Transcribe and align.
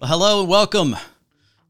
Well, 0.00 0.08
hello 0.08 0.40
and 0.40 0.48
welcome. 0.48 0.96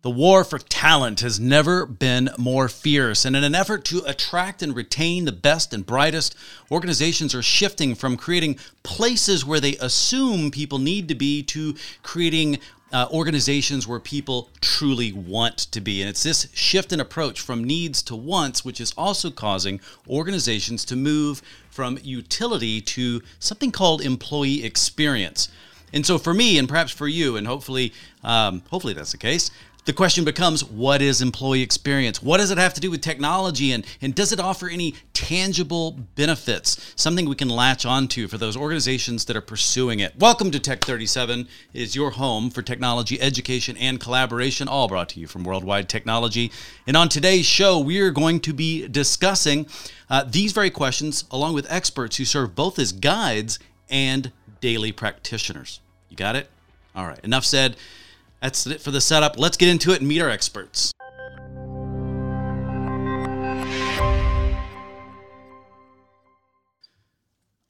The 0.03 0.11
war 0.11 0.45
for 0.45 0.61
talent 0.61 1.19
has 1.19 1.41
never 1.41 1.85
been 1.85 2.31
more 2.39 2.69
fierce. 2.69 3.25
And 3.25 3.35
in 3.35 3.43
an 3.43 3.57
effort 3.57 3.85
to 3.87 4.05
attract 4.07 4.63
and 4.63 4.77
retain 4.77 5.25
the 5.25 5.33
best 5.33 5.75
and 5.75 5.85
brightest, 5.85 6.37
organizations 6.71 7.35
are 7.35 7.43
shifting 7.43 7.97
from 7.97 8.17
creating 8.17 8.61
places 8.85 9.45
where 9.45 9.59
they 9.59 9.77
assume 9.79 10.53
people 10.53 10.79
need 10.79 11.09
to 11.09 11.17
be 11.17 11.43
to 11.43 11.75
creating 12.05 12.61
uh, 12.93 13.09
organizations 13.11 13.89
where 13.89 13.99
people 13.99 14.49
truly 14.61 15.11
want 15.11 15.59
to 15.59 15.81
be. 15.81 16.01
And 16.01 16.09
it's 16.09 16.23
this 16.23 16.47
shift 16.55 16.93
in 16.93 17.01
approach 17.01 17.41
from 17.41 17.65
needs 17.65 18.01
to 18.03 18.15
wants, 18.15 18.65
which 18.65 18.81
is 18.81 18.95
also 18.97 19.33
causing 19.33 19.81
organizations 20.09 20.85
to 20.85 20.95
move 20.95 21.43
from 21.69 21.99
utility 22.05 22.81
to 22.81 23.23
something 23.41 23.73
called 23.73 24.01
employee 24.01 24.63
experience. 24.63 25.49
And 25.93 26.07
so 26.07 26.19
for 26.19 26.35
me, 26.35 26.59
and 26.59 26.69
perhaps 26.69 26.93
for 26.93 27.09
you, 27.09 27.37
and 27.37 27.47
hopefully, 27.47 27.93
um, 28.23 28.63
hopefully 28.71 28.95
that's 28.95 29.13
the 29.13 29.19
case, 29.19 29.51
the 29.87 29.93
question 29.95 30.25
becomes 30.25 30.63
what 30.63 31.01
is 31.01 31.23
employee 31.23 31.63
experience? 31.63 32.23
What 32.23 32.37
does 32.39 32.51
it 32.51 32.59
have 32.59 32.75
to 32.75 32.81
do 32.81 32.91
with 32.91 33.01
technology? 33.01 33.73
And, 33.73 33.85
and 34.03 34.15
does 34.15 34.31
it 34.31 34.39
offer 34.39 34.69
any 34.69 34.95
tangible 35.15 35.93
benefits? 36.17 36.93
Something 36.97 37.29
we 37.29 37.35
can 37.35 37.49
latch 37.49 37.87
onto 37.87 38.29
for 38.29 38.37
those 38.37 38.57
organizations 38.57 39.25
that 39.25 39.37
are 39.37 39.41
pursuing 39.41 40.01
it. 40.01 40.17
Welcome 40.19 40.51
to 40.51 40.61
TEC37 40.61 41.49
is 41.73 41.97
your 41.97 42.11
home 42.11 42.51
for 42.51 42.61
technology 42.61 43.21
education 43.21 43.77
and 43.79 43.99
collaboration, 43.99 44.69
all 44.69 44.87
brought 44.87 45.09
to 45.11 45.21
you 45.21 45.27
from 45.27 45.45
Worldwide 45.45 45.89
Technology. 45.89 46.53
And 46.87 46.97
on 46.97 47.09
today's 47.09 47.47
show, 47.47 47.79
we 47.79 48.01
are 48.01 48.11
going 48.11 48.41
to 48.41 48.53
be 48.53 48.87
discussing 48.87 49.67
uh, 50.11 50.25
these 50.25 50.53
very 50.53 50.71
questions 50.71 51.25
along 51.31 51.55
with 51.55 51.67
experts 51.73 52.17
who 52.19 52.27
serve 52.27 52.55
both 52.55 52.79
as 52.79 52.93
guides 52.93 53.59
and 53.89 54.31
daily 54.61 54.93
practitioners. 54.93 55.81
You 56.09 56.17
got 56.17 56.37
it? 56.37 56.49
All 56.95 57.07
right, 57.07 57.21
enough 57.25 57.45
said. 57.45 57.77
That's 58.43 58.67
it 58.67 58.81
for 58.81 58.91
the 58.91 59.01
setup. 59.01 59.39
Let's 59.39 59.57
get 59.57 59.69
into 59.69 59.93
it 59.93 60.01
and 60.01 60.09
meet 60.09 60.21
our 60.21 60.31
experts. 60.31 60.93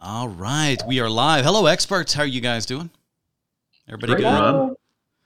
All 0.01 0.29
right, 0.29 0.79
we 0.87 1.01
are 1.01 1.11
live. 1.11 1.45
Hello, 1.45 1.67
experts. 1.67 2.15
How 2.15 2.23
are 2.23 2.27
you 2.27 2.41
guys 2.41 2.65
doing? 2.65 2.91
Everybody 3.89 4.13
Great, 4.15 4.23
good? 4.23 4.41
Rob. 4.41 4.77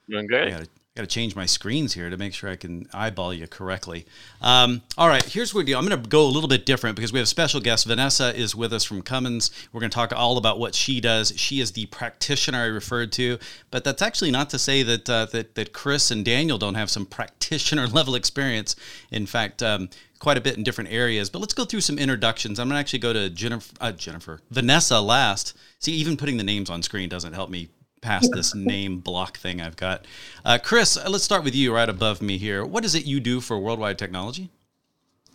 Doing 0.08 0.26
I 0.32 0.50
good. 0.50 0.68
Gotta, 0.94 1.02
gotta 1.02 1.12
change 1.12 1.36
my 1.36 1.46
screens 1.46 1.94
here 1.94 2.10
to 2.10 2.16
make 2.16 2.34
sure 2.34 2.50
I 2.50 2.56
can 2.56 2.88
eyeball 2.92 3.32
you 3.34 3.46
correctly. 3.46 4.06
Um, 4.40 4.82
all 4.96 5.08
right, 5.08 5.24
here's 5.24 5.52
what 5.54 5.60
we 5.60 5.72
do. 5.72 5.76
I'm 5.76 5.86
gonna 5.86 5.96
go 5.96 6.22
a 6.22 6.28
little 6.28 6.48
bit 6.48 6.66
different 6.66 6.96
because 6.96 7.12
we 7.12 7.18
have 7.18 7.24
a 7.24 7.26
special 7.26 7.60
guest. 7.60 7.86
Vanessa 7.86 8.34
is 8.34 8.54
with 8.54 8.72
us 8.72 8.84
from 8.84 9.02
Cummins. 9.02 9.50
We're 9.72 9.80
gonna 9.80 9.90
talk 9.90 10.12
all 10.14 10.36
about 10.36 10.58
what 10.58 10.74
she 10.74 11.00
does. 11.00 11.32
She 11.36 11.60
is 11.60 11.72
the 11.72 11.86
practitioner 11.86 12.58
I 12.58 12.66
referred 12.66 13.12
to, 13.12 13.38
but 13.70 13.84
that's 13.84 14.02
actually 14.02 14.30
not 14.30 14.50
to 14.50 14.58
say 14.58 14.82
that 14.82 15.10
uh, 15.10 15.26
that 15.26 15.54
that 15.54 15.72
Chris 15.72 16.10
and 16.10 16.24
Daniel 16.24 16.58
don't 16.58 16.74
have 16.74 16.90
some 16.90 17.06
practitioner 17.06 17.86
level 17.88 18.14
experience. 18.14 18.76
In 19.10 19.26
fact. 19.26 19.62
Um, 19.62 19.88
Quite 20.20 20.38
a 20.38 20.40
bit 20.40 20.56
in 20.56 20.62
different 20.62 20.90
areas, 20.90 21.28
but 21.28 21.40
let's 21.40 21.52
go 21.52 21.66
through 21.66 21.82
some 21.82 21.98
introductions. 21.98 22.58
I'm 22.58 22.68
gonna 22.68 22.80
actually 22.80 23.00
go 23.00 23.12
to 23.12 23.28
Jennifer, 23.28 23.74
uh, 23.78 23.92
Jennifer, 23.92 24.40
Vanessa 24.50 24.98
last. 24.98 25.54
See, 25.80 25.92
even 25.92 26.16
putting 26.16 26.38
the 26.38 26.44
names 26.44 26.70
on 26.70 26.82
screen 26.82 27.10
doesn't 27.10 27.34
help 27.34 27.50
me 27.50 27.68
past 28.04 28.30
this 28.34 28.54
name 28.54 28.98
block 28.98 29.38
thing 29.38 29.62
I've 29.62 29.76
got. 29.76 30.06
Uh, 30.44 30.58
Chris, 30.62 30.98
uh, 30.98 31.08
let's 31.08 31.24
start 31.24 31.42
with 31.42 31.54
you 31.54 31.74
right 31.74 31.88
above 31.88 32.20
me 32.20 32.36
here. 32.36 32.62
What 32.64 32.84
is 32.84 32.94
it 32.94 33.06
you 33.06 33.18
do 33.18 33.40
for 33.40 33.58
Worldwide 33.58 33.98
Technology? 33.98 34.50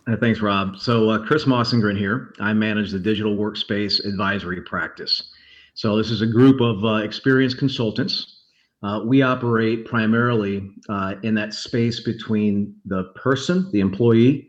Uh, 0.06 0.16
thanks, 0.16 0.40
Rob. 0.40 0.78
So, 0.78 1.10
uh, 1.10 1.18
Chris 1.26 1.44
Mossengren 1.46 1.98
here. 1.98 2.32
I 2.38 2.52
manage 2.52 2.92
the 2.92 2.98
digital 3.00 3.36
workspace 3.36 4.04
advisory 4.06 4.62
practice. 4.62 5.32
So, 5.74 5.96
this 5.96 6.10
is 6.10 6.22
a 6.22 6.26
group 6.26 6.60
of 6.60 6.84
uh, 6.84 7.04
experienced 7.04 7.58
consultants. 7.58 8.36
Uh, 8.84 9.02
we 9.04 9.20
operate 9.20 9.84
primarily 9.84 10.70
in 11.22 11.34
that 11.34 11.52
space 11.52 12.00
between 12.00 12.74
the 12.86 13.12
person, 13.16 13.68
the 13.72 13.80
employee, 13.80 14.48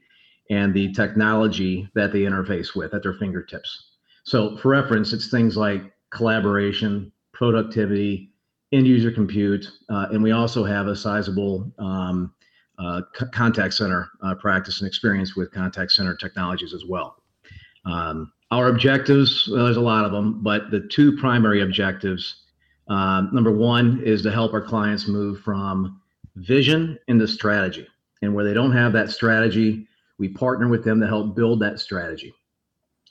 and 0.52 0.74
the 0.74 0.94
technology 0.94 1.90
that 1.96 2.14
they 2.14 2.22
interface 2.22 2.76
with 2.76 2.94
at 2.94 3.02
their 3.02 3.16
fingertips. 3.16 3.98
So, 4.24 4.58
for 4.58 4.70
reference, 4.70 5.12
it's 5.12 5.30
things 5.30 5.58
like 5.58 5.92
collaboration, 6.12 7.12
productivity, 7.42 8.30
end 8.72 8.86
user 8.86 9.12
compute, 9.12 9.66
uh, 9.90 10.06
and 10.12 10.22
we 10.22 10.32
also 10.32 10.64
have 10.64 10.86
a 10.86 10.96
sizable 10.96 11.74
um, 11.80 12.32
uh, 12.78 13.02
c- 13.18 13.26
contact 13.34 13.74
center 13.74 14.12
uh, 14.22 14.36
practice 14.36 14.80
and 14.80 14.88
experience 14.88 15.36
with 15.36 15.52
contact 15.52 15.92
center 15.92 16.16
technologies 16.16 16.72
as 16.72 16.86
well. 16.86 17.24
Um, 17.84 18.32
our 18.52 18.68
objectives, 18.68 19.50
well, 19.52 19.66
there's 19.66 19.78
a 19.78 19.82
lot 19.82 20.06
of 20.06 20.12
them, 20.12 20.44
but 20.44 20.70
the 20.70 20.82
two 20.82 21.18
primary 21.18 21.64
objectives 21.64 22.44
um, 22.90 23.32
number 23.34 23.52
one 23.52 24.04
is 24.06 24.22
to 24.22 24.32
help 24.32 24.54
our 24.54 24.62
clients 24.62 25.08
move 25.08 25.42
from 25.42 26.00
vision 26.36 26.96
into 27.08 27.28
strategy. 27.28 27.88
And 28.22 28.36
where 28.36 28.46
they 28.46 28.54
don't 28.54 28.72
have 28.74 28.94
that 28.94 29.10
strategy, 29.10 29.88
we 30.20 30.28
partner 30.28 30.68
with 30.68 30.84
them 30.84 31.02
to 31.02 31.08
help 31.08 31.36
build 31.36 31.60
that 31.62 31.80
strategy. 31.80 32.36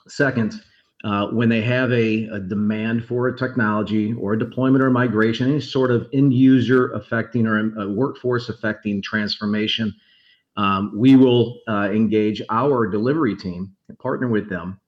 Second, 0.07 0.61
uh, 1.03 1.27
when 1.27 1.49
they 1.49 1.61
have 1.61 1.91
a, 1.91 2.25
a 2.25 2.39
demand 2.39 3.05
for 3.05 3.27
a 3.27 3.37
technology 3.37 4.13
or 4.13 4.33
a 4.33 4.39
deployment 4.39 4.83
or 4.83 4.89
migration, 4.91 5.49
any 5.49 5.59
sort 5.59 5.89
of 5.89 6.07
end 6.13 6.33
user 6.33 6.91
affecting 6.91 7.47
or 7.47 7.73
a 7.79 7.89
workforce 7.89 8.49
affecting 8.49 9.01
transformation, 9.01 9.93
um, 10.57 10.91
we 10.95 11.15
will 11.15 11.59
uh, 11.67 11.89
engage 11.91 12.41
our 12.49 12.85
delivery 12.85 13.35
team 13.35 13.75
and 13.87 13.97
partner 13.97 14.27
with 14.27 14.49
them, 14.49 14.79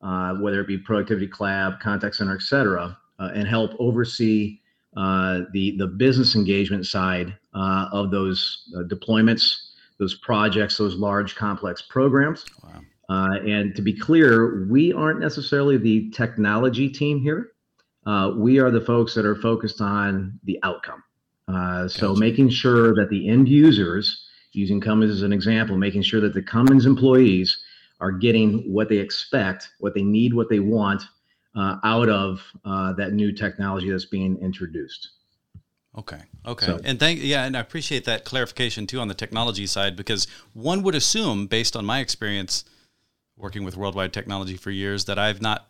uh, 0.00 0.34
whether 0.36 0.60
it 0.60 0.66
be 0.66 0.78
productivity 0.78 1.26
collab, 1.26 1.80
contact 1.80 2.16
center, 2.16 2.34
et 2.34 2.42
cetera, 2.42 2.96
uh, 3.18 3.30
and 3.34 3.46
help 3.46 3.72
oversee 3.78 4.60
uh, 4.96 5.40
the, 5.52 5.76
the 5.76 5.86
business 5.86 6.34
engagement 6.34 6.86
side 6.86 7.36
uh, 7.54 7.88
of 7.92 8.10
those 8.10 8.70
uh, 8.74 8.82
deployments, 8.84 9.72
those 9.98 10.14
projects, 10.14 10.78
those 10.78 10.94
large 10.94 11.34
complex 11.34 11.82
programs. 11.82 12.46
Wow. 12.64 12.80
Uh, 13.08 13.38
and 13.46 13.74
to 13.74 13.82
be 13.82 13.92
clear, 13.92 14.66
we 14.68 14.92
aren't 14.92 15.20
necessarily 15.20 15.78
the 15.78 16.10
technology 16.10 16.88
team 16.88 17.20
here. 17.20 17.52
Uh, 18.06 18.32
we 18.36 18.58
are 18.58 18.70
the 18.70 18.80
folks 18.80 19.14
that 19.14 19.24
are 19.24 19.36
focused 19.36 19.80
on 19.80 20.38
the 20.44 20.58
outcome. 20.62 21.02
Uh, 21.46 21.88
so 21.88 22.08
Gotcha. 22.08 22.20
making 22.20 22.50
sure 22.50 22.94
that 22.94 23.08
the 23.10 23.28
end 23.28 23.48
users, 23.48 24.26
using 24.52 24.80
Cummins 24.80 25.12
as 25.12 25.22
an 25.22 25.32
example, 25.32 25.76
making 25.76 26.02
sure 26.02 26.20
that 26.20 26.34
the 26.34 26.42
Cummins 26.42 26.84
employees 26.84 27.58
are 28.00 28.12
getting 28.12 28.72
what 28.72 28.88
they 28.88 28.98
expect, 28.98 29.70
what 29.80 29.94
they 29.94 30.02
need, 30.02 30.34
what 30.34 30.48
they 30.48 30.60
want 30.60 31.02
uh, 31.56 31.76
out 31.84 32.08
of 32.08 32.42
uh, 32.64 32.92
that 32.92 33.12
new 33.12 33.32
technology 33.32 33.90
that's 33.90 34.04
being 34.04 34.38
introduced. 34.40 35.10
Okay. 35.96 36.20
Okay. 36.46 36.66
So- 36.66 36.80
and 36.84 37.00
thank 37.00 37.20
yeah, 37.22 37.44
and 37.44 37.56
I 37.56 37.60
appreciate 37.60 38.04
that 38.04 38.24
clarification 38.24 38.86
too 38.86 39.00
on 39.00 39.08
the 39.08 39.14
technology 39.14 39.66
side 39.66 39.96
because 39.96 40.26
one 40.52 40.82
would 40.82 40.94
assume, 40.94 41.46
based 41.46 41.74
on 41.74 41.84
my 41.84 42.00
experience 42.00 42.64
working 43.38 43.64
with 43.64 43.76
Worldwide 43.76 44.12
Technology 44.12 44.56
for 44.56 44.70
years, 44.70 45.04
that 45.06 45.18
I've 45.18 45.40
not. 45.40 45.68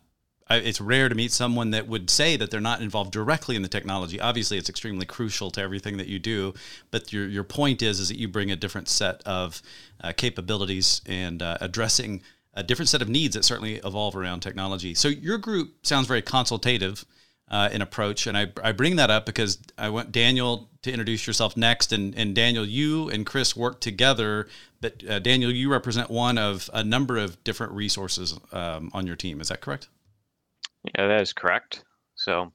I, 0.51 0.57
it's 0.57 0.81
rare 0.81 1.11
to 1.11 1.15
meet 1.15 1.31
someone 1.31 1.73
that 1.73 1.87
would 1.87 2.09
say 2.09 2.37
that 2.37 2.51
they're 2.51 2.61
not 2.61 2.81
involved 2.81 3.13
directly 3.13 3.55
in 3.55 3.61
the 3.61 3.69
technology. 3.69 4.19
Obviously, 4.19 4.57
it's 4.57 4.71
extremely 4.71 5.05
crucial 5.05 5.51
to 5.51 5.61
everything 5.61 5.99
that 5.99 6.07
you 6.07 6.19
do. 6.19 6.55
But 6.91 7.13
your 7.13 7.29
your 7.29 7.45
point 7.45 7.83
is 7.83 8.01
is 8.01 8.09
that 8.09 8.19
you 8.19 8.29
bring 8.29 8.51
a 8.51 8.57
different 8.57 8.89
set 8.89 9.23
of 9.27 9.61
uh, 10.03 10.13
capabilities 10.17 11.03
and 11.07 11.43
uh, 11.43 11.59
addressing 11.61 12.23
a 12.55 12.63
different 12.63 12.89
set 12.89 13.03
of 13.03 13.09
needs 13.09 13.35
that 13.35 13.45
certainly 13.45 13.77
evolve 13.85 14.17
around 14.17 14.41
technology. 14.41 14.95
So 14.95 15.09
your 15.09 15.39
group 15.39 15.87
sounds 15.87 16.07
very 16.07 16.23
consultative 16.23 17.05
uh, 17.51 17.69
in 17.73 17.83
approach, 17.83 18.27
and 18.27 18.37
I, 18.37 18.53
I 18.63 18.73
bring 18.73 18.97
that 18.97 19.11
up 19.11 19.27
because 19.27 19.59
I 19.77 19.89
want 19.89 20.13
Daniel 20.13 20.69
to 20.83 20.91
introduce 20.91 21.27
yourself 21.27 21.57
next, 21.57 21.93
and 21.93 22.15
and 22.17 22.35
Daniel, 22.35 22.67
you 22.67 23.09
and 23.09 23.25
Chris 23.25 23.57
work 23.57 23.81
together, 23.81 24.49
but 24.81 25.03
uh, 25.09 25.19
Daniel, 25.19 25.51
you 25.51 25.71
represent 25.71 26.11
one 26.11 26.39
of 26.39 26.71
a 26.73 26.85
number 26.85 27.17
of 27.17 27.43
different 27.45 27.73
resources 27.73 28.39
um, 28.53 28.91
on 28.93 29.07
your 29.07 29.17
team. 29.17 29.41
Is 29.41 29.49
that 29.49 29.61
correct? 29.61 29.89
Yeah, 30.85 31.09
that 31.09 31.21
is 31.21 31.33
correct. 31.33 31.85
So, 32.15 32.53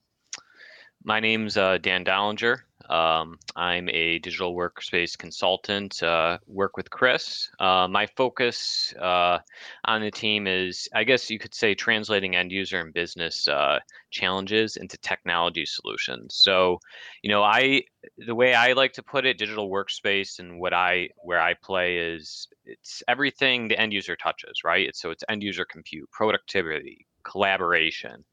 my 1.04 1.20
name's 1.20 1.58
uh, 1.58 1.78
Dan 1.80 2.06
Dollinger. 2.06 2.60
Um, 2.90 3.38
I'm 3.56 3.90
a 3.90 4.20
digital 4.20 4.56
workspace 4.56 5.18
consultant. 5.18 6.02
Uh, 6.04 6.38
work 6.48 6.78
with 6.78 6.90
Chris. 6.90 7.50
Uh, 7.60 7.88
my 7.88 8.08
focus 8.08 8.94
uh, 9.00 9.40
on 9.86 10.02
the 10.02 10.12
team 10.12 10.48
is, 10.48 10.90
I 10.94 11.04
guess 11.04 11.30
you 11.30 11.40
could 11.40 11.54
say, 11.54 11.76
translating 11.76 12.36
end 12.36 12.52
user 12.52 12.80
and 12.80 12.94
business 12.94 13.48
uh, 13.48 13.80
challenges 14.12 14.76
into 14.76 14.98
technology 14.98 15.66
solutions. 15.66 16.36
So, 16.36 16.80
you 17.22 17.30
know, 17.30 17.44
I 17.44 17.84
the 18.18 18.36
way 18.36 18.54
I 18.54 18.74
like 18.74 18.94
to 18.94 19.04
put 19.04 19.26
it, 19.26 19.38
digital 19.38 19.70
workspace 19.70 20.40
and 20.40 20.60
what 20.60 20.74
I 20.74 21.10
where 21.18 21.42
I 21.42 21.54
play 21.54 21.98
is 21.98 22.48
it's 22.66 23.04
everything 23.08 23.68
the 23.68 23.80
end 23.80 23.94
user 23.94 24.16
touches, 24.16 24.64
right? 24.64 24.88
It's, 24.88 25.02
so 25.02 25.12
it's 25.12 25.24
end 25.30 25.44
user 25.44 25.66
compute, 25.66 26.10
productivity, 26.12 27.08
collaboration, 27.24 28.24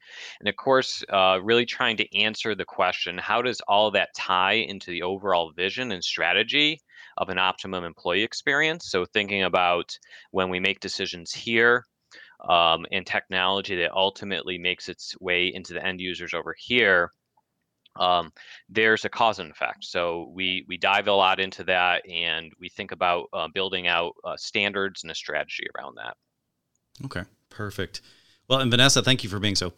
and 0.40 0.48
of 0.48 0.56
course, 0.56 1.04
uh, 1.12 1.38
really 1.42 1.66
trying 1.66 1.96
to 1.98 2.18
answer 2.18 2.54
the 2.54 2.64
question: 2.64 3.18
How 3.18 3.42
does 3.42 3.60
all 3.68 3.90
that 3.92 4.14
tie 4.14 4.54
into 4.54 4.90
the 4.90 5.02
overall 5.02 5.52
vision 5.52 5.92
and 5.92 6.02
strategy 6.02 6.80
of 7.18 7.28
an 7.28 7.38
optimum 7.38 7.84
employee 7.84 8.22
experience? 8.22 8.90
So 8.90 9.04
thinking 9.04 9.44
about 9.44 9.96
when 10.30 10.48
we 10.48 10.60
make 10.60 10.80
decisions 10.80 11.32
here. 11.32 11.84
Um, 12.48 12.86
and 12.90 13.06
technology 13.06 13.76
that 13.76 13.92
ultimately 13.92 14.56
makes 14.56 14.88
its 14.88 15.14
way 15.20 15.52
into 15.54 15.74
the 15.74 15.84
end 15.84 16.00
users 16.00 16.32
over 16.32 16.54
here 16.56 17.10
um, 17.96 18.32
there's 18.68 19.04
a 19.04 19.08
cause 19.08 19.38
and 19.38 19.50
effect. 19.50 19.84
So 19.84 20.30
we 20.32 20.64
we 20.68 20.76
dive 20.76 21.08
a 21.08 21.12
lot 21.12 21.40
into 21.40 21.64
that, 21.64 22.08
and 22.08 22.52
we 22.58 22.68
think 22.68 22.92
about 22.92 23.28
uh, 23.32 23.48
building 23.52 23.88
out 23.88 24.14
uh, 24.24 24.36
standards 24.36 25.02
and 25.02 25.10
a 25.10 25.14
strategy 25.14 25.66
around 25.76 25.96
that. 25.96 26.16
Okay, 27.04 27.24
perfect. 27.48 28.02
Well, 28.50 28.58
and 28.58 28.68
Vanessa, 28.68 29.00
thank 29.00 29.22
you 29.22 29.30
for 29.30 29.38
being 29.38 29.54
so 29.54 29.72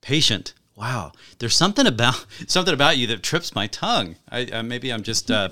patient. 0.00 0.54
Wow, 0.76 1.10
there's 1.40 1.56
something 1.56 1.88
about 1.88 2.24
something 2.46 2.72
about 2.72 2.98
you 2.98 3.08
that 3.08 3.24
trips 3.24 3.52
my 3.52 3.66
tongue. 3.66 4.14
I, 4.30 4.44
uh, 4.44 4.62
maybe 4.62 4.92
I'm 4.92 5.02
just 5.02 5.28
uh, 5.28 5.48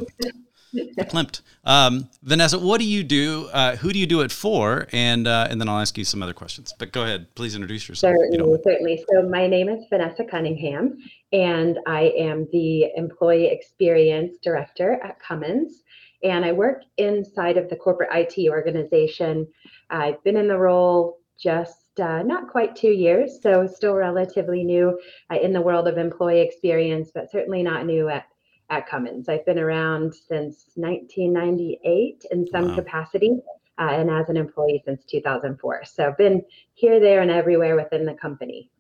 Klimt. 0.73 1.41
Um, 1.65 2.09
Vanessa, 2.23 2.57
what 2.61 2.79
do 2.79 2.87
you 2.87 3.03
do? 3.03 3.49
Uh, 3.53 3.75
who 3.75 3.93
do 3.93 3.99
you 3.99 4.07
do 4.07 4.21
it 4.21 4.31
for? 4.31 4.87
And 4.93 5.27
uh, 5.27 5.49
and 5.51 5.61
then 5.61 5.69
I'll 5.69 5.81
ask 5.81 5.99
you 5.99 6.05
some 6.05 6.23
other 6.23 6.33
questions. 6.33 6.73
But 6.79 6.93
go 6.93 7.03
ahead, 7.03 7.35
please 7.35 7.57
introduce 7.57 7.89
yourself. 7.89 8.15
Certainly, 8.17 8.61
certainly. 8.63 9.05
So 9.13 9.29
my 9.29 9.49
name 9.49 9.69
is 9.69 9.85
Vanessa 9.91 10.23
Cunningham, 10.23 10.99
and 11.33 11.81
I 11.89 12.13
am 12.17 12.47
the 12.53 12.85
Employee 12.95 13.49
Experience 13.49 14.37
Director 14.41 15.01
at 15.03 15.19
Cummins. 15.19 15.83
And 16.23 16.45
I 16.45 16.53
work 16.53 16.83
inside 16.99 17.57
of 17.57 17.69
the 17.69 17.75
corporate 17.75 18.11
IT 18.13 18.49
organization. 18.49 19.49
I've 19.91 20.23
been 20.23 20.37
in 20.37 20.47
the 20.47 20.57
role 20.57 21.19
just 21.37 21.84
uh, 22.01 22.23
not 22.23 22.49
quite 22.49 22.77
two 22.77 22.91
years, 22.91 23.41
so 23.41 23.67
still 23.67 23.95
relatively 23.95 24.65
new 24.65 24.99
uh, 25.31 25.39
in 25.41 25.53
the 25.53 25.61
world 25.61 25.89
of 25.89 25.99
employee 25.99 26.41
experience, 26.41 27.11
but 27.15 27.31
certainly 27.31 27.63
not 27.63 27.87
new 27.87 28.09
at 28.09 28.27
at 28.71 28.89
Cummins. 28.89 29.29
I've 29.29 29.45
been 29.45 29.59
around 29.59 30.15
since 30.15 30.71
1998 30.77 32.25
in 32.31 32.47
some 32.47 32.69
wow. 32.69 32.75
capacity 32.75 33.39
uh, 33.79 33.89
and 33.91 34.11
as 34.11 34.29
an 34.29 34.37
employee 34.37 34.83
since 34.85 35.05
2004. 35.05 35.85
So 35.85 36.09
I've 36.09 36.19
been 36.19 36.43
here, 36.75 37.01
there, 37.01 37.21
and 37.21 37.31
everywhere 37.31 37.77
within 37.77 38.07
the 38.07 38.15
company. 38.15 38.71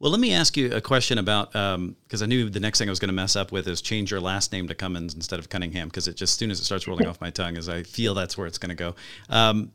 Well, 0.00 0.10
let 0.10 0.20
me 0.20 0.32
ask 0.32 0.56
you 0.56 0.72
a 0.72 0.80
question 0.80 1.18
about 1.18 1.52
because 1.52 1.74
um, 1.74 1.96
I 2.22 2.26
knew 2.26 2.50
the 2.50 2.60
next 2.60 2.78
thing 2.78 2.88
I 2.88 2.92
was 2.92 2.98
going 2.98 3.08
to 3.08 3.14
mess 3.14 3.36
up 3.36 3.52
with 3.52 3.66
is 3.66 3.80
change 3.80 4.10
your 4.10 4.20
last 4.20 4.52
name 4.52 4.68
to 4.68 4.74
Cummins 4.74 5.14
instead 5.14 5.38
of 5.38 5.48
Cunningham 5.48 5.88
because 5.88 6.08
it 6.08 6.16
just 6.16 6.34
as 6.34 6.38
soon 6.38 6.50
as 6.50 6.60
it 6.60 6.64
starts 6.64 6.86
rolling 6.86 7.06
off 7.08 7.20
my 7.20 7.30
tongue, 7.30 7.56
as 7.56 7.68
I 7.68 7.84
feel 7.84 8.14
that's 8.14 8.36
where 8.36 8.46
it's 8.46 8.58
going 8.58 8.70
to 8.70 8.74
go. 8.74 8.94
Um, 9.30 9.72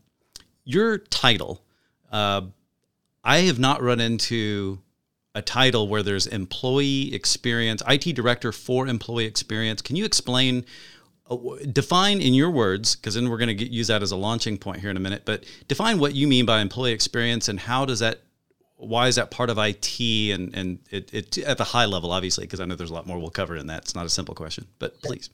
your 0.66 1.00
title, 1.00 1.62
uh, 2.12 2.42
I 3.24 3.40
have 3.40 3.60
not 3.60 3.82
run 3.82 4.00
into 4.00 4.80
a 5.36 5.42
title 5.42 5.88
where 5.88 6.04
there's 6.04 6.28
employee 6.28 7.14
experience, 7.14 7.84
IT 7.88 8.16
director 8.16 8.52
for 8.52 8.88
employee 8.88 9.26
experience. 9.26 9.82
Can 9.82 9.96
you 9.96 10.06
explain, 10.06 10.66
uh, 11.30 11.38
define 11.72 12.22
in 12.22 12.34
your 12.34 12.50
words, 12.50 12.96
because 12.96 13.16
then 13.16 13.30
we're 13.30 13.38
going 13.38 13.56
to 13.56 13.66
use 13.66 13.88
that 13.88 14.02
as 14.02 14.12
a 14.12 14.16
launching 14.16 14.58
point 14.58 14.80
here 14.82 14.90
in 14.90 14.98
a 14.98 15.00
minute, 15.00 15.24
but 15.26 15.46
define 15.68 16.00
what 16.00 16.16
you 16.16 16.28
mean 16.28 16.46
by 16.46 16.62
employee 16.62 16.92
experience 16.92 17.48
and 17.48 17.60
how 17.60 17.86
does 17.86 18.00
that, 18.00 18.22
why 18.78 19.08
is 19.08 19.16
that 19.16 19.30
part 19.30 19.50
of 19.50 19.58
IT 19.58 20.00
and, 20.00 20.56
and 20.56 20.80
it, 20.90 21.14
it 21.14 21.38
at 21.40 21.58
the 21.58 21.64
high 21.64 21.86
level, 21.86 22.12
obviously, 22.12 22.46
because 22.46 22.60
I 22.60 22.66
know 22.66 22.76
there's 22.76 22.92
a 22.92 22.94
lot 22.94 23.06
more 23.06 23.20
we'll 23.20 23.30
cover 23.30 23.56
in 23.56 23.68
that. 23.68 23.84
It's 23.84 23.96
not 23.96 24.06
a 24.06 24.10
simple 24.10 24.34
question, 24.34 24.66
but 24.80 25.00
please. 25.02 25.30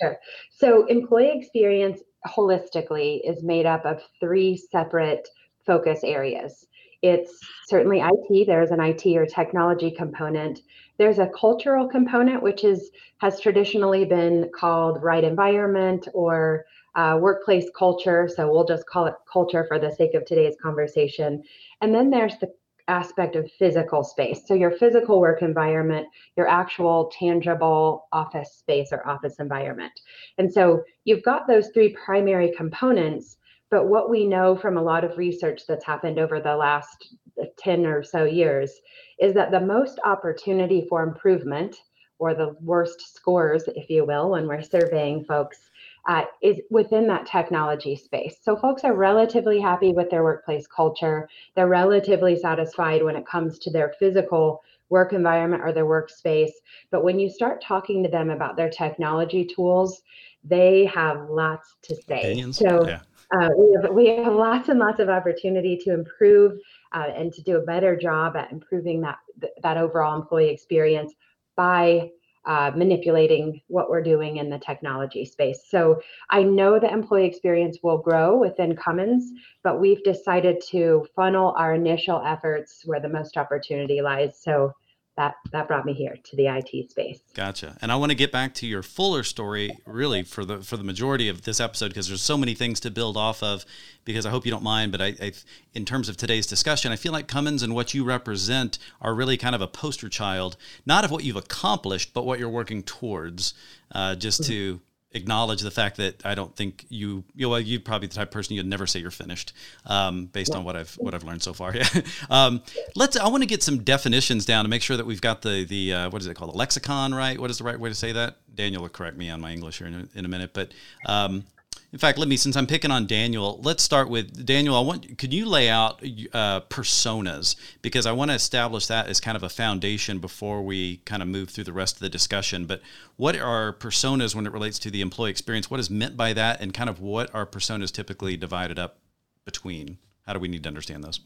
Sure. 0.00 0.18
So 0.50 0.86
employee 0.86 1.38
experience 1.38 2.00
holistically 2.26 3.20
is 3.24 3.42
made 3.42 3.64
up 3.64 3.86
of 3.86 4.02
three 4.20 4.56
separate 4.56 5.28
focus 5.66 6.00
areas. 6.04 6.66
It's 7.02 7.40
certainly 7.66 8.00
IT. 8.00 8.46
There's 8.46 8.70
an 8.70 8.80
IT 8.80 9.06
or 9.16 9.24
technology 9.24 9.90
component. 9.90 10.60
There's 10.98 11.18
a 11.18 11.28
cultural 11.28 11.88
component, 11.88 12.42
which 12.42 12.62
is 12.64 12.90
has 13.18 13.40
traditionally 13.40 14.04
been 14.04 14.50
called 14.54 15.02
right 15.02 15.24
environment 15.24 16.08
or 16.12 16.66
uh, 16.94 17.18
workplace 17.20 17.70
culture. 17.76 18.28
So 18.34 18.50
we'll 18.50 18.66
just 18.66 18.86
call 18.86 19.06
it 19.06 19.14
culture 19.32 19.64
for 19.66 19.78
the 19.78 19.90
sake 19.90 20.14
of 20.14 20.24
today's 20.26 20.56
conversation. 20.62 21.42
And 21.80 21.94
then 21.94 22.10
there's 22.10 22.36
the 22.38 22.52
aspect 22.88 23.36
of 23.36 23.50
physical 23.52 24.02
space. 24.02 24.42
So 24.46 24.54
your 24.54 24.72
physical 24.72 25.20
work 25.20 25.42
environment, 25.42 26.08
your 26.36 26.48
actual 26.48 27.10
tangible 27.16 28.08
office 28.12 28.52
space 28.52 28.88
or 28.92 29.06
office 29.06 29.36
environment. 29.38 29.92
And 30.38 30.52
so 30.52 30.82
you've 31.04 31.22
got 31.22 31.46
those 31.46 31.68
three 31.68 31.96
primary 32.04 32.52
components 32.56 33.36
but 33.70 33.86
what 33.86 34.10
we 34.10 34.26
know 34.26 34.56
from 34.56 34.76
a 34.76 34.82
lot 34.82 35.04
of 35.04 35.16
research 35.16 35.62
that's 35.66 35.84
happened 35.84 36.18
over 36.18 36.40
the 36.40 36.56
last 36.56 37.14
10 37.56 37.86
or 37.86 38.02
so 38.02 38.24
years 38.24 38.80
is 39.18 39.32
that 39.34 39.50
the 39.50 39.60
most 39.60 40.00
opportunity 40.04 40.86
for 40.88 41.02
improvement, 41.02 41.76
or 42.18 42.34
the 42.34 42.54
worst 42.60 43.14
scores, 43.14 43.64
if 43.68 43.88
you 43.88 44.04
will, 44.04 44.30
when 44.30 44.46
we're 44.46 44.60
surveying 44.60 45.24
folks, 45.24 45.70
uh, 46.08 46.24
is 46.42 46.60
within 46.70 47.06
that 47.06 47.26
technology 47.26 47.96
space. 47.96 48.36
So 48.42 48.56
folks 48.56 48.84
are 48.84 48.94
relatively 48.94 49.60
happy 49.60 49.92
with 49.92 50.10
their 50.10 50.22
workplace 50.22 50.66
culture. 50.66 51.28
They're 51.54 51.68
relatively 51.68 52.36
satisfied 52.36 53.02
when 53.02 53.16
it 53.16 53.26
comes 53.26 53.58
to 53.60 53.70
their 53.70 53.94
physical 53.98 54.62
work 54.88 55.12
environment 55.12 55.62
or 55.62 55.72
their 55.72 55.86
workspace. 55.86 56.50
But 56.90 57.04
when 57.04 57.18
you 57.18 57.30
start 57.30 57.62
talking 57.62 58.02
to 58.02 58.08
them 58.08 58.30
about 58.30 58.56
their 58.56 58.70
technology 58.70 59.44
tools, 59.44 60.02
they 60.42 60.86
have 60.86 61.30
lots 61.30 61.76
to 61.82 61.94
say. 61.94 62.20
Opinions? 62.20 62.58
So 62.58 62.86
yeah 62.86 63.00
uh, 63.32 63.50
we 63.56 63.72
have 63.74 63.92
we 63.92 64.06
have 64.16 64.34
lots 64.34 64.68
and 64.68 64.78
lots 64.78 65.00
of 65.00 65.08
opportunity 65.08 65.76
to 65.76 65.92
improve 65.92 66.58
uh, 66.92 67.08
and 67.14 67.32
to 67.32 67.42
do 67.42 67.56
a 67.56 67.60
better 67.60 67.96
job 67.96 68.36
at 68.36 68.50
improving 68.50 69.00
that 69.00 69.18
that 69.62 69.76
overall 69.76 70.20
employee 70.20 70.50
experience 70.50 71.14
by 71.56 72.10
uh, 72.46 72.72
manipulating 72.74 73.60
what 73.68 73.90
we're 73.90 74.02
doing 74.02 74.38
in 74.38 74.48
the 74.48 74.58
technology 74.58 75.24
space. 75.24 75.62
So 75.68 76.00
I 76.30 76.42
know 76.42 76.78
the 76.78 76.90
employee 76.90 77.26
experience 77.26 77.78
will 77.82 77.98
grow 77.98 78.38
within 78.38 78.74
Cummins, 78.74 79.30
but 79.62 79.78
we've 79.78 80.02
decided 80.02 80.62
to 80.70 81.06
funnel 81.14 81.54
our 81.58 81.74
initial 81.74 82.22
efforts 82.24 82.82
where 82.86 83.00
the 83.00 83.08
most 83.08 83.36
opportunity 83.36 84.00
lies. 84.00 84.40
So 84.40 84.74
that 85.20 85.34
that 85.52 85.68
brought 85.68 85.84
me 85.84 85.92
here 85.92 86.16
to 86.24 86.36
the 86.36 86.46
IT 86.46 86.90
space. 86.90 87.20
Gotcha. 87.34 87.76
And 87.82 87.92
I 87.92 87.96
want 87.96 88.10
to 88.10 88.16
get 88.16 88.32
back 88.32 88.54
to 88.54 88.66
your 88.66 88.82
fuller 88.82 89.22
story 89.22 89.70
really 89.84 90.22
for 90.22 90.46
the 90.46 90.62
for 90.62 90.78
the 90.78 90.84
majority 90.84 91.28
of 91.28 91.42
this 91.42 91.60
episode 91.60 91.88
because 91.88 92.08
there's 92.08 92.22
so 92.22 92.38
many 92.38 92.54
things 92.54 92.80
to 92.80 92.90
build 92.90 93.18
off 93.18 93.42
of 93.42 93.66
because 94.06 94.24
I 94.24 94.30
hope 94.30 94.46
you 94.46 94.50
don't 94.50 94.62
mind 94.62 94.92
but 94.92 95.02
I, 95.02 95.14
I 95.20 95.32
in 95.74 95.84
terms 95.84 96.08
of 96.08 96.16
today's 96.16 96.46
discussion 96.46 96.90
I 96.90 96.96
feel 96.96 97.12
like 97.12 97.28
Cummins 97.28 97.62
and 97.62 97.74
what 97.74 97.92
you 97.92 98.02
represent 98.02 98.78
are 99.02 99.14
really 99.14 99.36
kind 99.36 99.54
of 99.54 99.60
a 99.60 99.66
poster 99.66 100.08
child 100.08 100.56
not 100.86 101.04
of 101.04 101.10
what 101.10 101.22
you've 101.22 101.36
accomplished 101.36 102.14
but 102.14 102.24
what 102.24 102.38
you're 102.38 102.48
working 102.48 102.82
towards 102.82 103.52
uh, 103.92 104.14
just 104.14 104.40
mm-hmm. 104.42 104.52
to 104.52 104.80
acknowledge 105.12 105.60
the 105.60 105.70
fact 105.70 105.96
that 105.96 106.24
I 106.24 106.34
don't 106.34 106.54
think 106.54 106.86
you 106.88 107.24
you 107.34 107.48
know 107.48 107.56
you 107.56 107.80
probably 107.80 108.08
the 108.08 108.14
type 108.14 108.28
of 108.28 108.32
person 108.32 108.54
you'd 108.54 108.66
never 108.66 108.86
say 108.86 109.00
you're 109.00 109.10
finished 109.10 109.52
um, 109.86 110.26
based 110.26 110.54
on 110.54 110.64
what 110.64 110.76
I've 110.76 110.94
what 110.94 111.14
I've 111.14 111.24
learned 111.24 111.42
so 111.42 111.52
far. 111.52 111.74
Yeah. 111.80 111.86
um, 112.30 112.62
let's 112.94 113.16
I 113.16 113.28
want 113.28 113.42
to 113.42 113.46
get 113.46 113.62
some 113.62 113.82
definitions 113.82 114.44
down 114.44 114.64
to 114.64 114.68
make 114.68 114.82
sure 114.82 114.96
that 114.96 115.06
we've 115.06 115.20
got 115.20 115.42
the 115.42 115.64
the 115.64 115.92
uh, 115.92 116.10
what 116.10 116.20
is 116.20 116.28
it 116.28 116.34
called 116.34 116.52
the 116.52 116.58
lexicon 116.58 117.14
right? 117.14 117.38
What 117.40 117.50
is 117.50 117.58
the 117.58 117.64
right 117.64 117.78
way 117.78 117.88
to 117.88 117.94
say 117.94 118.12
that? 118.12 118.36
Daniel 118.54 118.82
will 118.82 118.88
correct 118.88 119.16
me 119.16 119.30
on 119.30 119.40
my 119.40 119.52
English 119.52 119.78
here 119.78 119.86
in 119.86 119.94
a, 119.94 120.18
in 120.18 120.24
a 120.24 120.28
minute, 120.28 120.50
but 120.52 120.72
um, 121.06 121.44
in 121.92 121.98
fact, 121.98 122.18
let 122.18 122.28
me 122.28 122.36
since 122.36 122.56
I'm 122.56 122.68
picking 122.68 122.92
on 122.92 123.06
Daniel, 123.06 123.60
let's 123.62 123.82
start 123.82 124.08
with 124.08 124.46
Daniel. 124.46 124.76
I 124.76 124.80
want 124.80 125.18
could 125.18 125.34
you 125.34 125.44
lay 125.44 125.68
out 125.68 126.00
uh, 126.32 126.60
personas 126.62 127.56
because 127.82 128.06
I 128.06 128.12
want 128.12 128.30
to 128.30 128.34
establish 128.34 128.86
that 128.86 129.08
as 129.08 129.20
kind 129.20 129.36
of 129.36 129.42
a 129.42 129.48
foundation 129.48 130.18
before 130.18 130.62
we 130.62 130.98
kind 130.98 131.20
of 131.20 131.28
move 131.28 131.50
through 131.50 131.64
the 131.64 131.72
rest 131.72 131.96
of 131.96 132.00
the 132.00 132.08
discussion. 132.08 132.66
But 132.66 132.80
what 133.16 133.36
are 133.36 133.72
personas 133.72 134.36
when 134.36 134.46
it 134.46 134.52
relates 134.52 134.78
to 134.80 134.90
the 134.90 135.00
employee 135.00 135.30
experience? 135.30 135.68
What 135.68 135.80
is 135.80 135.90
meant 135.90 136.16
by 136.16 136.32
that, 136.32 136.60
and 136.60 136.72
kind 136.72 136.88
of 136.88 137.00
what 137.00 137.34
are 137.34 137.44
personas 137.44 137.90
typically 137.90 138.36
divided 138.36 138.78
up 138.78 138.98
between? 139.44 139.98
How 140.26 140.32
do 140.32 140.38
we 140.38 140.48
need 140.48 140.62
to 140.62 140.68
understand 140.68 141.02
those? 141.02 141.20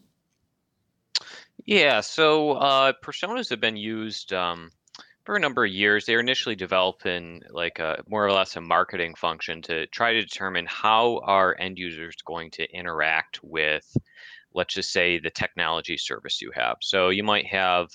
Yeah, 1.67 2.01
so 2.01 2.53
uh, 2.53 2.93
personas 3.03 3.51
have 3.51 3.61
been 3.61 3.77
used. 3.77 4.33
Um, 4.33 4.71
for 5.25 5.37
a 5.37 5.41
number 5.41 5.65
of 5.65 5.73
years. 5.73 6.05
They 6.05 6.15
were 6.15 6.21
initially 6.21 6.55
developing 6.55 7.43
like 7.51 7.79
a 7.79 8.03
more 8.09 8.25
or 8.25 8.33
less 8.33 8.57
a 8.57 8.61
marketing 8.61 9.15
function 9.15 9.63
to 9.63 9.87
try 9.89 10.13
to 10.13 10.21
determine 10.21 10.67
how 10.67 11.21
are 11.25 11.57
end 11.59 11.79
users 11.79 12.17
going 12.25 12.51
to 12.53 12.71
interact 12.73 13.41
with, 13.43 13.97
let's 14.53 14.75
just 14.75 14.93
say, 14.93 15.19
the 15.19 15.31
technology 15.31 15.97
service 15.97 16.43
you 16.43 16.51
have. 16.55 16.77
So 16.81 17.09
you 17.09 17.25
might 17.25 17.47
have 17.47 17.89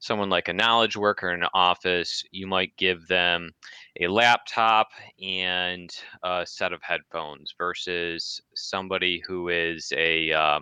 someone 0.00 0.30
like 0.30 0.48
a 0.48 0.52
knowledge 0.52 0.96
worker 0.96 1.32
in 1.32 1.42
an 1.42 1.48
office, 1.54 2.24
you 2.30 2.46
might 2.46 2.76
give 2.76 3.06
them 3.08 3.52
a 4.00 4.08
laptop 4.08 4.88
and 5.20 5.90
a 6.22 6.44
set 6.46 6.72
of 6.72 6.82
headphones 6.82 7.54
versus 7.56 8.40
somebody 8.54 9.22
who 9.26 9.48
is 9.48 9.92
a, 9.96 10.32
uh, 10.32 10.60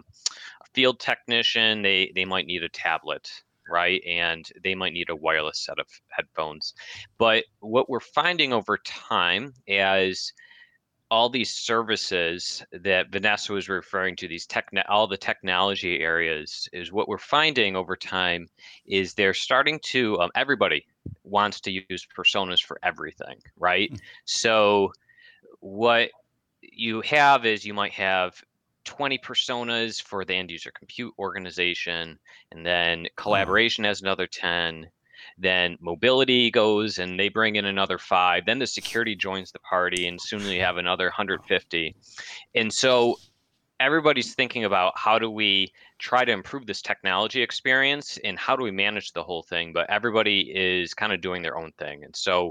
field 0.72 1.00
technician, 1.00 1.82
they, 1.82 2.12
they 2.14 2.24
might 2.24 2.46
need 2.46 2.62
a 2.62 2.68
tablet 2.68 3.28
right? 3.70 4.02
And 4.06 4.46
they 4.62 4.74
might 4.74 4.92
need 4.92 5.10
a 5.10 5.16
wireless 5.16 5.64
set 5.64 5.78
of 5.78 5.86
headphones. 6.08 6.74
But 7.18 7.44
what 7.60 7.88
we're 7.88 8.00
finding 8.00 8.52
over 8.52 8.78
time 8.78 9.54
as 9.68 10.32
all 11.10 11.28
these 11.28 11.50
services 11.50 12.64
that 12.70 13.10
Vanessa 13.10 13.52
was 13.52 13.68
referring 13.68 14.14
to, 14.16 14.28
these 14.28 14.46
tech, 14.46 14.70
all 14.88 15.08
the 15.08 15.16
technology 15.16 16.00
areas, 16.00 16.68
is 16.72 16.92
what 16.92 17.08
we're 17.08 17.18
finding 17.18 17.74
over 17.74 17.96
time 17.96 18.46
is 18.86 19.14
they're 19.14 19.34
starting 19.34 19.80
to. 19.82 20.20
Um, 20.20 20.30
everybody 20.36 20.86
wants 21.24 21.60
to 21.62 21.72
use 21.72 22.06
personas 22.16 22.62
for 22.62 22.78
everything, 22.84 23.38
right? 23.56 23.90
Mm-hmm. 23.90 24.04
So 24.24 24.92
what 25.58 26.10
you 26.62 27.00
have 27.02 27.44
is 27.44 27.64
you 27.64 27.74
might 27.74 27.92
have 27.92 28.40
20 28.90 29.18
personas 29.18 30.02
for 30.02 30.24
the 30.24 30.34
end 30.34 30.50
user 30.50 30.72
compute 30.76 31.14
organization, 31.16 32.18
and 32.50 32.66
then 32.66 32.98
mm-hmm. 32.98 33.14
collaboration 33.16 33.84
has 33.84 34.02
another 34.02 34.26
10. 34.26 34.86
then 35.38 35.76
mobility 35.80 36.50
goes 36.50 36.98
and 36.98 37.18
they 37.18 37.28
bring 37.28 37.56
in 37.56 37.66
another 37.66 37.98
five 37.98 38.44
then 38.46 38.58
the 38.58 38.66
security 38.66 39.14
joins 39.14 39.52
the 39.52 39.58
party 39.60 40.08
and 40.08 40.18
soon 40.20 40.42
we 40.44 40.56
have 40.56 40.78
another 40.78 41.04
150 41.04 41.94
and 42.54 42.72
so 42.72 43.16
everybody's 43.78 44.34
thinking 44.34 44.64
about 44.64 44.92
how 44.96 45.18
do 45.18 45.30
we 45.30 45.70
try 45.98 46.24
to 46.24 46.32
improve 46.32 46.64
this 46.66 46.82
technology 46.82 47.42
experience 47.42 48.18
and 48.24 48.38
how 48.38 48.56
do 48.56 48.64
we 48.64 48.70
manage 48.70 49.12
the 49.12 49.22
whole 49.22 49.42
thing 49.42 49.72
but 49.74 49.88
everybody 49.90 50.40
is 50.54 50.94
kind 50.94 51.12
of 51.12 51.20
doing 51.20 51.42
their 51.42 51.58
own 51.58 51.70
thing 51.78 52.02
and 52.02 52.16
so 52.16 52.50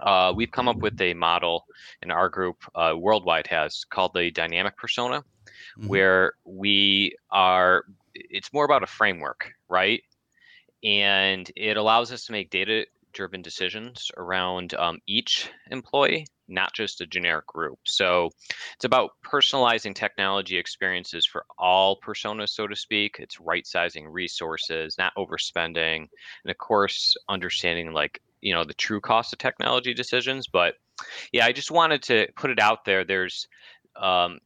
uh, 0.00 0.32
we've 0.34 0.50
come 0.50 0.68
up 0.68 0.78
with 0.78 1.00
a 1.00 1.14
model 1.14 1.66
in 2.02 2.10
our 2.10 2.28
group 2.28 2.56
uh, 2.74 2.94
worldwide 2.96 3.46
has 3.46 3.84
called 3.84 4.12
the 4.14 4.30
dynamic 4.30 4.76
persona 4.76 5.20
mm-hmm. 5.78 5.88
where 5.88 6.32
we 6.44 7.16
are 7.30 7.84
it's 8.14 8.52
more 8.52 8.64
about 8.64 8.82
a 8.82 8.86
framework 8.86 9.52
right? 9.68 10.02
And 10.82 11.50
it 11.56 11.76
allows 11.76 12.12
us 12.12 12.26
to 12.26 12.32
make 12.32 12.50
data 12.50 12.86
driven 13.12 13.42
decisions 13.42 14.10
around 14.16 14.74
um, 14.74 14.98
each 15.06 15.50
employee 15.70 16.26
not 16.50 16.72
just 16.72 17.02
a 17.02 17.06
generic 17.06 17.46
group. 17.46 17.78
So 17.84 18.30
it's 18.74 18.86
about 18.86 19.10
personalizing 19.22 19.94
technology 19.94 20.56
experiences 20.56 21.26
for 21.26 21.44
all 21.58 22.00
personas 22.00 22.48
so 22.48 22.66
to 22.66 22.74
speak. 22.74 23.16
It's 23.18 23.38
right 23.38 23.66
sizing 23.66 24.08
resources 24.08 24.96
not 24.96 25.12
overspending 25.18 26.08
and 26.44 26.50
of 26.50 26.56
course 26.56 27.14
understanding 27.28 27.92
like 27.92 28.22
you 28.40 28.54
know 28.54 28.64
the 28.64 28.74
true 28.74 29.00
cost 29.00 29.32
of 29.32 29.38
technology 29.38 29.94
decisions 29.94 30.46
but 30.46 30.74
yeah 31.32 31.46
i 31.46 31.52
just 31.52 31.70
wanted 31.70 32.02
to 32.02 32.26
put 32.36 32.50
it 32.50 32.58
out 32.58 32.84
there 32.84 33.04
there's 33.04 33.48
um, 33.96 34.38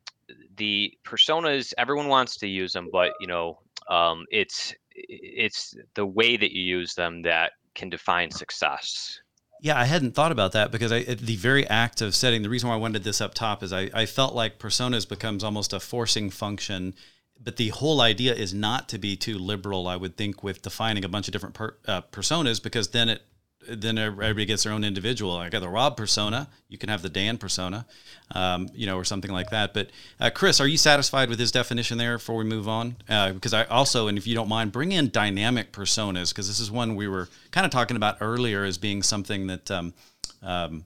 the 0.57 0.93
personas 1.05 1.73
everyone 1.77 2.09
wants 2.09 2.37
to 2.37 2.47
use 2.47 2.73
them 2.73 2.89
but 2.91 3.13
you 3.21 3.27
know 3.27 3.59
um, 3.89 4.25
it's 4.31 4.75
it's 4.95 5.75
the 5.95 6.07
way 6.07 6.37
that 6.37 6.53
you 6.53 6.63
use 6.63 6.95
them 6.95 7.23
that 7.23 7.53
can 7.75 7.89
define 7.89 8.31
success 8.31 9.21
yeah, 9.63 9.79
I 9.79 9.85
hadn't 9.85 10.17
thought 10.17 10.33
about 10.33 10.51
that 10.53 10.73
because 10.73 10.91
I, 10.91 11.05
the 11.05 11.37
very 11.37 11.65
act 11.69 12.03
of 12.03 12.17
setting 12.17 12.43
the 12.43 12.49
reason 12.49 12.69
why 12.69 12.75
I 12.75 12.79
wanted 12.79 13.05
this 13.05 13.21
up 13.21 13.33
top 13.33 13.63
is 13.63 13.73
I, 13.73 13.91
I 13.95 14.07
felt 14.07 14.35
like 14.35 14.59
personas 14.59 15.09
becomes 15.09 15.45
almost 15.45 15.73
a 15.73 15.79
forcing 15.79 16.31
function, 16.31 16.97
but 17.41 17.59
the 17.59 17.69
whole 17.69 18.01
idea 18.01 18.35
is 18.35 18.53
not 18.53 18.89
to 18.89 18.99
be 18.99 19.17
too 19.17 19.39
liberal. 19.39 19.87
I 19.87 19.95
would 19.95 20.17
think 20.17 20.43
with 20.43 20.63
defining 20.63 21.05
a 21.05 21.09
bunch 21.09 21.29
of 21.29 21.33
different 21.33 21.55
per, 21.55 21.77
uh, 21.87 22.03
personas 22.11 22.61
because 22.61 22.89
then 22.89 23.09
it 23.09 23.23
then 23.69 23.99
everybody 23.99 24.45
gets 24.45 24.65
their 24.65 24.73
own 24.73 24.85
individual. 24.85 25.37
I 25.37 25.49
got 25.49 25.61
the 25.61 25.69
Rob 25.69 25.97
persona. 25.97 26.49
You 26.69 26.79
can 26.79 26.89
have 26.89 27.03
the 27.03 27.09
Dan 27.09 27.39
persona, 27.39 27.87
um, 28.33 28.69
you 28.75 28.87
know, 28.87 28.97
or 28.97 29.05
something 29.05 29.31
like 29.31 29.51
that. 29.51 29.75
But 29.75 29.91
uh, 30.21 30.31
Chris, 30.31 30.61
are 30.61 30.67
you 30.67 30.77
satisfied 30.77 31.29
with 31.29 31.39
his 31.39 31.53
definition 31.53 31.99
there 31.99 32.19
before 32.19 32.37
we 32.37 32.45
move 32.45 32.69
on? 32.69 32.97
Uh, 33.09 33.33
because 33.33 33.55
I 33.55 33.65
also, 33.65 34.09
and 34.09 34.19
if 34.19 34.27
you 34.27 34.35
don't 34.35 34.49
mind, 34.49 34.73
bring 34.73 34.93
in 34.93 35.11
dynamic 35.11 35.73
personas 35.73 36.31
because 36.31 36.49
this 36.49 36.61
is 36.61 36.71
one 36.71 36.97
we 36.97 37.09
were 37.09 37.29
kind 37.51 37.65
of 37.65 37.71
talking 37.71 37.97
about 37.97 38.19
earlier 38.21 38.65
as 38.65 38.79
being 38.79 39.03
something 39.03 39.47
that 39.47 39.71
um, 39.71 39.95
um, 40.43 40.85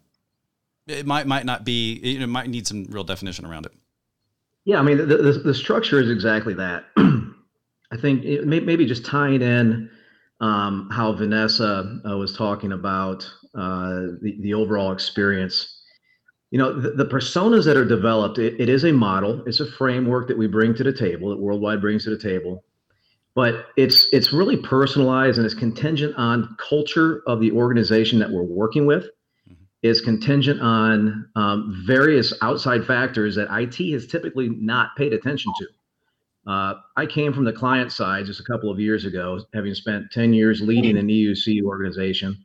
it 0.86 1.06
might 1.06 1.26
might 1.26 1.46
not 1.46 1.64
be. 1.64 1.94
You 1.94 2.20
know, 2.20 2.26
might 2.26 2.48
need 2.48 2.66
some 2.66 2.84
real 2.84 3.04
definition 3.04 3.44
around 3.44 3.66
it. 3.66 3.72
Yeah, 4.64 4.80
I 4.80 4.82
mean, 4.82 4.96
the, 4.98 5.06
the, 5.06 5.32
the 5.32 5.54
structure 5.54 6.00
is 6.00 6.10
exactly 6.10 6.54
that. 6.54 6.86
I 6.96 7.96
think 7.96 8.24
it 8.24 8.46
may, 8.46 8.58
maybe 8.58 8.84
just 8.84 9.04
tying 9.04 9.40
in 9.40 9.88
um, 10.40 10.88
how 10.90 11.12
Vanessa 11.12 12.00
uh, 12.08 12.16
was 12.16 12.36
talking 12.36 12.72
about 12.72 13.28
uh, 13.54 14.12
the, 14.20 14.36
the 14.40 14.54
overall 14.54 14.92
experience. 14.92 15.82
You 16.50 16.58
know, 16.58 16.78
the, 16.78 16.90
the 16.90 17.06
personas 17.06 17.64
that 17.64 17.76
are 17.76 17.84
developed, 17.84 18.38
it, 18.38 18.60
it 18.60 18.68
is 18.68 18.84
a 18.84 18.92
model, 18.92 19.42
it's 19.46 19.60
a 19.60 19.70
framework 19.72 20.28
that 20.28 20.38
we 20.38 20.46
bring 20.46 20.74
to 20.74 20.84
the 20.84 20.92
table, 20.92 21.30
that 21.30 21.38
Worldwide 21.38 21.80
brings 21.80 22.04
to 22.04 22.10
the 22.10 22.18
table. 22.18 22.64
But 23.34 23.66
it's 23.76 24.06
it's 24.12 24.32
really 24.32 24.56
personalized 24.56 25.36
and 25.36 25.44
it's 25.44 25.54
contingent 25.54 26.14
on 26.16 26.56
culture 26.58 27.22
of 27.26 27.40
the 27.40 27.52
organization 27.52 28.18
that 28.18 28.30
we're 28.30 28.42
working 28.42 28.86
with. 28.86 29.04
Mm-hmm. 29.04 29.54
Is 29.82 30.00
contingent 30.00 30.60
on 30.60 31.28
um, 31.36 31.84
various 31.86 32.32
outside 32.40 32.86
factors 32.86 33.34
that 33.36 33.48
IT 33.50 33.92
has 33.92 34.06
typically 34.06 34.48
not 34.48 34.96
paid 34.96 35.12
attention 35.12 35.52
to. 35.58 35.66
Uh, 36.46 36.74
I 36.96 37.06
came 37.06 37.32
from 37.32 37.44
the 37.44 37.52
client 37.52 37.90
side 37.90 38.26
just 38.26 38.40
a 38.40 38.44
couple 38.44 38.70
of 38.70 38.78
years 38.78 39.04
ago, 39.04 39.40
having 39.52 39.74
spent 39.74 40.12
10 40.12 40.32
years 40.32 40.60
leading 40.60 40.96
an 40.96 41.08
EUC 41.08 41.62
organization. 41.62 42.44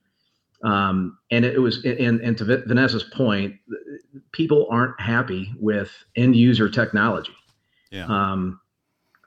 Um, 0.63 1.17
and 1.29 1.45
it 1.45 1.59
was, 1.59 1.83
and, 1.85 2.19
and 2.21 2.37
to 2.37 2.45
Vanessa's 2.45 3.03
point, 3.03 3.55
people 4.31 4.67
aren't 4.71 4.99
happy 4.99 5.51
with 5.59 5.91
end 6.15 6.35
user 6.35 6.67
technology. 6.67 7.35
Yeah. 7.91 8.05
Um, 8.05 8.59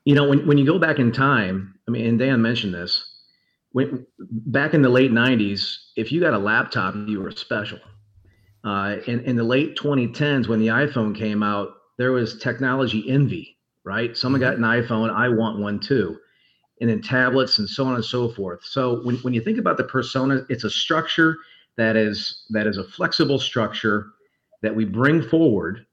you 0.04 0.14
know, 0.14 0.28
when, 0.28 0.46
when 0.46 0.58
you 0.58 0.66
go 0.66 0.78
back 0.78 0.98
in 0.98 1.12
time, 1.12 1.78
I 1.86 1.92
mean, 1.92 2.06
and 2.06 2.18
Dan 2.18 2.42
mentioned 2.42 2.74
this, 2.74 3.12
when 3.72 4.06
back 4.18 4.74
in 4.74 4.82
the 4.82 4.88
late 4.88 5.10
90s, 5.12 5.76
if 5.96 6.10
you 6.10 6.20
got 6.20 6.34
a 6.34 6.38
laptop, 6.38 6.94
you 7.06 7.20
were 7.20 7.30
special. 7.30 7.78
Uh, 8.64 8.96
in, 9.06 9.20
in 9.20 9.36
the 9.36 9.44
late 9.44 9.76
2010s, 9.76 10.48
when 10.48 10.58
the 10.58 10.68
iPhone 10.68 11.16
came 11.16 11.42
out, 11.42 11.70
there 11.96 12.12
was 12.12 12.38
technology 12.38 13.08
envy 13.08 13.53
right? 13.84 14.16
Someone 14.16 14.40
got 14.40 14.56
mm-hmm. 14.56 14.64
an 14.64 14.82
iPhone, 14.82 15.14
I 15.14 15.28
want 15.28 15.58
one 15.58 15.78
too. 15.78 16.18
And 16.80 16.90
then 16.90 17.00
tablets 17.00 17.58
and 17.58 17.68
so 17.68 17.84
on 17.84 17.94
and 17.94 18.04
so 18.04 18.28
forth. 18.28 18.64
So 18.64 19.04
when, 19.04 19.16
when 19.18 19.32
you 19.32 19.40
think 19.40 19.58
about 19.58 19.76
the 19.76 19.84
persona, 19.84 20.44
it's 20.48 20.64
a 20.64 20.70
structure 20.70 21.36
that 21.76 21.96
is 21.96 22.44
that 22.50 22.66
is 22.66 22.78
a 22.78 22.84
flexible 22.84 23.38
structure 23.38 24.08
that 24.62 24.74
we 24.74 24.84
bring 24.84 25.22
forward. 25.22 25.86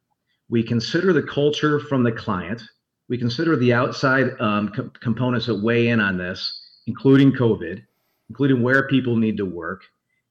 We 0.50 0.64
consider 0.64 1.14
the 1.14 1.24
culture 1.24 1.80
from 1.80 2.04
the 2.04 2.12
client. 2.12 2.62
We 3.10 3.18
consider 3.18 3.56
the 3.56 3.74
outside 3.74 4.40
um, 4.40 4.70
co- 4.70 4.92
components 5.02 5.46
that 5.48 5.56
weigh 5.56 5.90
in 5.90 6.00
on 6.00 6.18
this, 6.18 6.62
including 6.88 7.34
COVID, 7.34 7.84
including 8.30 8.62
where 8.64 8.88
people 8.88 9.16
need 9.16 9.38
to 9.38 9.46
work, 9.46 9.84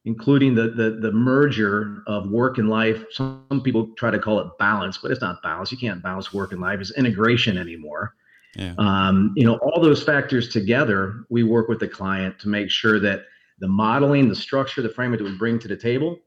including 0.05 0.55
the, 0.55 0.71
the 0.71 0.99
the 1.01 1.13
merger 1.13 2.03
of 2.07 2.31
work 2.31 2.59
and 2.59 2.69
life. 2.69 3.05
Some 3.11 3.61
people 3.65 3.89
try 3.97 4.11
to 4.11 4.19
call 4.19 4.41
it 4.41 4.47
balance, 4.59 4.99
but 4.99 5.11
it's 5.11 5.21
not 5.21 5.43
balance. 5.43 5.71
You 5.71 5.79
can't 5.79 6.03
balance 6.03 6.33
work 6.33 6.53
and 6.53 6.61
life. 6.61 6.81
It's 6.81 6.93
integration 6.93 7.59
anymore. 7.59 8.15
Yeah. 8.57 8.75
Um, 8.79 9.33
you 9.37 9.45
know, 9.45 9.57
all 9.57 9.81
those 9.81 10.03
factors 10.03 10.49
together, 10.49 11.25
we 11.29 11.45
work 11.45 11.69
with 11.69 11.79
the 11.79 11.89
client 11.89 12.39
to 12.41 12.49
make 12.49 12.71
sure 12.71 12.99
that 12.99 13.25
the 13.61 13.69
modeling, 13.69 14.29
the 14.29 14.35
structure, 14.35 14.83
the 14.83 14.89
framework 14.89 15.21
that 15.21 15.25
we 15.25 15.37
bring 15.37 15.59
to 15.61 15.69
the 15.69 15.77
table, 15.77 16.19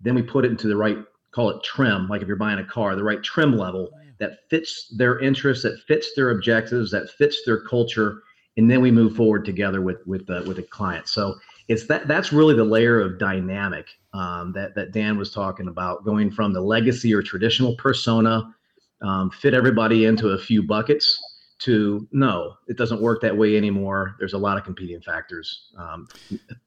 then 0.00 0.14
we 0.14 0.22
put 0.22 0.44
it 0.44 0.50
into 0.50 0.66
the 0.66 0.76
right, 0.76 0.98
call 1.32 1.50
it 1.50 1.62
trim, 1.62 2.08
like 2.08 2.22
if 2.22 2.26
you're 2.26 2.36
buying 2.36 2.58
a 2.58 2.64
car, 2.64 2.96
the 2.96 3.04
right 3.04 3.22
trim 3.22 3.56
level 3.56 3.90
oh, 3.92 3.98
that 4.18 4.38
fits 4.50 4.92
their 4.96 5.20
interests, 5.20 5.62
that 5.62 5.78
fits 5.86 6.14
their 6.16 6.30
objectives, 6.30 6.90
that 6.90 7.10
fits 7.10 7.42
their 7.44 7.60
culture, 7.60 8.22
and 8.56 8.68
then 8.68 8.80
we 8.80 8.90
move 8.90 9.14
forward 9.14 9.44
together 9.44 9.80
with 9.80 10.04
with 10.06 10.26
the 10.26 10.42
with 10.48 10.56
the 10.56 10.62
client. 10.64 11.08
So 11.08 11.36
it's 11.68 11.86
that 11.86 12.08
that's 12.08 12.32
really 12.32 12.54
the 12.54 12.64
layer 12.64 13.00
of 13.00 13.18
dynamic 13.18 13.86
um, 14.14 14.52
that 14.54 14.74
that 14.74 14.92
Dan 14.92 15.18
was 15.18 15.30
talking 15.30 15.68
about, 15.68 16.04
going 16.04 16.30
from 16.30 16.52
the 16.52 16.60
legacy 16.60 17.14
or 17.14 17.22
traditional 17.22 17.76
persona, 17.76 18.54
um, 19.02 19.30
fit 19.30 19.54
everybody 19.54 20.06
into 20.06 20.30
a 20.30 20.38
few 20.38 20.62
buckets, 20.62 21.20
to 21.60 22.08
no, 22.10 22.54
it 22.68 22.76
doesn't 22.76 23.02
work 23.02 23.20
that 23.22 23.36
way 23.36 23.56
anymore. 23.56 24.16
There's 24.18 24.32
a 24.32 24.38
lot 24.38 24.56
of 24.56 24.64
competing 24.64 25.00
factors, 25.02 25.70
um, 25.78 26.08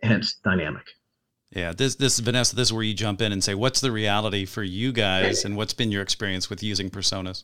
hence 0.04 0.36
dynamic. 0.44 0.86
Yeah, 1.50 1.74
this 1.74 1.96
this 1.96 2.20
Vanessa, 2.20 2.56
this 2.56 2.70
is 2.70 2.74
where 2.74 2.84
you 2.84 2.94
jump 2.94 3.22
in 3.22 3.32
and 3.32 3.44
say, 3.44 3.56
what's 3.56 3.82
the 3.82 3.92
reality 3.92 4.46
for 4.46 4.64
you 4.64 4.92
guys, 4.92 5.44
and 5.44 5.58
what's 5.58 5.74
been 5.74 5.92
your 5.92 6.02
experience 6.02 6.50
with 6.50 6.64
using 6.64 6.90
personas? 6.90 7.44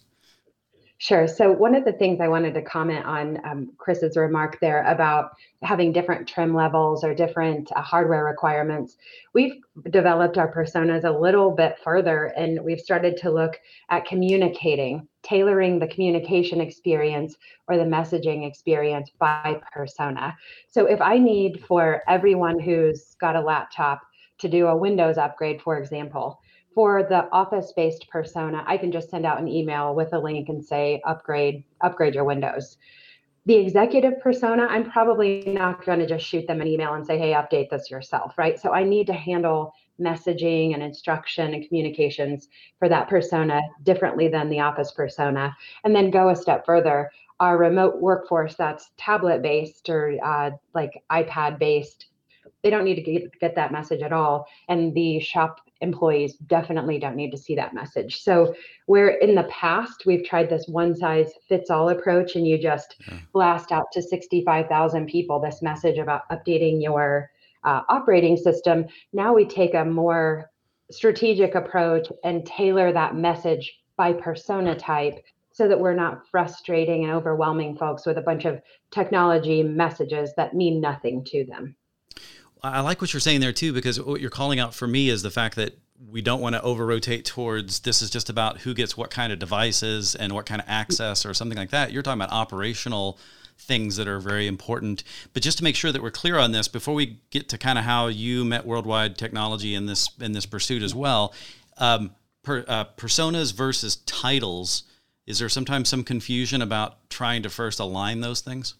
Sure. 0.99 1.27
So 1.27 1.51
one 1.51 1.75
of 1.75 1.85
the 1.85 1.93
things 1.93 2.19
I 2.19 2.27
wanted 2.27 2.55
to 2.55 2.61
comment 2.63 3.05
on 3.05 3.39
um, 3.45 3.71
Chris's 3.77 4.17
remark 4.17 4.59
there 4.59 4.83
about 4.85 5.29
having 5.61 5.91
different 5.91 6.27
trim 6.27 6.55
levels 6.55 7.03
or 7.03 7.13
different 7.13 7.71
uh, 7.75 7.81
hardware 7.83 8.25
requirements, 8.25 8.97
we've 9.35 9.53
developed 9.91 10.39
our 10.39 10.51
personas 10.51 11.03
a 11.03 11.11
little 11.11 11.51
bit 11.51 11.77
further, 11.83 12.33
and 12.35 12.63
we've 12.63 12.79
started 12.79 13.15
to 13.17 13.29
look 13.29 13.59
at 13.91 14.05
communicating, 14.05 15.07
tailoring 15.21 15.77
the 15.77 15.87
communication 15.87 16.59
experience 16.59 17.35
or 17.67 17.77
the 17.77 17.83
messaging 17.83 18.47
experience 18.47 19.11
by 19.19 19.61
persona. 19.71 20.35
So 20.67 20.87
if 20.87 20.99
I 20.99 21.19
need 21.19 21.63
for 21.67 22.01
everyone 22.07 22.59
who's 22.59 23.15
got 23.21 23.35
a 23.35 23.41
laptop 23.41 24.01
to 24.39 24.47
do 24.49 24.65
a 24.65 24.75
Windows 24.75 25.19
upgrade, 25.19 25.61
for 25.61 25.77
example, 25.77 26.39
for 26.77 27.01
the 27.01 27.27
office 27.31 27.73
based 27.75 28.07
persona, 28.07 28.63
I 28.67 28.77
can 28.77 28.91
just 28.91 29.09
send 29.09 29.25
out 29.25 29.39
an 29.39 29.47
email 29.47 29.95
with 29.95 30.13
a 30.13 30.19
link 30.19 30.47
and 30.47 30.63
say 30.63 31.01
upgrade 31.07 31.63
upgrade 31.81 32.13
your 32.13 32.23
windows. 32.23 32.77
The 33.47 33.55
executive 33.55 34.19
persona, 34.19 34.67
I'm 34.69 34.87
probably 34.91 35.43
not 35.47 35.83
going 35.87 35.97
to 35.97 36.05
just 36.05 36.23
shoot 36.23 36.45
them 36.45 36.61
an 36.61 36.67
email 36.67 36.93
and 36.93 37.03
say, 37.03 37.17
"Hey, 37.17 37.31
update 37.31 37.71
this 37.71 37.89
yourself," 37.89 38.37
right? 38.37 38.59
So 38.59 38.73
I 38.73 38.83
need 38.83 39.07
to 39.07 39.13
handle 39.13 39.73
messaging 39.99 40.75
and 40.75 40.83
instruction 40.83 41.55
and 41.55 41.67
communications 41.67 42.47
for 42.77 42.87
that 42.89 43.09
persona 43.09 43.59
differently 43.81 44.27
than 44.27 44.47
the 44.47 44.59
office 44.59 44.91
persona. 44.91 45.57
And 45.83 45.95
then 45.95 46.11
go 46.11 46.29
a 46.29 46.35
step 46.35 46.63
further. 46.63 47.09
Our 47.39 47.57
remote 47.57 47.99
workforce 47.99 48.53
that's 48.53 48.91
tablet 48.97 49.41
based 49.41 49.89
or 49.89 50.15
uh, 50.23 50.51
like 50.75 51.03
iPad 51.11 51.57
based, 51.57 52.05
they 52.61 52.69
don't 52.69 52.83
need 52.83 52.95
to 52.95 53.01
get, 53.01 53.39
get 53.39 53.55
that 53.55 53.71
message 53.71 54.03
at 54.03 54.13
all. 54.13 54.45
And 54.69 54.93
the 54.93 55.19
shop 55.19 55.66
employees 55.81 56.35
definitely 56.47 56.99
don't 56.99 57.15
need 57.15 57.31
to 57.31 57.37
see 57.37 57.55
that 57.55 57.73
message. 57.73 58.21
So, 58.21 58.55
where 58.85 59.09
in 59.09 59.35
the 59.35 59.43
past 59.43 60.05
we've 60.05 60.25
tried 60.25 60.49
this 60.49 60.67
one 60.67 60.95
size 60.95 61.31
fits 61.47 61.69
all 61.69 61.89
approach 61.89 62.35
and 62.35 62.47
you 62.47 62.57
just 62.57 63.01
blast 63.33 63.71
out 63.71 63.91
to 63.93 64.01
65,000 64.01 65.07
people 65.07 65.39
this 65.39 65.61
message 65.61 65.97
about 65.97 66.29
updating 66.29 66.81
your 66.81 67.29
uh, 67.63 67.81
operating 67.89 68.37
system, 68.37 68.85
now 69.13 69.33
we 69.33 69.45
take 69.45 69.73
a 69.73 69.83
more 69.85 70.49
strategic 70.89 71.55
approach 71.55 72.07
and 72.23 72.45
tailor 72.45 72.93
that 72.93 73.15
message 73.15 73.79
by 73.97 74.13
persona 74.13 74.75
type 74.75 75.19
so 75.51 75.67
that 75.67 75.79
we're 75.79 75.93
not 75.93 76.27
frustrating 76.29 77.03
and 77.03 77.11
overwhelming 77.11 77.75
folks 77.75 78.05
with 78.05 78.17
a 78.17 78.21
bunch 78.21 78.45
of 78.45 78.61
technology 78.91 79.63
messages 79.63 80.31
that 80.37 80.53
mean 80.53 80.79
nothing 80.79 81.23
to 81.25 81.45
them. 81.45 81.75
I 82.63 82.81
like 82.81 83.01
what 83.01 83.13
you're 83.13 83.19
saying 83.19 83.41
there 83.41 83.53
too, 83.53 83.73
because 83.73 84.01
what 84.01 84.21
you're 84.21 84.29
calling 84.29 84.59
out 84.59 84.73
for 84.73 84.87
me 84.87 85.09
is 85.09 85.21
the 85.21 85.31
fact 85.31 85.55
that 85.55 85.77
we 86.09 86.21
don't 86.21 86.41
want 86.41 86.55
to 86.55 86.61
over 86.61 86.85
rotate 86.85 87.25
towards 87.25 87.79
this 87.79 88.01
is 88.01 88.09
just 88.09 88.29
about 88.29 88.59
who 88.59 88.73
gets 88.73 88.95
what 88.95 89.09
kind 89.09 89.33
of 89.33 89.39
devices 89.39 90.15
and 90.15 90.33
what 90.33 90.45
kind 90.45 90.61
of 90.61 90.67
access 90.69 91.25
or 91.25 91.33
something 91.33 91.57
like 91.57 91.71
that. 91.71 91.91
You're 91.91 92.03
talking 92.03 92.21
about 92.21 92.31
operational 92.31 93.17
things 93.59 93.95
that 93.95 94.07
are 94.07 94.19
very 94.19 94.47
important. 94.47 95.03
But 95.33 95.41
just 95.41 95.57
to 95.57 95.63
make 95.63 95.75
sure 95.75 95.91
that 95.91 96.01
we're 96.01 96.11
clear 96.11 96.37
on 96.37 96.51
this, 96.51 96.67
before 96.67 96.93
we 96.93 97.19
get 97.31 97.49
to 97.49 97.57
kind 97.57 97.79
of 97.79 97.85
how 97.85 98.07
you 98.07 98.45
met 98.45 98.65
worldwide 98.65 99.17
technology 99.17 99.73
in 99.73 99.87
this 99.87 100.09
in 100.19 100.33
this 100.33 100.45
pursuit 100.45 100.83
as 100.83 100.93
well, 100.93 101.33
um, 101.77 102.11
per, 102.43 102.63
uh, 102.67 102.85
personas 102.97 103.53
versus 103.53 103.97
titles. 103.97 104.83
Is 105.25 105.39
there 105.39 105.49
sometimes 105.49 105.89
some 105.89 106.03
confusion 106.03 106.61
about 106.61 107.09
trying 107.09 107.43
to 107.43 107.49
first 107.49 107.79
align 107.79 108.21
those 108.21 108.39
things? 108.41 108.75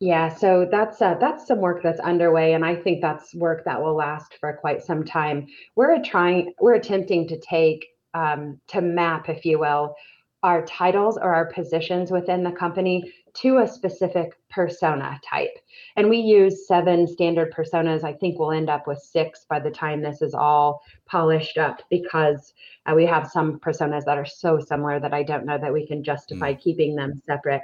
Yeah, 0.00 0.34
so 0.34 0.66
that's 0.70 1.02
uh, 1.02 1.16
that's 1.20 1.46
some 1.46 1.58
work 1.58 1.82
that's 1.82 2.00
underway, 2.00 2.54
and 2.54 2.64
I 2.64 2.74
think 2.74 3.02
that's 3.02 3.34
work 3.34 3.66
that 3.66 3.82
will 3.82 3.94
last 3.94 4.34
for 4.40 4.54
quite 4.54 4.82
some 4.82 5.04
time. 5.04 5.46
We're 5.76 6.02
trying, 6.02 6.54
we're 6.58 6.74
attempting 6.74 7.28
to 7.28 7.38
take 7.38 7.86
um, 8.14 8.58
to 8.68 8.80
map, 8.80 9.28
if 9.28 9.44
you 9.44 9.58
will, 9.58 9.94
our 10.42 10.64
titles 10.64 11.18
or 11.18 11.34
our 11.34 11.52
positions 11.52 12.10
within 12.10 12.42
the 12.42 12.50
company 12.50 13.12
to 13.34 13.58
a 13.58 13.68
specific 13.68 14.32
persona 14.48 15.20
type. 15.28 15.56
And 15.96 16.08
we 16.08 16.16
use 16.16 16.66
seven 16.66 17.06
standard 17.06 17.52
personas. 17.52 18.02
I 18.02 18.14
think 18.14 18.38
we'll 18.38 18.52
end 18.52 18.70
up 18.70 18.86
with 18.86 18.98
six 18.98 19.44
by 19.50 19.60
the 19.60 19.70
time 19.70 20.00
this 20.00 20.22
is 20.22 20.32
all 20.32 20.80
polished 21.06 21.58
up 21.58 21.82
because 21.90 22.54
uh, 22.86 22.94
we 22.94 23.04
have 23.04 23.30
some 23.30 23.60
personas 23.60 24.06
that 24.06 24.16
are 24.16 24.26
so 24.26 24.58
similar 24.58 24.98
that 24.98 25.12
I 25.12 25.22
don't 25.22 25.44
know 25.44 25.58
that 25.58 25.72
we 25.72 25.86
can 25.86 26.02
justify 26.02 26.54
mm. 26.54 26.60
keeping 26.60 26.96
them 26.96 27.20
separate. 27.26 27.62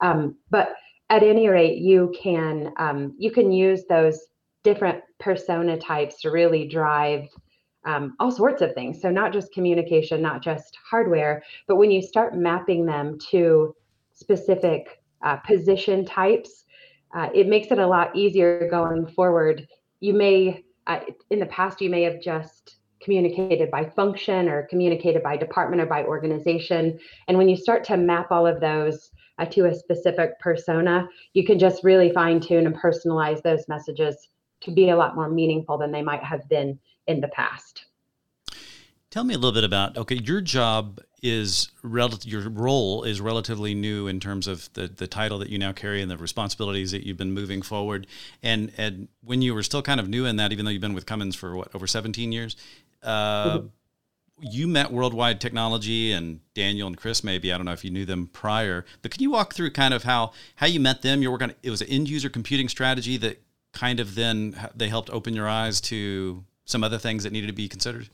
Um, 0.00 0.36
but 0.50 0.74
at 1.10 1.22
any 1.22 1.48
rate, 1.48 1.78
you 1.78 2.12
can 2.20 2.72
um, 2.78 3.14
you 3.18 3.30
can 3.30 3.52
use 3.52 3.84
those 3.88 4.18
different 4.64 5.02
persona 5.20 5.78
types 5.78 6.20
to 6.20 6.30
really 6.30 6.66
drive 6.66 7.28
um, 7.84 8.16
all 8.18 8.32
sorts 8.32 8.62
of 8.62 8.74
things. 8.74 9.00
So 9.00 9.10
not 9.10 9.32
just 9.32 9.52
communication, 9.52 10.20
not 10.20 10.42
just 10.42 10.76
hardware, 10.90 11.42
but 11.68 11.76
when 11.76 11.92
you 11.92 12.02
start 12.02 12.36
mapping 12.36 12.84
them 12.84 13.18
to 13.30 13.74
specific 14.12 15.00
uh, 15.22 15.36
position 15.36 16.04
types, 16.04 16.64
uh, 17.14 17.28
it 17.32 17.46
makes 17.46 17.70
it 17.70 17.78
a 17.78 17.86
lot 17.86 18.14
easier 18.16 18.68
going 18.68 19.06
forward. 19.06 19.68
You 20.00 20.14
may, 20.14 20.64
uh, 20.88 21.00
in 21.30 21.38
the 21.38 21.46
past, 21.46 21.80
you 21.80 21.88
may 21.88 22.02
have 22.02 22.20
just 22.20 22.76
communicated 23.00 23.70
by 23.70 23.84
function 23.84 24.48
or 24.48 24.66
communicated 24.66 25.22
by 25.22 25.36
department 25.36 25.80
or 25.80 25.86
by 25.86 26.02
organization. 26.02 26.98
And 27.28 27.38
when 27.38 27.48
you 27.48 27.56
start 27.56 27.84
to 27.84 27.96
map 27.96 28.32
all 28.32 28.46
of 28.46 28.60
those 28.60 29.10
uh, 29.38 29.44
to 29.46 29.66
a 29.66 29.74
specific 29.74 30.38
persona, 30.40 31.08
you 31.32 31.44
can 31.44 31.58
just 31.58 31.84
really 31.84 32.12
fine 32.12 32.40
tune 32.40 32.66
and 32.66 32.74
personalize 32.74 33.42
those 33.42 33.68
messages 33.68 34.28
to 34.60 34.70
be 34.70 34.90
a 34.90 34.96
lot 34.96 35.14
more 35.14 35.28
meaningful 35.28 35.76
than 35.78 35.92
they 35.92 36.02
might 36.02 36.22
have 36.22 36.48
been 36.48 36.78
in 37.06 37.20
the 37.20 37.28
past. 37.28 37.86
Tell 39.10 39.24
me 39.24 39.34
a 39.34 39.38
little 39.38 39.52
bit 39.52 39.64
about 39.64 39.96
okay, 39.96 40.16
your 40.16 40.40
job 40.40 41.00
is 41.22 41.70
relative 41.82 42.30
your 42.30 42.48
role 42.50 43.02
is 43.04 43.20
relatively 43.20 43.74
new 43.74 44.06
in 44.06 44.20
terms 44.20 44.46
of 44.46 44.70
the 44.74 44.88
the 44.88 45.06
title 45.06 45.38
that 45.38 45.48
you 45.48 45.58
now 45.58 45.72
carry 45.72 46.02
and 46.02 46.10
the 46.10 46.18
responsibilities 46.18 46.90
that 46.90 47.06
you've 47.06 47.16
been 47.16 47.32
moving 47.32 47.62
forward. 47.62 48.06
And 48.42 48.72
and 48.76 49.08
when 49.22 49.42
you 49.42 49.54
were 49.54 49.62
still 49.62 49.80
kind 49.80 50.00
of 50.00 50.08
new 50.08 50.26
in 50.26 50.36
that, 50.36 50.52
even 50.52 50.64
though 50.64 50.70
you've 50.70 50.82
been 50.82 50.94
with 50.94 51.06
Cummins 51.06 51.34
for 51.34 51.56
what 51.56 51.74
over 51.74 51.86
17 51.86 52.32
years, 52.32 52.56
uh, 53.02 53.58
mm-hmm 53.58 53.66
you 54.40 54.68
met 54.68 54.92
Worldwide 54.92 55.40
Technology 55.40 56.12
and 56.12 56.40
Daniel 56.54 56.86
and 56.86 56.96
Chris. 56.96 57.24
Maybe 57.24 57.52
I 57.52 57.56
don't 57.56 57.66
know 57.66 57.72
if 57.72 57.84
you 57.84 57.90
knew 57.90 58.04
them 58.04 58.28
prior, 58.32 58.84
but 59.02 59.10
can 59.10 59.22
you 59.22 59.30
walk 59.30 59.54
through 59.54 59.70
kind 59.70 59.94
of 59.94 60.04
how 60.04 60.32
how 60.56 60.66
you 60.66 60.80
met 60.80 61.02
them? 61.02 61.22
You're 61.22 61.32
working. 61.32 61.54
It 61.62 61.70
was 61.70 61.80
an 61.80 61.88
end 61.88 62.08
user 62.08 62.28
computing 62.28 62.68
strategy 62.68 63.16
that 63.18 63.42
kind 63.72 64.00
of 64.00 64.14
then 64.14 64.58
they 64.74 64.88
helped 64.88 65.10
open 65.10 65.34
your 65.34 65.48
eyes 65.48 65.80
to 65.82 66.44
some 66.64 66.82
other 66.84 66.98
things 66.98 67.22
that 67.22 67.32
needed 67.32 67.46
to 67.46 67.52
be 67.52 67.68
considered. 67.68 68.08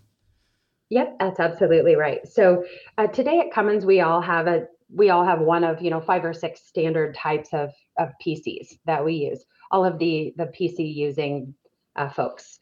Yep, 0.90 1.16
that's 1.20 1.40
absolutely 1.40 1.97
right. 1.97 2.27
So 2.29 2.64
uh, 2.99 3.07
today 3.07 3.40
at 3.40 3.53
Cummins, 3.53 3.87
we 3.87 4.01
all 4.01 4.20
have 4.20 4.47
a 4.47 4.66
we 4.94 5.11
all 5.11 5.25
have 5.25 5.40
one 5.40 5.64
of 5.64 5.81
you 5.83 5.90
know 5.90 6.01
five 6.01 6.25
or 6.25 6.35
six 6.35 6.61
standard 6.61 7.14
types 7.14 7.49
of 7.53 7.70
of 7.99 8.11
PCs 8.25 8.79
that 8.87 9.05
we 9.05 9.14
use. 9.14 9.44
All 9.70 9.85
of 9.85 9.99
the 9.99 10.35
the 10.37 10.47
PC 10.47 10.94
using 10.94 11.55
uh, 11.97 12.09
folks. 12.09 12.59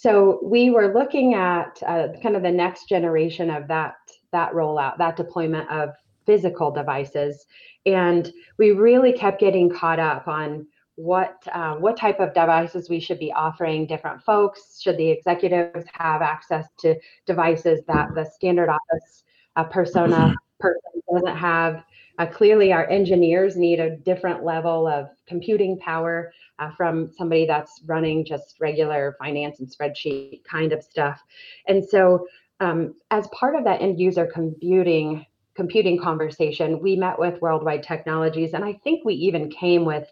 So 0.00 0.40
we 0.42 0.70
were 0.70 0.94
looking 0.94 1.34
at 1.34 1.78
uh, 1.86 2.08
kind 2.22 2.34
of 2.34 2.42
the 2.42 2.50
next 2.50 2.88
generation 2.88 3.50
of 3.50 3.68
that 3.68 3.96
that 4.32 4.50
rollout, 4.52 4.96
that 4.96 5.14
deployment 5.14 5.70
of 5.70 5.90
physical 6.24 6.70
devices, 6.70 7.44
and 7.84 8.32
we 8.56 8.70
really 8.70 9.12
kept 9.12 9.38
getting 9.38 9.68
caught 9.68 9.98
up 10.00 10.26
on 10.26 10.66
what 10.94 11.46
uh, 11.52 11.74
what 11.74 11.98
type 11.98 12.18
of 12.18 12.32
devices 12.32 12.88
we 12.88 12.98
should 12.98 13.18
be 13.18 13.30
offering 13.34 13.86
different 13.86 14.22
folks. 14.22 14.80
Should 14.80 14.96
the 14.96 15.10
executives 15.10 15.84
have 15.92 16.22
access 16.22 16.66
to 16.78 16.94
devices 17.26 17.82
that 17.86 18.14
the 18.14 18.24
standard 18.24 18.70
office 18.70 19.24
uh, 19.56 19.64
persona 19.64 20.34
person 20.60 20.80
doesn't 21.12 21.36
have? 21.36 21.84
Uh, 22.18 22.24
clearly, 22.24 22.72
our 22.72 22.88
engineers 22.88 23.54
need 23.54 23.80
a 23.80 23.96
different 23.98 24.44
level 24.44 24.86
of 24.86 25.10
computing 25.26 25.78
power 25.78 26.32
uh, 26.60 26.70
from 26.76 27.10
somebody 27.16 27.46
that's 27.46 27.80
running 27.86 28.24
just 28.24 28.56
regular 28.60 29.16
finance 29.18 29.58
and 29.60 29.68
spreadsheet 29.68 30.44
kind 30.44 30.72
of 30.72 30.82
stuff. 30.82 31.22
And 31.66 31.84
so, 31.84 32.26
um, 32.60 32.94
as 33.10 33.26
part 33.28 33.56
of 33.56 33.64
that 33.64 33.80
end 33.80 33.98
user 33.98 34.26
computing 34.26 35.26
computing 35.56 35.98
conversation, 35.98 36.80
we 36.80 36.94
met 36.96 37.18
with 37.18 37.40
Worldwide 37.40 37.82
Technologies, 37.82 38.52
and 38.54 38.64
I 38.64 38.74
think 38.84 39.04
we 39.04 39.14
even 39.14 39.50
came 39.50 39.84
with 39.84 40.06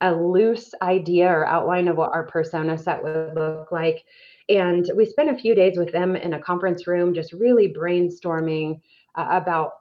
a 0.00 0.12
loose 0.12 0.72
idea 0.82 1.28
or 1.28 1.46
outline 1.46 1.88
of 1.88 1.96
what 1.96 2.12
our 2.12 2.24
persona 2.26 2.78
set 2.78 3.02
would 3.02 3.34
look 3.34 3.72
like. 3.72 4.04
And 4.48 4.88
we 4.94 5.06
spent 5.06 5.30
a 5.30 5.38
few 5.38 5.54
days 5.54 5.76
with 5.76 5.90
them 5.90 6.14
in 6.16 6.34
a 6.34 6.40
conference 6.40 6.86
room, 6.86 7.14
just 7.14 7.32
really 7.32 7.72
brainstorming 7.72 8.80
uh, 9.16 9.26
about 9.30 9.72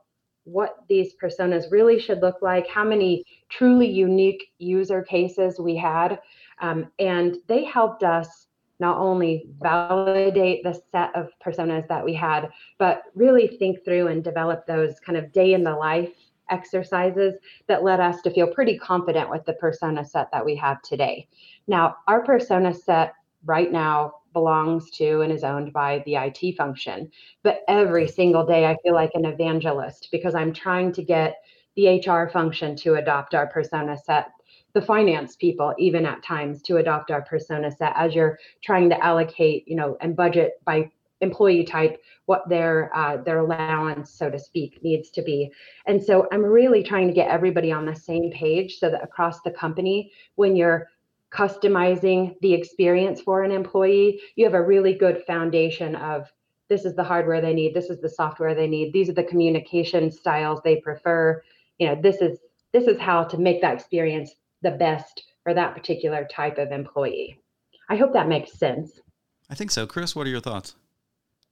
what 0.46 0.78
these 0.88 1.14
personas 1.22 1.72
really 1.72 2.00
should 2.00 2.22
look 2.22 2.42
like, 2.42 2.68
how 2.68 2.84
many 2.84 3.26
truly 3.50 3.88
unique 3.88 4.52
user 4.58 5.02
cases 5.04 5.60
we 5.60 5.76
had. 5.76 6.20
Um, 6.62 6.92
and 7.00 7.38
they 7.48 7.64
helped 7.64 8.04
us 8.04 8.48
not 8.80 8.98
only 8.98 9.48
validate 9.62 10.64
the 10.64 10.80
set 10.92 11.16
of 11.16 11.30
personas 11.46 11.88
that 11.88 12.04
we 12.04 12.14
had, 12.14 12.50
but 12.78 13.04
really 13.16 13.48
think 13.48 13.84
through 13.86 14.08
and 14.08 14.24
develop 14.24 14.66
those 14.66 15.00
kind 15.00 15.18
of 15.18 15.32
day 15.32 15.54
in 15.54 15.64
the 15.64 15.74
life 15.74 16.10
exercises 16.50 17.36
that 17.68 17.84
led 17.84 18.00
us 18.00 18.22
to 18.22 18.32
feel 18.32 18.48
pretty 18.48 18.78
confident 18.78 19.30
with 19.30 19.46
the 19.46 19.54
persona 19.54 20.06
set 20.06 20.30
that 20.32 20.46
we 20.46 20.56
have 20.56 20.82
today. 20.82 21.28
Now, 21.68 21.96
our 22.08 22.24
persona 22.24 22.74
set 22.74 23.14
right 23.46 23.72
now 23.72 24.16
belongs 24.36 24.92
to 24.92 25.22
and 25.22 25.32
is 25.32 25.44
owned 25.44 25.74
by 25.74 26.04
the 26.06 26.16
IT 26.16 26.56
function. 26.56 27.10
But 27.42 27.62
every 27.68 28.08
single 28.08 28.46
day, 28.46 28.68
I 28.68 28.78
feel 28.84 28.94
like 28.94 29.12
an 29.16 29.26
evangelist 29.26 30.10
because 30.12 30.36
I'm 30.36 30.54
trying 30.54 30.92
to 30.94 31.04
get 31.04 31.38
the 31.76 32.00
HR 32.00 32.30
function 32.30 32.76
to 32.78 32.96
adopt 32.96 33.34
our 33.34 33.48
persona 33.48 33.98
set, 33.98 34.28
the 34.74 34.82
finance 34.82 35.36
people, 35.38 35.74
even 35.80 36.06
at 36.06 36.24
times, 36.24 36.62
to 36.64 36.78
adopt 36.78 37.10
our 37.10 37.24
persona 37.24 37.72
set 37.72 37.94
as 37.96 38.14
you're 38.14 38.38
trying 38.62 38.90
to 38.90 39.04
allocate, 39.04 39.68
you 39.68 39.76
know, 39.76 39.98
and 40.02 40.16
budget 40.16 40.62
by 40.66 40.92
employee 41.22 41.64
type 41.64 42.02
what 42.26 42.48
their 42.50 42.96
uh, 42.96 43.18
their 43.18 43.40
allowance 43.40 44.12
so 44.12 44.30
to 44.30 44.38
speak 44.38 44.84
needs 44.84 45.10
to 45.10 45.22
be 45.22 45.50
and 45.88 46.04
so 46.04 46.28
i'm 46.32 46.44
really 46.44 46.84
trying 46.84 47.08
to 47.08 47.14
get 47.14 47.30
everybody 47.30 47.72
on 47.72 47.86
the 47.86 47.96
same 47.96 48.30
page 48.32 48.80
so 48.80 48.90
that 48.90 49.02
across 49.02 49.42
the 49.42 49.52
company 49.52 50.12
when 50.36 50.58
you're 50.58 50.90
customizing 51.36 52.36
the 52.42 52.54
experience 52.54 53.22
for 53.22 53.44
an 53.44 53.52
employee, 53.52 54.22
you 54.36 54.46
have 54.46 54.54
a 54.54 54.62
really 54.62 54.94
good 54.94 55.24
foundation 55.28 55.96
of 55.96 56.32
this 56.70 56.86
is 56.86 56.96
the 56.96 57.04
hardware 57.04 57.42
they 57.42 57.54
need, 57.54 57.74
this 57.74 57.90
is 57.90 58.00
the 58.00 58.10
software 58.10 58.56
they 58.56 58.68
need, 58.68 58.94
these 58.94 59.10
are 59.10 59.14
the 59.14 59.24
communication 59.24 60.10
styles 60.12 60.62
they 60.64 60.78
prefer. 60.78 61.42
You 61.78 61.88
know, 61.88 62.02
this 62.02 62.22
is 62.22 62.40
this 62.72 62.88
is 62.88 63.00
how 63.00 63.24
to 63.24 63.38
make 63.38 63.62
that 63.62 63.74
experience 63.74 64.32
the 64.62 64.72
best 64.72 65.24
for 65.44 65.54
that 65.54 65.74
particular 65.74 66.28
type 66.32 66.58
of 66.58 66.72
employee. 66.72 67.40
I 67.90 67.96
hope 67.96 68.14
that 68.14 68.28
makes 68.28 68.54
sense. 68.54 69.00
I 69.50 69.56
think 69.56 69.72
so. 69.72 69.86
Chris, 69.86 70.16
what 70.16 70.26
are 70.26 70.32
your 70.32 70.42
thoughts? 70.42 70.76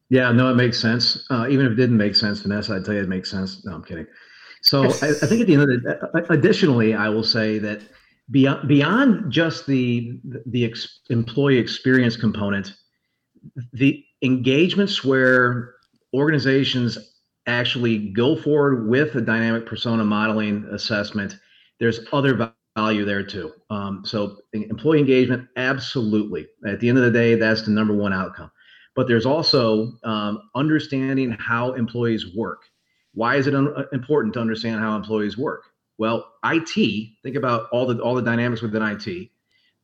Yeah, 0.09 0.31
no, 0.31 0.49
it 0.49 0.55
makes 0.55 0.79
sense. 0.79 1.25
Uh, 1.29 1.47
even 1.49 1.65
if 1.65 1.73
it 1.73 1.75
didn't 1.75 1.97
make 1.97 2.15
sense, 2.15 2.41
Vanessa, 2.41 2.75
I'd 2.75 2.85
tell 2.85 2.93
you 2.93 3.01
it 3.01 3.09
makes 3.09 3.29
sense. 3.29 3.63
No, 3.65 3.75
I'm 3.75 3.83
kidding. 3.83 4.07
So 4.61 4.83
I, 5.01 5.09
I 5.09 5.27
think 5.27 5.41
at 5.41 5.47
the 5.47 5.53
end 5.53 5.61
of 5.61 5.67
the, 5.67 6.25
additionally, 6.29 6.93
I 6.93 7.09
will 7.09 7.23
say 7.23 7.59
that 7.59 7.81
beyond 8.31 8.67
beyond 8.67 9.31
just 9.31 9.67
the 9.67 10.19
the 10.45 10.65
ex, 10.65 10.99
employee 11.09 11.57
experience 11.57 12.15
component 12.15 12.73
the 13.73 14.03
engagements 14.21 15.03
where 15.03 15.75
organizations 16.13 16.97
actually 17.47 18.11
go 18.13 18.35
forward 18.37 18.87
with 18.87 19.15
a 19.15 19.21
dynamic 19.21 19.65
persona 19.65 20.03
modeling 20.03 20.65
assessment 20.71 21.35
there's 21.79 21.99
other 22.13 22.53
value 22.75 23.05
there 23.05 23.23
too. 23.23 23.51
Um, 23.69 24.03
so 24.05 24.37
employee 24.53 24.99
engagement, 24.99 25.47
absolutely. 25.57 26.47
At 26.65 26.79
the 26.79 26.89
end 26.89 26.97
of 26.97 27.03
the 27.03 27.11
day, 27.11 27.35
that's 27.35 27.63
the 27.63 27.71
number 27.71 27.93
one 27.93 28.13
outcome. 28.13 28.51
But 28.95 29.07
there's 29.07 29.25
also 29.25 29.93
um, 30.03 30.49
understanding 30.55 31.31
how 31.31 31.73
employees 31.73 32.35
work. 32.35 32.61
Why 33.13 33.35
is 33.35 33.47
it 33.47 33.55
un- 33.55 33.73
uh, 33.75 33.83
important 33.91 34.33
to 34.35 34.39
understand 34.39 34.79
how 34.79 34.95
employees 34.95 35.37
work? 35.37 35.63
Well, 36.03 36.33
IT. 36.43 37.11
Think 37.23 37.37
about 37.37 37.69
all 37.71 37.85
the 37.85 37.97
all 38.01 38.13
the 38.13 38.21
dynamics 38.21 38.61
within 38.61 38.81
IT. 38.81 39.29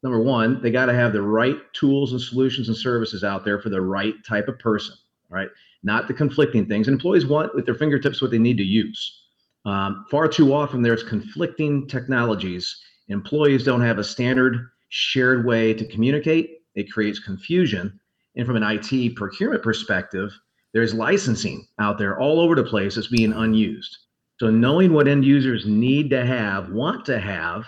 Number 0.03 0.19
one, 0.19 0.61
they 0.61 0.69
got 0.69 0.87
to 0.87 0.93
have 0.93 1.13
the 1.13 1.21
right 1.21 1.55
tools 1.71 2.11
and 2.11 2.19
solutions 2.19 2.67
and 2.67 2.75
services 2.75 3.23
out 3.23 3.45
there 3.45 3.57
for 3.57 3.69
the 3.69 3.79
right 3.79 4.15
type 4.27 4.49
of 4.49 4.59
person. 4.59 4.95
Right, 5.29 5.47
not 5.81 6.09
the 6.09 6.13
conflicting 6.13 6.65
things. 6.65 6.89
And 6.89 6.95
employees 6.95 7.25
want 7.25 7.55
with 7.55 7.65
their 7.65 7.73
fingertips 7.73 8.21
what 8.21 8.31
they 8.31 8.37
need 8.37 8.57
to 8.57 8.65
use. 8.65 9.27
Um, 9.63 10.05
far 10.11 10.27
too 10.27 10.53
often, 10.53 10.81
there's 10.81 11.03
conflicting 11.03 11.87
technologies. 11.87 12.81
Employees 13.07 13.63
don't 13.63 13.79
have 13.79 13.97
a 13.97 14.03
standard 14.03 14.71
shared 14.89 15.45
way 15.45 15.73
to 15.73 15.87
communicate. 15.87 16.57
It 16.75 16.91
creates 16.91 17.19
confusion. 17.19 17.97
And 18.35 18.45
from 18.45 18.57
an 18.57 18.63
IT 18.63 19.15
procurement 19.15 19.63
perspective, 19.63 20.37
there's 20.73 20.93
licensing 20.93 21.65
out 21.79 21.97
there 21.97 22.19
all 22.19 22.41
over 22.41 22.55
the 22.55 22.63
place 22.65 22.95
that's 22.95 23.07
being 23.07 23.31
unused. 23.31 23.99
So 24.39 24.49
knowing 24.49 24.93
what 24.93 25.07
end 25.07 25.25
users 25.25 25.65
need 25.65 26.09
to 26.11 26.25
have, 26.25 26.69
want 26.69 27.05
to 27.07 27.19
have, 27.19 27.65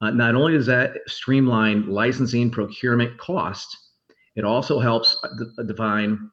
uh, 0.00 0.10
not 0.10 0.34
only 0.34 0.54
does 0.54 0.66
that 0.66 0.96
streamline 1.06 1.88
licensing 1.88 2.50
procurement 2.50 3.16
costs, 3.18 3.92
it 4.34 4.44
also 4.44 4.80
helps 4.80 5.16
d- 5.38 5.64
define 5.66 6.30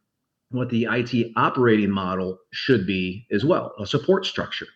what 0.50 0.70
the 0.70 0.88
IT 0.90 1.32
operating 1.36 1.92
model 1.92 2.40
should 2.52 2.88
be 2.88 3.28
as 3.32 3.46
well, 3.46 3.74
a 3.80 3.86
support 3.86 4.26
structure. 4.26 4.68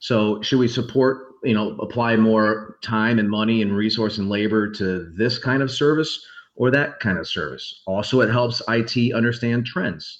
So 0.00 0.42
should 0.42 0.58
we 0.58 0.68
support, 0.68 1.34
you 1.44 1.54
know, 1.54 1.76
apply 1.78 2.16
more 2.16 2.78
time 2.82 3.20
and 3.20 3.30
money 3.30 3.62
and 3.62 3.76
resource 3.76 4.18
and 4.18 4.28
labor 4.28 4.70
to 4.72 5.12
this 5.16 5.38
kind 5.38 5.62
of 5.62 5.70
service 5.70 6.24
or 6.56 6.72
that 6.72 6.98
kind 6.98 7.18
of 7.18 7.28
service? 7.28 7.82
Also, 7.86 8.20
it 8.20 8.30
helps 8.30 8.60
IT 8.68 9.12
understand 9.12 9.66
trends. 9.66 10.18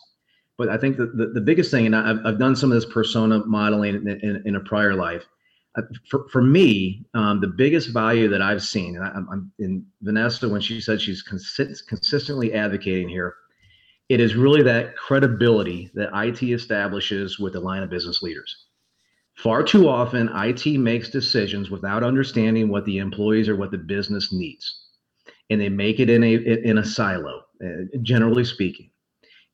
But 0.59 0.69
I 0.69 0.77
think 0.77 0.97
the, 0.97 1.31
the 1.35 1.41
biggest 1.41 1.71
thing, 1.71 1.87
and 1.87 1.97
I've, 1.97 2.19
I've 2.25 2.39
done 2.39 2.55
some 2.55 2.71
of 2.71 2.81
this 2.81 2.91
persona 2.91 3.45
modeling 3.47 3.95
in, 3.95 4.09
in, 4.09 4.43
in 4.45 4.57
a 4.57 4.61
prior 4.61 4.95
life. 4.95 5.25
Uh, 5.77 5.83
for, 6.11 6.29
for 6.29 6.43
me, 6.43 7.07
um, 7.15 7.41
the 7.41 7.47
biggest 7.47 7.89
value 7.91 8.29
that 8.29 8.43
I've 8.43 8.63
seen, 8.63 8.97
and 8.97 9.05
I, 9.05 9.09
am 9.17 9.51
in 9.59 9.87
Vanessa 10.03 10.49
when 10.49 10.61
she 10.61 10.81
said 10.81 11.01
she's 11.01 11.25
consi- 11.25 11.87
consistently 11.89 12.53
advocating 12.53 13.09
here, 13.09 13.37
it 14.11 14.21
is 14.21 14.35
really 14.35 14.63
that 14.63 14.95
credibility 14.97 15.91
that 15.95 16.11
IT 16.15 16.43
establishes 16.43 17.39
with 17.39 17.55
the 17.55 17.61
line 17.61 17.83
of 17.83 17.89
business 17.89 18.23
leaders 18.23 18.67
Far 19.37 19.63
too 19.63 19.89
often, 19.89 20.29
IT 20.35 20.79
makes 20.79 21.09
decisions 21.09 21.71
without 21.71 22.05
understanding 22.05 22.69
what 22.69 22.85
the 22.85 22.99
employees 22.99 23.49
or 23.49 23.57
what 23.57 23.71
the 23.71 23.79
business 23.79 24.33
needs, 24.33 24.89
and 25.51 25.61
they 25.61 25.69
make 25.69 26.01
it 26.01 26.11
in 26.11 26.23
a 26.23 26.35
in 26.35 26.79
a 26.79 26.85
silo, 26.85 27.43
uh, 27.65 27.99
generally 28.03 28.45
speaking. 28.45 28.91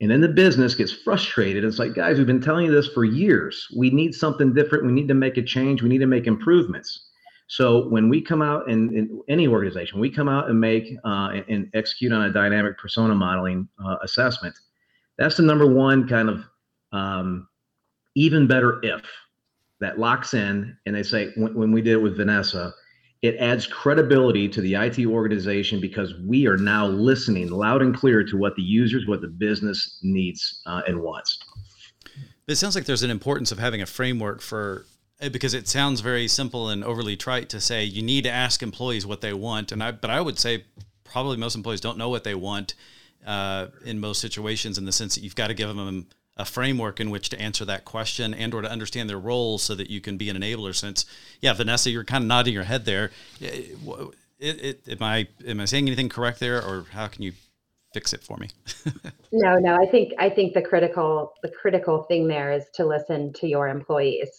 And 0.00 0.10
then 0.10 0.20
the 0.20 0.28
business 0.28 0.74
gets 0.74 0.92
frustrated. 0.92 1.64
It's 1.64 1.78
like, 1.78 1.94
guys, 1.94 2.18
we've 2.18 2.26
been 2.26 2.40
telling 2.40 2.66
you 2.66 2.72
this 2.72 2.88
for 2.88 3.04
years. 3.04 3.66
We 3.76 3.90
need 3.90 4.14
something 4.14 4.54
different. 4.54 4.86
We 4.86 4.92
need 4.92 5.08
to 5.08 5.14
make 5.14 5.36
a 5.36 5.42
change. 5.42 5.82
We 5.82 5.88
need 5.88 5.98
to 5.98 6.06
make 6.06 6.26
improvements. 6.26 7.08
So 7.48 7.88
when 7.88 8.08
we 8.08 8.20
come 8.20 8.42
out 8.42 8.68
in, 8.68 8.96
in 8.96 9.22
any 9.28 9.48
organization, 9.48 9.98
we 9.98 10.10
come 10.10 10.28
out 10.28 10.48
and 10.50 10.60
make 10.60 10.94
uh, 11.04 11.30
and, 11.32 11.44
and, 11.48 11.70
execute 11.74 12.12
on 12.12 12.22
a 12.22 12.32
dynamic 12.32 12.78
persona 12.78 13.14
modeling 13.14 13.66
uh, 13.84 13.96
assessment. 14.02 14.54
That's 15.16 15.38
the 15.38 15.42
number 15.42 15.66
one 15.66 16.06
kind 16.06 16.28
of 16.28 16.44
um, 16.92 17.48
even 18.14 18.46
better 18.46 18.80
if 18.82 19.02
that 19.80 19.98
locks 19.98 20.34
in 20.34 20.76
and 20.86 20.94
they 20.94 21.02
say 21.02 21.32
when, 21.36 21.54
when 21.54 21.72
we 21.72 21.80
did 21.80 21.94
it 21.94 22.02
with 22.02 22.16
vanessa 22.16 22.74
it 23.22 23.36
adds 23.36 23.66
credibility 23.66 24.48
to 24.48 24.60
the 24.60 24.74
it 24.74 25.06
organization 25.06 25.80
because 25.80 26.14
we 26.24 26.46
are 26.46 26.56
now 26.56 26.86
listening 26.86 27.50
loud 27.50 27.82
and 27.82 27.96
clear 27.96 28.22
to 28.24 28.36
what 28.36 28.54
the 28.54 28.62
users 28.62 29.06
what 29.06 29.20
the 29.20 29.28
business 29.28 29.98
needs 30.02 30.62
uh, 30.66 30.82
and 30.86 31.00
wants. 31.00 31.38
It 32.46 32.56
sounds 32.56 32.74
like 32.74 32.84
there's 32.84 33.02
an 33.02 33.10
importance 33.10 33.50
of 33.50 33.58
having 33.58 33.82
a 33.82 33.86
framework 33.86 34.40
for 34.40 34.86
eh, 35.20 35.28
because 35.28 35.52
it 35.52 35.66
sounds 35.68 36.00
very 36.00 36.28
simple 36.28 36.68
and 36.68 36.84
overly 36.84 37.16
trite 37.16 37.48
to 37.50 37.60
say 37.60 37.84
you 37.84 38.02
need 38.02 38.22
to 38.22 38.30
ask 38.30 38.62
employees 38.62 39.04
what 39.04 39.20
they 39.20 39.32
want 39.34 39.70
and 39.72 39.82
i 39.82 39.90
but 39.90 40.10
i 40.10 40.20
would 40.20 40.38
say 40.38 40.64
probably 41.04 41.36
most 41.36 41.56
employees 41.56 41.80
don't 41.80 41.98
know 41.98 42.08
what 42.08 42.24
they 42.24 42.34
want 42.34 42.74
uh, 43.26 43.66
in 43.84 43.98
most 43.98 44.20
situations 44.20 44.78
in 44.78 44.84
the 44.84 44.92
sense 44.92 45.14
that 45.14 45.22
you've 45.22 45.34
got 45.34 45.48
to 45.48 45.54
give 45.54 45.68
them 45.68 46.06
a 46.38 46.44
framework 46.44 47.00
in 47.00 47.10
which 47.10 47.28
to 47.30 47.40
answer 47.40 47.64
that 47.64 47.84
question 47.84 48.32
and 48.32 48.54
or 48.54 48.62
to 48.62 48.70
understand 48.70 49.10
their 49.10 49.18
roles 49.18 49.62
so 49.62 49.74
that 49.74 49.90
you 49.90 50.00
can 50.00 50.16
be 50.16 50.30
an 50.30 50.36
enabler 50.36 50.74
since 50.74 51.04
yeah 51.40 51.52
vanessa 51.52 51.90
you're 51.90 52.04
kind 52.04 52.22
of 52.22 52.28
nodding 52.28 52.54
your 52.54 52.64
head 52.64 52.84
there. 52.84 53.10
It, 53.40 53.76
it, 54.38 54.64
it, 54.64 54.88
am 54.88 55.02
i 55.02 55.26
am 55.46 55.60
i 55.60 55.64
saying 55.64 55.86
anything 55.86 56.08
correct 56.08 56.38
there 56.38 56.62
or 56.62 56.86
how 56.92 57.08
can 57.08 57.22
you 57.22 57.32
fix 57.92 58.12
it 58.12 58.22
for 58.22 58.36
me? 58.36 58.48
No 59.30 59.58
no 59.58 59.76
i 59.76 59.84
think 59.84 60.14
i 60.18 60.30
think 60.30 60.54
the 60.54 60.62
critical 60.62 61.34
the 61.42 61.50
critical 61.50 62.04
thing 62.04 62.28
there 62.28 62.50
is 62.50 62.64
to 62.74 62.86
listen 62.86 63.32
to 63.34 63.46
your 63.46 63.68
employees. 63.68 64.30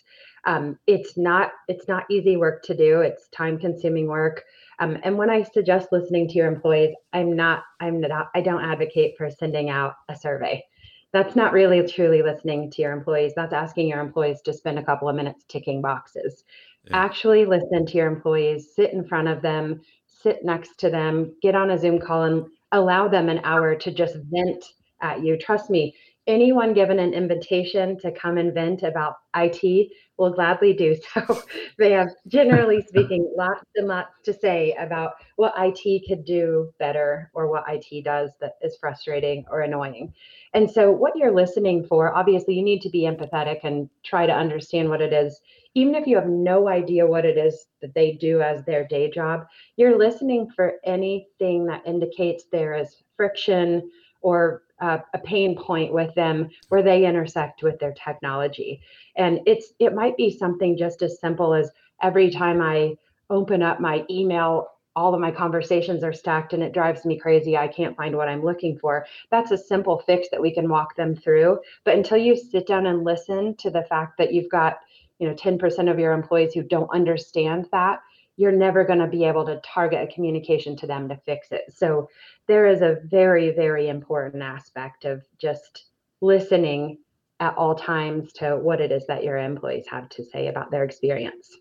Um, 0.45 0.79
it's 0.87 1.15
not 1.15 1.51
it's 1.67 1.87
not 1.87 2.05
easy 2.09 2.37
work 2.37 2.63
to 2.63 2.75
do. 2.75 3.01
It's 3.01 3.27
time 3.27 3.59
consuming 3.59 4.07
work. 4.07 4.45
Um, 4.79 4.97
and 5.03 5.15
when 5.17 5.29
i 5.29 5.43
suggest 5.43 5.89
listening 5.91 6.27
to 6.29 6.35
your 6.35 6.47
employees 6.47 6.95
i'm 7.13 7.35
not 7.35 7.63
i'm 7.81 7.99
not 7.99 8.29
i 8.33 8.41
don't 8.41 8.63
advocate 8.63 9.15
for 9.17 9.29
sending 9.29 9.69
out 9.69 9.95
a 10.07 10.15
survey 10.15 10.63
that's 11.11 11.35
not 11.35 11.53
really 11.53 11.85
truly 11.87 12.21
listening 12.21 12.69
to 12.71 12.81
your 12.81 12.91
employees. 12.91 13.33
That's 13.35 13.53
asking 13.53 13.87
your 13.87 13.99
employees 13.99 14.41
to 14.41 14.53
spend 14.53 14.79
a 14.79 14.83
couple 14.83 15.09
of 15.09 15.15
minutes 15.15 15.45
ticking 15.47 15.81
boxes. 15.81 16.43
Yeah. 16.85 16.97
Actually 16.97 17.45
listen 17.45 17.85
to 17.85 17.97
your 17.97 18.07
employees, 18.07 18.73
sit 18.75 18.93
in 18.93 19.03
front 19.03 19.27
of 19.27 19.41
them, 19.41 19.81
sit 20.05 20.43
next 20.43 20.77
to 20.79 20.89
them, 20.89 21.35
get 21.41 21.55
on 21.55 21.71
a 21.71 21.77
Zoom 21.77 21.99
call 21.99 22.23
and 22.23 22.45
allow 22.71 23.07
them 23.07 23.29
an 23.29 23.41
hour 23.43 23.75
to 23.75 23.91
just 23.91 24.17
vent 24.29 24.63
at 25.01 25.23
you. 25.23 25.37
Trust 25.37 25.69
me, 25.69 25.95
anyone 26.29 26.73
given 26.73 26.99
an 26.99 27.13
invitation 27.13 27.97
to 27.99 28.11
come 28.11 28.37
and 28.37 28.53
vent 28.53 28.83
about 28.83 29.15
IT 29.35 29.91
will 30.17 30.31
gladly 30.31 30.73
do 30.73 30.95
so. 31.13 31.41
they 31.79 31.91
have, 31.91 32.09
generally 32.27 32.81
speaking, 32.87 33.33
lots 33.35 33.63
and 33.75 33.87
lots 33.87 34.13
to 34.23 34.33
say 34.33 34.75
about 34.79 35.13
what 35.37 35.53
IT 35.57 36.03
could 36.07 36.23
do 36.23 36.71
better 36.77 37.31
or 37.33 37.49
what 37.49 37.63
IT 37.67 38.03
does 38.05 38.29
that 38.39 38.53
is 38.61 38.77
frustrating 38.79 39.43
or 39.49 39.61
annoying. 39.61 40.13
And 40.53 40.69
so, 40.69 40.91
what 40.91 41.15
you're 41.15 41.33
listening 41.33 41.85
for, 41.85 42.13
obviously, 42.13 42.53
you 42.53 42.63
need 42.63 42.81
to 42.81 42.89
be 42.89 43.01
empathetic 43.01 43.61
and 43.63 43.89
try 44.03 44.27
to 44.27 44.33
understand 44.33 44.89
what 44.89 45.01
it 45.01 45.13
is. 45.13 45.41
Even 45.75 45.95
if 45.95 46.07
you 46.07 46.15
have 46.15 46.27
no 46.27 46.67
idea 46.67 47.05
what 47.05 47.25
it 47.25 47.37
is 47.37 47.67
that 47.81 47.93
they 47.93 48.13
do 48.13 48.41
as 48.41 48.63
their 48.65 48.87
day 48.87 49.09
job, 49.09 49.45
you're 49.77 49.97
listening 49.97 50.49
for 50.55 50.73
anything 50.83 51.65
that 51.65 51.85
indicates 51.85 52.45
there 52.51 52.73
is 52.73 53.03
friction 53.15 53.89
or 54.21 54.63
uh, 54.81 54.99
a 55.13 55.19
pain 55.19 55.55
point 55.55 55.93
with 55.93 56.13
them 56.15 56.49
where 56.69 56.83
they 56.83 57.05
intersect 57.05 57.63
with 57.63 57.79
their 57.79 57.93
technology. 57.93 58.81
And 59.15 59.39
it's 59.45 59.73
it 59.79 59.93
might 59.93 60.17
be 60.17 60.35
something 60.35 60.77
just 60.77 61.01
as 61.01 61.19
simple 61.19 61.53
as 61.53 61.71
every 62.01 62.29
time 62.29 62.61
i 62.61 62.95
open 63.29 63.61
up 63.61 63.79
my 63.79 64.05
email 64.09 64.67
all 64.95 65.13
of 65.13 65.21
my 65.21 65.31
conversations 65.31 66.03
are 66.03 66.11
stacked 66.11 66.51
and 66.53 66.63
it 66.63 66.73
drives 66.73 67.05
me 67.05 67.17
crazy. 67.17 67.55
I 67.55 67.67
can't 67.67 67.95
find 67.95 68.17
what 68.17 68.27
i'm 68.27 68.43
looking 68.43 68.77
for. 68.77 69.05
That's 69.31 69.51
a 69.51 69.57
simple 69.57 69.99
fix 70.05 70.27
that 70.29 70.41
we 70.41 70.53
can 70.53 70.67
walk 70.67 70.95
them 70.95 71.15
through. 71.15 71.59
But 71.85 71.95
until 71.95 72.17
you 72.17 72.35
sit 72.35 72.67
down 72.67 72.85
and 72.85 73.05
listen 73.05 73.55
to 73.57 73.69
the 73.69 73.83
fact 73.83 74.17
that 74.17 74.33
you've 74.33 74.49
got 74.49 74.79
you 75.19 75.27
know 75.27 75.35
10% 75.35 75.91
of 75.91 75.99
your 75.99 76.13
employees 76.13 76.53
who 76.53 76.63
don't 76.63 76.93
understand 76.93 77.67
that 77.71 77.99
you're 78.39 78.53
never 78.53 78.85
going 78.85 78.99
to 78.99 79.07
be 79.07 79.25
able 79.25 79.45
to 79.45 79.59
target 79.65 80.01
a 80.01 80.13
communication 80.13 80.73
to 80.77 80.87
them 80.87 81.09
to 81.09 81.17
fix 81.25 81.51
it. 81.51 81.65
So 81.75 82.09
there 82.47 82.67
is 82.67 82.81
a 82.81 82.99
very, 83.03 83.51
very 83.51 83.89
important 83.89 84.41
aspect 84.41 85.03
of 85.03 85.25
just 85.37 85.87
listening 86.21 86.99
at 87.41 87.53
all 87.57 87.75
times 87.75 88.31
to 88.31 88.55
what 88.55 88.79
it 88.79 88.93
is 88.93 89.05
that 89.07 89.25
your 89.25 89.37
employees 89.37 89.83
have 89.91 90.07
to 90.11 90.23
say 90.23 90.47
about 90.47 90.71
their 90.71 90.85
experience. 90.85 91.57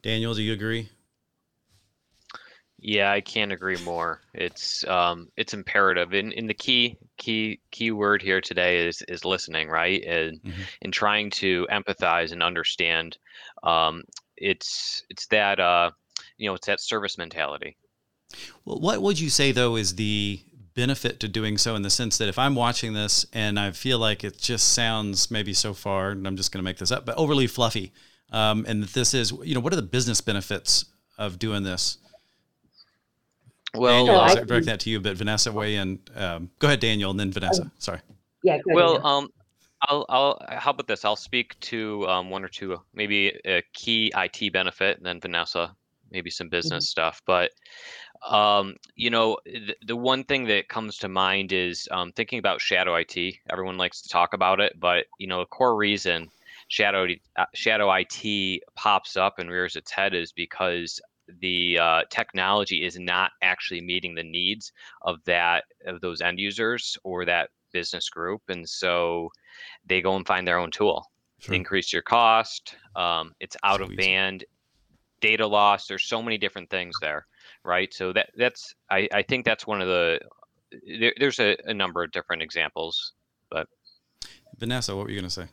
Daniel, 0.00 0.32
do 0.32 0.42
you 0.42 0.54
agree? 0.54 0.88
Yeah, 2.78 3.12
I 3.12 3.20
can't 3.20 3.52
agree 3.52 3.76
more. 3.84 4.22
It's 4.32 4.84
um, 4.88 5.28
it's 5.36 5.52
imperative. 5.52 6.14
In 6.14 6.32
in 6.32 6.46
the 6.46 6.54
key 6.54 6.96
key 7.18 7.60
key 7.70 7.90
word 7.90 8.22
here 8.22 8.40
today 8.40 8.88
is 8.88 9.02
is 9.08 9.26
listening, 9.26 9.68
right? 9.68 10.02
And 10.02 10.42
mm-hmm. 10.42 10.62
and 10.80 10.92
trying 10.92 11.30
to 11.32 11.66
empathize 11.70 12.32
and 12.32 12.42
understand 12.42 13.18
um, 13.62 14.02
it's 14.42 15.04
it's 15.08 15.26
that 15.28 15.58
uh, 15.60 15.90
you 16.36 16.48
know 16.48 16.54
it's 16.54 16.66
that 16.66 16.80
service 16.80 17.16
mentality. 17.16 17.76
Well, 18.64 18.80
what 18.80 19.00
would 19.00 19.18
you 19.18 19.30
say 19.30 19.52
though 19.52 19.76
is 19.76 19.94
the 19.94 20.40
benefit 20.74 21.20
to 21.20 21.28
doing 21.28 21.58
so 21.58 21.74
in 21.74 21.82
the 21.82 21.90
sense 21.90 22.18
that 22.18 22.28
if 22.28 22.38
I'm 22.38 22.54
watching 22.54 22.94
this 22.94 23.26
and 23.32 23.58
I 23.58 23.72
feel 23.72 23.98
like 23.98 24.24
it 24.24 24.38
just 24.38 24.72
sounds 24.72 25.30
maybe 25.30 25.52
so 25.52 25.74
far, 25.74 26.10
and 26.10 26.26
I'm 26.26 26.36
just 26.36 26.52
going 26.52 26.60
to 26.60 26.64
make 26.64 26.78
this 26.78 26.90
up, 26.90 27.04
but 27.04 27.16
overly 27.16 27.46
fluffy, 27.46 27.92
um, 28.30 28.64
and 28.66 28.82
that 28.82 28.92
this 28.94 29.12
is, 29.14 29.32
you 29.42 29.54
know, 29.54 29.60
what 29.60 29.72
are 29.72 29.76
the 29.76 29.82
business 29.82 30.20
benefits 30.20 30.86
of 31.18 31.38
doing 31.38 31.62
this? 31.62 31.98
Well, 33.74 34.06
Daniel, 34.06 34.20
I'll 34.20 34.44
direct 34.44 34.66
that 34.66 34.80
to 34.80 34.90
you, 34.90 35.00
but 35.00 35.16
Vanessa, 35.16 35.52
weigh 35.52 35.76
in. 35.76 35.98
Um, 36.14 36.50
go 36.58 36.68
ahead, 36.68 36.80
Daniel, 36.80 37.10
and 37.10 37.18
then 37.18 37.32
Vanessa. 37.32 37.70
Sorry. 37.78 38.00
Yeah. 38.42 38.58
well, 38.66 39.06
um, 39.06 39.28
I'll, 39.88 40.06
I'll, 40.08 40.40
how 40.48 40.70
about 40.70 40.86
this? 40.86 41.04
I'll 41.04 41.16
speak 41.16 41.58
to 41.60 42.06
um, 42.08 42.30
one 42.30 42.44
or 42.44 42.48
two, 42.48 42.80
maybe 42.94 43.38
a 43.44 43.62
key 43.72 44.12
IT 44.16 44.52
benefit, 44.52 44.96
and 44.96 45.06
then 45.06 45.20
Vanessa 45.20 45.74
maybe 46.12 46.30
some 46.30 46.48
business 46.48 46.84
mm-hmm. 46.84 46.90
stuff. 46.90 47.22
But 47.26 47.50
um, 48.28 48.76
you 48.94 49.10
know, 49.10 49.38
the, 49.44 49.74
the 49.84 49.96
one 49.96 50.22
thing 50.24 50.44
that 50.46 50.68
comes 50.68 50.98
to 50.98 51.08
mind 51.08 51.52
is 51.52 51.88
um, 51.90 52.12
thinking 52.12 52.38
about 52.38 52.60
shadow 52.60 52.94
IT. 52.94 53.16
Everyone 53.50 53.78
likes 53.78 54.02
to 54.02 54.08
talk 54.08 54.34
about 54.34 54.60
it, 54.60 54.78
but 54.78 55.06
you 55.18 55.26
know, 55.26 55.40
a 55.40 55.46
core 55.46 55.74
reason 55.74 56.28
shadow 56.68 57.06
uh, 57.36 57.44
shadow 57.54 57.92
IT 57.92 58.62
pops 58.76 59.16
up 59.16 59.38
and 59.38 59.50
rears 59.50 59.76
its 59.76 59.90
head 59.90 60.14
is 60.14 60.32
because 60.32 61.00
the 61.40 61.78
uh, 61.78 62.02
technology 62.10 62.84
is 62.84 62.98
not 62.98 63.32
actually 63.42 63.80
meeting 63.80 64.14
the 64.14 64.22
needs 64.22 64.72
of 65.02 65.18
that 65.24 65.64
of 65.86 66.00
those 66.00 66.20
end 66.20 66.38
users 66.38 66.96
or 67.04 67.24
that 67.24 67.50
business 67.72 68.08
group, 68.08 68.42
and 68.48 68.68
so 68.68 69.30
they 69.86 70.00
go 70.00 70.16
and 70.16 70.26
find 70.26 70.46
their 70.46 70.58
own 70.58 70.70
tool. 70.70 71.10
Sure. 71.38 71.54
Increase 71.54 71.92
your 71.92 72.02
cost. 72.02 72.76
Um, 72.94 73.32
it's 73.40 73.56
out 73.64 73.78
Sweet. 73.78 73.90
of 73.90 73.96
band. 73.96 74.44
Data 75.20 75.46
loss. 75.46 75.86
There's 75.86 76.04
so 76.04 76.20
many 76.20 76.36
different 76.36 76.68
things 76.68 76.96
there, 77.00 77.26
right? 77.64 77.92
So 77.94 78.12
that 78.12 78.30
that's 78.36 78.74
I, 78.90 79.08
I 79.12 79.22
think 79.22 79.44
that's 79.44 79.66
one 79.66 79.80
of 79.80 79.88
the 79.88 80.20
there, 80.86 81.14
there's 81.18 81.38
a, 81.38 81.56
a 81.66 81.74
number 81.74 82.02
of 82.02 82.10
different 82.12 82.42
examples, 82.42 83.12
but 83.50 83.68
Vanessa, 84.58 84.96
what 84.96 85.04
were 85.04 85.10
you 85.10 85.20
going 85.20 85.28
to 85.28 85.30
say? 85.30 85.46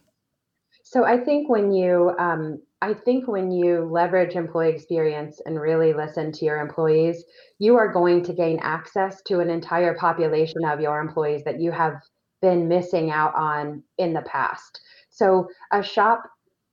So 0.83 1.05
I 1.05 1.17
think 1.17 1.49
when 1.49 1.71
you 1.71 2.15
um, 2.17 2.59
I 2.81 2.93
think 2.93 3.27
when 3.27 3.51
you 3.51 3.87
leverage 3.91 4.35
employee 4.35 4.69
experience 4.69 5.39
and 5.45 5.59
really 5.59 5.93
listen 5.93 6.31
to 6.31 6.45
your 6.45 6.57
employees, 6.57 7.23
you 7.59 7.75
are 7.75 7.91
going 7.91 8.23
to 8.23 8.33
gain 8.33 8.57
access 8.61 9.21
to 9.27 9.39
an 9.39 9.49
entire 9.49 9.93
population 9.95 10.65
of 10.65 10.79
your 10.79 10.99
employees 10.99 11.43
that 11.43 11.59
you 11.59 11.71
have 11.71 12.01
been 12.41 12.67
missing 12.67 13.11
out 13.11 13.35
on 13.35 13.83
in 13.97 14.13
the 14.13 14.21
past. 14.21 14.81
So 15.09 15.47
a 15.71 15.83
shop 15.83 16.23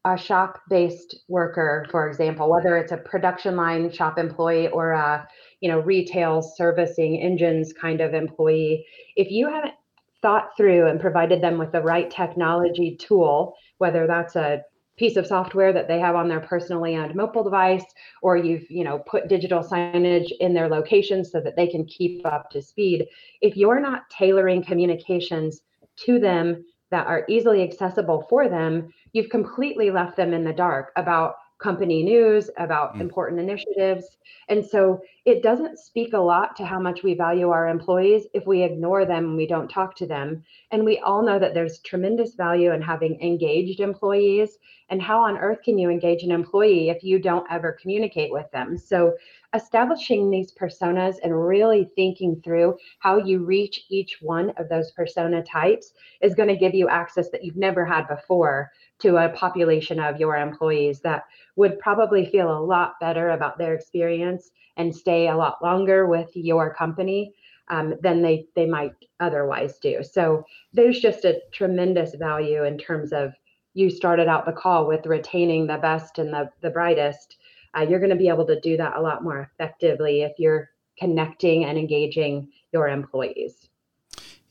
a 0.04 0.16
shop 0.16 0.60
based 0.70 1.16
worker 1.26 1.84
for 1.90 2.08
example 2.08 2.48
whether 2.48 2.76
it's 2.76 2.92
a 2.92 2.96
production 2.96 3.56
line 3.56 3.90
shop 3.90 4.20
employee 4.20 4.68
or 4.68 4.92
a 4.92 5.26
you 5.60 5.68
know 5.68 5.80
retail 5.80 6.40
servicing 6.42 7.20
engines 7.20 7.72
kind 7.72 8.00
of 8.00 8.14
employee 8.14 8.86
if 9.16 9.32
you 9.32 9.48
haven't 9.48 9.74
thought 10.22 10.56
through 10.56 10.88
and 10.88 11.00
provided 11.00 11.40
them 11.40 11.56
with 11.56 11.70
the 11.72 11.80
right 11.80 12.10
technology 12.10 12.96
tool, 12.96 13.54
whether 13.78 14.08
that's 14.08 14.34
a 14.34 14.60
piece 14.96 15.16
of 15.16 15.26
software 15.26 15.72
that 15.72 15.88
they 15.88 16.00
have 16.00 16.16
on 16.16 16.28
their 16.28 16.40
personally 16.40 16.96
owned 16.96 17.14
mobile 17.14 17.44
device 17.44 17.84
or 18.22 18.36
you've 18.36 18.70
you 18.70 18.84
know 18.84 18.98
put 19.00 19.28
digital 19.28 19.62
signage 19.62 20.32
in 20.40 20.54
their 20.54 20.68
locations 20.68 21.30
so 21.30 21.40
that 21.40 21.56
they 21.56 21.66
can 21.66 21.84
keep 21.84 22.24
up 22.26 22.50
to 22.50 22.62
speed. 22.62 23.06
If 23.40 23.56
you're 23.56 23.80
not 23.80 24.08
tailoring 24.10 24.62
communications 24.62 25.62
to 26.04 26.18
them 26.18 26.64
that 26.90 27.06
are 27.06 27.24
easily 27.28 27.62
accessible 27.62 28.26
for 28.28 28.48
them 28.48 28.92
you've 29.12 29.30
completely 29.30 29.90
left 29.90 30.16
them 30.16 30.34
in 30.34 30.44
the 30.44 30.52
dark 30.52 30.92
about 30.96 31.36
company 31.58 32.02
news, 32.02 32.50
about 32.58 32.94
mm. 32.94 33.00
important 33.00 33.40
initiatives. 33.40 34.18
And 34.48 34.64
so 34.64 35.00
it 35.24 35.42
doesn't 35.42 35.78
speak 35.78 36.12
a 36.12 36.18
lot 36.18 36.54
to 36.56 36.66
how 36.66 36.78
much 36.78 37.02
we 37.02 37.14
value 37.14 37.48
our 37.50 37.68
employees 37.68 38.26
if 38.34 38.46
we 38.46 38.62
ignore 38.62 39.04
them 39.04 39.24
and 39.24 39.36
we 39.36 39.46
don't 39.46 39.68
talk 39.68 39.96
to 39.96 40.06
them. 40.06 40.44
And 40.70 40.84
we 40.84 40.98
all 40.98 41.22
know 41.22 41.38
that 41.38 41.54
there's 41.54 41.80
tremendous 41.80 42.34
value 42.34 42.72
in 42.72 42.82
having 42.82 43.20
engaged 43.20 43.80
employees. 43.80 44.58
And 44.88 45.02
how 45.02 45.20
on 45.20 45.38
earth 45.38 45.62
can 45.64 45.78
you 45.78 45.90
engage 45.90 46.22
an 46.22 46.30
employee 46.30 46.90
if 46.90 47.02
you 47.02 47.18
don't 47.18 47.50
ever 47.50 47.76
communicate 47.80 48.32
with 48.32 48.48
them? 48.52 48.78
So 48.78 49.14
establishing 49.54 50.30
these 50.30 50.52
personas 50.52 51.16
and 51.24 51.46
really 51.46 51.90
thinking 51.96 52.40
through 52.44 52.76
how 53.00 53.16
you 53.16 53.44
reach 53.44 53.86
each 53.88 54.18
one 54.20 54.50
of 54.58 54.68
those 54.68 54.92
persona 54.92 55.42
types 55.42 55.92
is 56.20 56.34
going 56.34 56.50
to 56.50 56.56
give 56.56 56.74
you 56.74 56.88
access 56.88 57.30
that 57.30 57.42
you've 57.42 57.56
never 57.56 57.84
had 57.84 58.06
before 58.06 58.70
to 58.98 59.16
a 59.16 59.28
population 59.30 60.00
of 60.00 60.18
your 60.18 60.36
employees 60.36 61.00
that 61.00 61.24
would 61.56 61.78
probably 61.78 62.26
feel 62.26 62.50
a 62.50 62.64
lot 62.64 62.94
better 63.00 63.30
about 63.30 63.58
their 63.58 63.74
experience 63.74 64.50
and 64.76 64.94
stay 64.94 65.28
a 65.28 65.36
lot 65.36 65.62
longer 65.62 66.06
with 66.06 66.30
your 66.34 66.74
company 66.74 67.34
um, 67.68 67.94
than 68.02 68.22
they 68.22 68.46
they 68.54 68.66
might 68.66 68.92
otherwise 69.20 69.78
do. 69.78 70.02
So 70.02 70.44
there's 70.72 71.00
just 71.00 71.24
a 71.24 71.40
tremendous 71.52 72.14
value 72.14 72.64
in 72.64 72.78
terms 72.78 73.12
of 73.12 73.32
you 73.74 73.90
started 73.90 74.28
out 74.28 74.46
the 74.46 74.52
call 74.52 74.86
with 74.86 75.06
retaining 75.06 75.66
the 75.66 75.78
best 75.78 76.18
and 76.18 76.32
the 76.32 76.50
the 76.60 76.70
brightest. 76.70 77.36
Uh, 77.76 77.82
you're 77.82 78.00
going 78.00 78.10
to 78.10 78.16
be 78.16 78.28
able 78.28 78.46
to 78.46 78.60
do 78.60 78.76
that 78.76 78.96
a 78.96 79.00
lot 79.00 79.22
more 79.22 79.50
effectively 79.52 80.22
if 80.22 80.32
you're 80.38 80.70
connecting 80.98 81.64
and 81.64 81.76
engaging 81.76 82.48
your 82.72 82.88
employees. 82.88 83.68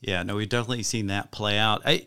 Yeah, 0.00 0.22
no, 0.22 0.36
we've 0.36 0.48
definitely 0.48 0.84
seen 0.84 1.08
that 1.08 1.32
play 1.32 1.58
out. 1.58 1.82
I 1.84 2.06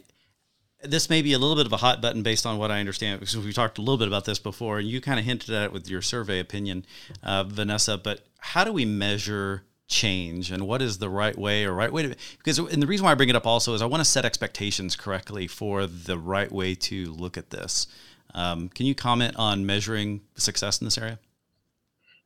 this 0.84 1.10
may 1.10 1.22
be 1.22 1.34
a 1.34 1.40
little 1.40 1.56
bit 1.56 1.66
of 1.66 1.74
a 1.74 1.78
hot 1.78 2.02
button 2.02 2.24
based 2.24 2.46
on 2.46 2.58
what 2.58 2.72
I 2.72 2.80
understand, 2.80 3.20
because 3.20 3.38
we 3.38 3.54
talked 3.54 3.78
a 3.78 3.82
little 3.82 3.98
bit 3.98 4.08
about 4.08 4.26
this 4.26 4.40
before, 4.40 4.80
and 4.80 4.88
you 4.88 5.02
kind 5.02 5.20
of 5.20 5.26
hinted 5.26 5.54
at 5.54 5.64
it 5.64 5.74
with 5.74 5.90
your 5.90 6.02
survey 6.02 6.40
opinion, 6.40 6.86
uh, 7.24 7.44
Vanessa. 7.44 7.98
But 7.98 8.22
how 8.40 8.64
do 8.64 8.72
we 8.72 8.86
measure 8.86 9.64
change, 9.88 10.52
and 10.52 10.68
what 10.68 10.82
is 10.82 11.00
the 11.00 11.10
right 11.10 11.38
way 11.38 11.66
or 11.66 11.74
right 11.74 11.92
way 11.92 12.04
to? 12.04 12.16
Because 12.38 12.60
and 12.60 12.82
the 12.82 12.88
reason 12.88 13.04
why 13.04 13.12
I 13.12 13.16
bring 13.16 13.30
it 13.30 13.36
up 13.36 13.48
also 13.48 13.74
is 13.74 13.82
I 13.82 13.88
want 13.88 14.02
to 14.02 14.10
set 14.10 14.24
expectations 14.24 14.96
correctly 14.96 15.48
for 15.48 15.86
the 15.86 16.18
right 16.18 16.52
way 16.52 16.76
to 16.76 17.12
look 17.14 17.38
at 17.38 17.50
this. 17.50 17.88
Um, 18.34 18.70
can 18.70 18.86
you 18.86 18.96
comment 18.96 19.36
on 19.38 19.66
measuring 19.66 20.22
success 20.36 20.80
in 20.80 20.86
this 20.86 20.98
area? 20.98 21.20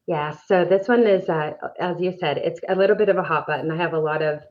Yeah, 0.06 0.36
so 0.48 0.66
this 0.66 0.90
one 0.90 1.08
is, 1.08 1.30
uh, 1.30 1.54
as 1.80 2.02
you 2.02 2.14
said, 2.20 2.38
it's 2.38 2.60
a 2.68 2.76
little 2.76 2.98
bit 2.98 3.08
of 3.08 3.16
a 3.16 3.24
hot 3.24 3.48
button. 3.48 3.72
I 3.72 3.78
have 3.78 3.94
a 3.94 4.00
lot 4.00 4.22
of 4.22 4.44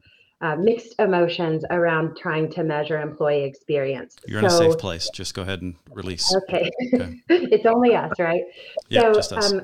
uh, 0.42 0.56
mixed 0.56 0.94
emotions 0.98 1.64
around 1.70 2.16
trying 2.16 2.50
to 2.50 2.64
measure 2.64 3.00
employee 3.00 3.44
experience. 3.44 4.16
You're 4.26 4.40
so, 4.40 4.46
in 4.46 4.52
a 4.52 4.70
safe 4.70 4.78
place. 4.78 5.08
Just 5.14 5.34
go 5.34 5.42
ahead 5.42 5.62
and 5.62 5.76
release. 5.94 6.34
Okay. 6.34 6.70
okay. 6.94 7.20
it's 7.28 7.64
only 7.64 7.94
us, 7.94 8.12
right? 8.18 8.42
Yeah, 8.88 9.02
so, 9.02 9.14
just 9.14 9.32
us. 9.32 9.52
Um, 9.52 9.62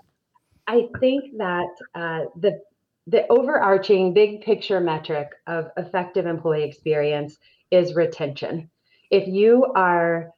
I 0.69 0.89
think 1.01 1.37
that 1.39 1.69
uh, 1.95 2.25
the 2.41 2.61
the 3.09 3.27
overarching 3.29 4.13
big 4.13 4.43
picture 4.43 4.81
metric 4.81 5.31
of 5.47 5.71
effective 5.79 6.27
employee 6.27 6.63
experience 6.63 7.39
is 7.71 7.95
retention. 7.95 8.71
If 9.11 9.27
you 9.27 9.73
are 9.75 10.31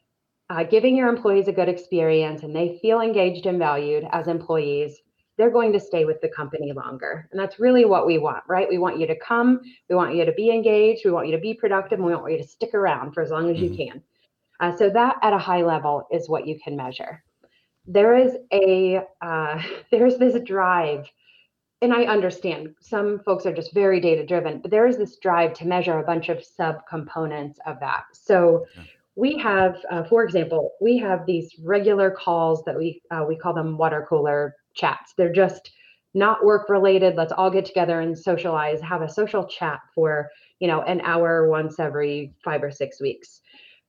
uh, 0.49 0.63
giving 0.63 0.97
your 0.97 1.09
employees 1.09 1.49
a 1.49 1.53
good 1.53 1.69
experience 1.69 2.45
and 2.45 2.55
they 2.55 2.79
feel 2.81 3.01
engaged 3.01 3.47
and 3.47 3.59
valued 3.59 4.07
as 4.13 4.29
employees, 4.29 5.01
they're 5.41 5.51
going 5.51 5.73
to 5.73 5.81
stay 5.81 6.05
with 6.05 6.21
the 6.21 6.29
company 6.29 6.71
longer. 6.71 7.27
And 7.31 7.41
that's 7.41 7.59
really 7.59 7.87
what 7.87 8.07
we 8.07 8.19
want, 8.19 8.45
right? 8.47 8.69
We 8.69 8.77
want 8.77 9.01
you 9.01 9.07
to 9.07 9.19
come, 9.19 9.63
we 9.89 9.97
want 9.97 10.15
you 10.15 10.27
to 10.27 10.33
be 10.33 10.51
engaged, 10.51 11.01
we 11.03 11.11
want 11.13 11.29
you 11.29 11.33
to 11.35 11.41
be 11.41 11.55
productive, 11.55 11.99
and 11.99 12.07
we 12.07 12.15
want 12.15 12.31
you 12.31 12.37
to 12.37 12.47
stick 12.47 12.75
around 12.75 13.15
for 13.15 13.23
as 13.23 13.31
long 13.31 13.49
as 13.49 13.57
mm-hmm. 13.57 13.73
you 13.73 13.91
can. 13.91 14.03
Uh, 14.61 14.77
so 14.77 14.91
that 14.91 15.17
at 15.23 15.33
a 15.33 15.39
high 15.39 15.63
level 15.63 16.07
is 16.13 16.29
what 16.29 16.47
you 16.47 16.61
can 16.63 16.77
measure. 16.77 17.25
There 17.87 18.15
is 18.15 18.37
a 18.53 19.01
uh, 19.23 19.63
there's 19.91 20.19
this 20.19 20.39
drive, 20.43 21.07
and 21.81 21.95
I 21.95 22.03
understand 22.03 22.75
some 22.83 23.21
folks 23.21 23.47
are 23.47 23.55
just 23.55 23.73
very 23.73 23.99
data 23.99 24.27
driven, 24.27 24.59
but 24.61 24.71
there 24.71 24.87
is 24.87 24.99
this 24.99 25.17
drive 25.17 25.55
to 25.55 25.67
measure 25.67 25.99
a 25.99 26.05
bunch 26.05 26.29
of 26.29 26.39
subcomponents 26.39 27.57
of 27.67 27.81
that. 27.81 28.05
So. 28.13 28.67
Okay 28.79 28.91
we 29.17 29.37
have, 29.37 29.77
uh, 29.91 30.05
for 30.05 30.23
example, 30.23 30.71
we 30.81 30.97
have 30.97 31.27
these 31.27 31.55
regular 31.63 32.11
calls 32.11 32.63
that 32.65 32.79
we 32.79 33.03
uh, 33.11 33.25
we 33.29 33.37
call 33.37 33.53
them 33.53 33.77
water 33.77 34.07
cooler 34.09 34.55
chats. 34.75 35.15
They're 35.17 35.33
just 35.33 35.73
not 36.15 36.45
work 36.45 36.69
related. 36.69 37.17
Let's 37.17 37.33
all 37.33 37.51
get 37.51 37.65
together 37.65 38.01
and 38.01 38.19
socialize, 38.19 38.81
have 38.81 39.03
a 39.03 39.09
social 39.09 39.45
chat 39.47 39.81
for, 39.95 40.29
you 40.59 40.69
know, 40.69 40.83
an 40.83 41.01
hour 41.03 41.49
once 41.49 41.79
every 41.79 42.33
five 42.45 42.63
or 42.63 42.71
six 42.71 43.01
weeks. 43.01 43.41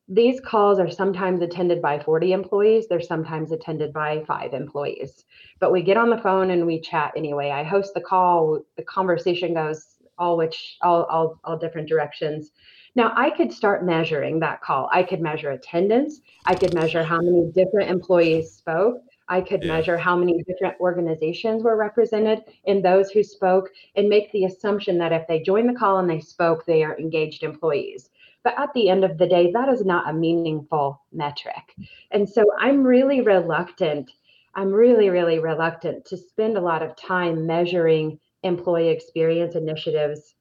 These 0.07 0.41
calls 0.41 0.77
are 0.77 0.89
sometimes 0.89 1.41
attended 1.41 1.81
by 1.81 1.99
40 1.99 2.33
employees. 2.33 2.87
They're 2.87 3.01
sometimes 3.01 3.51
attended 3.51 3.93
by 3.93 4.23
five 4.27 4.53
employees. 4.53 5.23
But 5.59 5.71
we 5.71 5.81
get 5.81 5.97
on 5.97 6.09
the 6.09 6.17
phone 6.17 6.51
and 6.51 6.65
we 6.65 6.81
chat 6.81 7.13
anyway. 7.15 7.49
I 7.49 7.63
host 7.63 7.93
the 7.93 8.01
call. 8.01 8.59
The 8.75 8.83
conversation 8.83 9.53
goes 9.53 9.97
all 10.17 10.37
which 10.37 10.77
all 10.81 11.03
all, 11.05 11.39
all 11.43 11.57
different 11.57 11.87
directions. 11.87 12.51
Now 12.95 13.13
I 13.15 13.29
could 13.29 13.53
start 13.53 13.85
measuring 13.85 14.39
that 14.39 14.61
call. 14.61 14.89
I 14.91 15.03
could 15.03 15.21
measure 15.21 15.51
attendance. 15.51 16.19
I 16.45 16.55
could 16.55 16.73
measure 16.73 17.03
how 17.03 17.21
many 17.21 17.51
different 17.53 17.89
employees 17.89 18.51
spoke. 18.51 19.01
I 19.31 19.39
could 19.39 19.63
yeah. 19.63 19.75
measure 19.75 19.97
how 19.97 20.17
many 20.17 20.43
different 20.43 20.75
organizations 20.81 21.63
were 21.63 21.77
represented 21.77 22.43
in 22.65 22.81
those 22.81 23.09
who 23.11 23.23
spoke 23.23 23.69
and 23.95 24.09
make 24.09 24.29
the 24.33 24.43
assumption 24.43 24.97
that 24.97 25.13
if 25.13 25.25
they 25.27 25.41
joined 25.41 25.69
the 25.69 25.79
call 25.79 25.99
and 25.99 26.09
they 26.09 26.19
spoke, 26.19 26.65
they 26.65 26.83
are 26.83 26.99
engaged 26.99 27.41
employees. 27.41 28.09
But 28.43 28.59
at 28.59 28.73
the 28.73 28.89
end 28.89 29.05
of 29.05 29.17
the 29.17 29.27
day, 29.27 29.49
that 29.53 29.69
is 29.69 29.85
not 29.85 30.09
a 30.09 30.13
meaningful 30.13 31.01
metric. 31.13 31.75
And 32.11 32.27
so 32.27 32.43
I'm 32.59 32.83
really 32.83 33.21
reluctant. 33.21 34.11
I'm 34.55 34.73
really, 34.73 35.09
really 35.09 35.39
reluctant 35.39 36.03
to 36.07 36.17
spend 36.17 36.57
a 36.57 36.61
lot 36.61 36.83
of 36.83 36.97
time 36.97 37.47
measuring 37.47 38.19
employee 38.43 38.89
experience 38.89 39.55
initiatives 39.55 40.35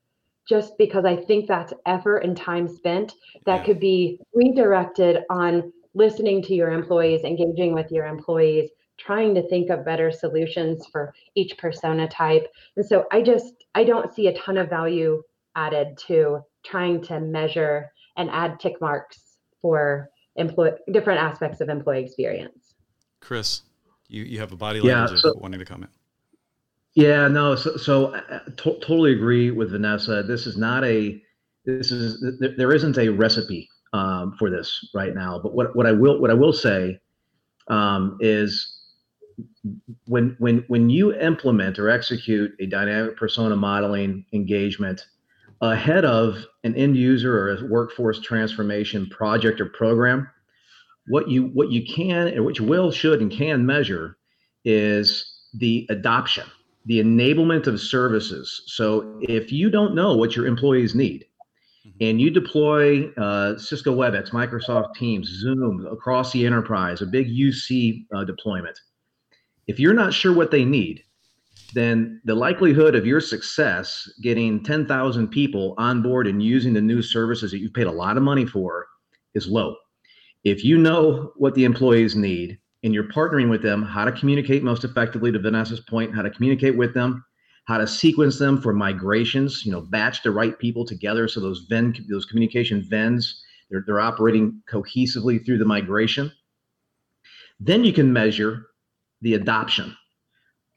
just 0.48 0.76
because 0.78 1.04
I 1.04 1.14
think 1.14 1.46
that's 1.46 1.72
effort 1.86 2.18
and 2.18 2.36
time 2.36 2.66
spent 2.66 3.14
that 3.46 3.58
yeah. 3.58 3.64
could 3.64 3.78
be 3.78 4.20
redirected 4.34 5.18
on 5.30 5.72
listening 5.94 6.42
to 6.42 6.54
your 6.54 6.72
employees, 6.72 7.22
engaging 7.22 7.72
with 7.72 7.92
your 7.92 8.06
employees, 8.06 8.70
trying 9.00 9.34
to 9.34 9.48
think 9.48 9.70
of 9.70 9.84
better 9.84 10.10
solutions 10.12 10.86
for 10.86 11.14
each 11.34 11.56
persona 11.58 12.06
type. 12.08 12.46
And 12.76 12.84
so 12.84 13.06
I 13.10 13.22
just 13.22 13.64
I 13.74 13.84
don't 13.84 14.12
see 14.14 14.28
a 14.28 14.34
ton 14.34 14.58
of 14.58 14.68
value 14.68 15.22
added 15.56 15.98
to 16.06 16.40
trying 16.64 17.02
to 17.02 17.20
measure 17.20 17.90
and 18.16 18.30
add 18.30 18.60
tick 18.60 18.80
marks 18.80 19.36
for 19.62 20.10
employee 20.36 20.72
different 20.92 21.20
aspects 21.20 21.60
of 21.60 21.68
employee 21.68 22.04
experience. 22.04 22.74
Chris, 23.20 23.62
you, 24.08 24.24
you 24.24 24.38
have 24.38 24.52
a 24.52 24.56
body 24.56 24.80
language 24.80 25.10
yeah, 25.12 25.22
so, 25.22 25.30
of 25.30 25.40
wanting 25.40 25.60
to 25.60 25.66
comment. 25.66 25.90
Yeah, 26.94 27.28
no. 27.28 27.54
So, 27.54 27.76
so 27.76 28.14
uh, 28.14 28.40
to- 28.56 28.78
totally 28.80 29.12
agree 29.12 29.50
with 29.50 29.70
Vanessa. 29.70 30.22
This 30.22 30.46
is 30.46 30.56
not 30.56 30.84
a. 30.84 31.22
This 31.64 31.92
is 31.92 32.24
there 32.56 32.72
isn't 32.72 32.96
a 32.98 33.10
recipe 33.10 33.68
um, 33.92 34.34
for 34.38 34.50
this 34.50 34.88
right 34.94 35.14
now. 35.14 35.38
But 35.38 35.54
what 35.54 35.76
what 35.76 35.86
I 35.86 35.92
will 35.92 36.20
what 36.20 36.30
I 36.30 36.34
will 36.34 36.52
say 36.52 36.98
um, 37.68 38.18
is 38.20 38.79
when 40.06 40.36
when 40.38 40.64
when 40.68 40.90
you 40.90 41.14
implement 41.14 41.78
or 41.78 41.88
execute 41.88 42.52
a 42.60 42.66
dynamic 42.66 43.16
persona 43.16 43.56
modeling 43.56 44.24
engagement 44.32 45.06
ahead 45.60 46.04
of 46.04 46.46
an 46.64 46.74
end 46.74 46.96
user 46.96 47.38
or 47.38 47.56
a 47.56 47.66
workforce 47.66 48.20
transformation 48.20 49.06
project 49.10 49.60
or 49.60 49.66
program, 49.66 50.28
what 51.08 51.28
you 51.28 51.44
what 51.54 51.70
you 51.70 51.84
can 51.84 52.28
and 52.28 52.44
what 52.44 52.58
you 52.58 52.64
will 52.64 52.90
should 52.90 53.20
and 53.20 53.30
can 53.30 53.66
measure 53.66 54.16
is 54.64 55.24
the 55.54 55.86
adoption 55.90 56.44
the 56.86 57.00
enablement 57.00 57.66
of 57.66 57.80
services. 57.80 58.62
So 58.66 59.18
if 59.20 59.52
you 59.52 59.70
don't 59.70 59.94
know 59.94 60.16
what 60.16 60.34
your 60.34 60.46
employees 60.46 60.94
need, 60.94 61.26
mm-hmm. 61.86 61.96
and 62.00 62.20
you 62.20 62.30
deploy 62.30 63.08
uh, 63.12 63.58
Cisco 63.58 63.94
WebEx, 63.94 64.30
Microsoft 64.30 64.94
Teams, 64.94 65.28
Zoom 65.28 65.86
across 65.90 66.32
the 66.32 66.46
enterprise, 66.46 67.02
a 67.02 67.06
big 67.06 67.28
UC 67.28 68.06
uh, 68.14 68.24
deployment. 68.24 68.78
If 69.70 69.78
you're 69.78 69.94
not 69.94 70.12
sure 70.12 70.34
what 70.34 70.50
they 70.50 70.64
need, 70.64 71.04
then 71.74 72.20
the 72.24 72.34
likelihood 72.34 72.96
of 72.96 73.06
your 73.06 73.20
success 73.20 74.10
getting 74.20 74.64
10,000 74.64 75.28
people 75.28 75.76
on 75.78 76.02
board 76.02 76.26
and 76.26 76.42
using 76.42 76.72
the 76.72 76.80
new 76.80 77.02
services 77.02 77.52
that 77.52 77.60
you've 77.60 77.72
paid 77.72 77.86
a 77.86 77.92
lot 77.92 78.16
of 78.16 78.24
money 78.24 78.44
for 78.44 78.88
is 79.32 79.46
low. 79.46 79.76
If 80.42 80.64
you 80.64 80.76
know 80.76 81.30
what 81.36 81.54
the 81.54 81.62
employees 81.62 82.16
need, 82.16 82.58
and 82.82 82.92
you're 82.92 83.12
partnering 83.12 83.48
with 83.48 83.62
them 83.62 83.84
how 83.84 84.04
to 84.04 84.10
communicate 84.10 84.64
most 84.64 84.82
effectively 84.82 85.30
to 85.30 85.38
Vanessa's 85.38 85.78
point, 85.88 86.16
how 86.16 86.22
to 86.22 86.30
communicate 86.30 86.76
with 86.76 86.92
them, 86.92 87.24
how 87.66 87.78
to 87.78 87.86
sequence 87.86 88.40
them 88.40 88.60
for 88.60 88.72
migrations, 88.72 89.64
you 89.64 89.70
know, 89.70 89.82
batch 89.82 90.24
the 90.24 90.32
right 90.32 90.58
people 90.58 90.84
together 90.84 91.28
so 91.28 91.38
those 91.38 91.66
Venn, 91.68 91.94
those 92.08 92.24
communication 92.24 92.82
Venns, 92.90 93.40
they're, 93.70 93.84
they're 93.86 94.00
operating 94.00 94.60
cohesively 94.68 95.46
through 95.46 95.58
the 95.58 95.64
migration. 95.64 96.32
Then 97.60 97.84
you 97.84 97.92
can 97.92 98.12
measure 98.12 98.66
the 99.22 99.34
adoption. 99.34 99.96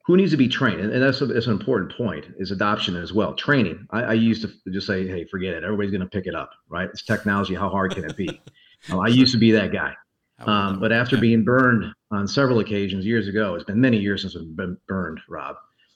Who 0.06 0.18
needs 0.18 0.32
to 0.32 0.38
be 0.38 0.50
trained? 0.50 0.82
And, 0.82 1.02
that's, 1.02 1.22
a, 1.22 1.28
that's 1.28 1.46
an 1.46 1.54
important 1.54 1.96
point 1.96 2.26
is 2.38 2.52
adoption 2.52 2.98
as 2.98 3.14
well. 3.14 3.34
Training. 3.36 3.88
I, 3.92 4.04
I 4.04 4.14
used 4.14 4.42
to 4.42 4.72
just 4.72 4.86
say, 4.86 5.08
hey, 5.08 5.26
forget 5.26 5.54
it. 5.54 5.64
Everybody's 5.64 5.92
going 5.92 6.02
to 6.02 6.08
pick 6.08 6.28
it 6.28 6.36
up, 6.36 6.50
right? 6.68 6.90
It's 6.90 7.06
technology. 7.06 7.56
How 7.56 7.70
hard 7.70 7.96
can 7.96 8.04
it 8.04 8.18
be? 8.18 8.42
I 8.92 9.08
used 9.08 9.32
to 9.32 9.40
be 9.40 9.52
that 9.52 9.72
guy. 9.72 9.94
Um, 10.40 10.80
but 10.80 10.92
after 10.92 11.18
being 11.18 11.44
burned 11.44 11.86
on 12.12 12.28
several 12.28 12.60
occasions 12.60 13.06
years 13.06 13.28
ago, 13.28 13.56
it's 13.56 13.64
been 13.64 13.80
many 13.80 13.98
years 13.98 14.22
since 14.22 14.36
I've 14.36 14.56
been 14.58 14.78
burned, 14.88 15.22
Rob. 15.30 15.56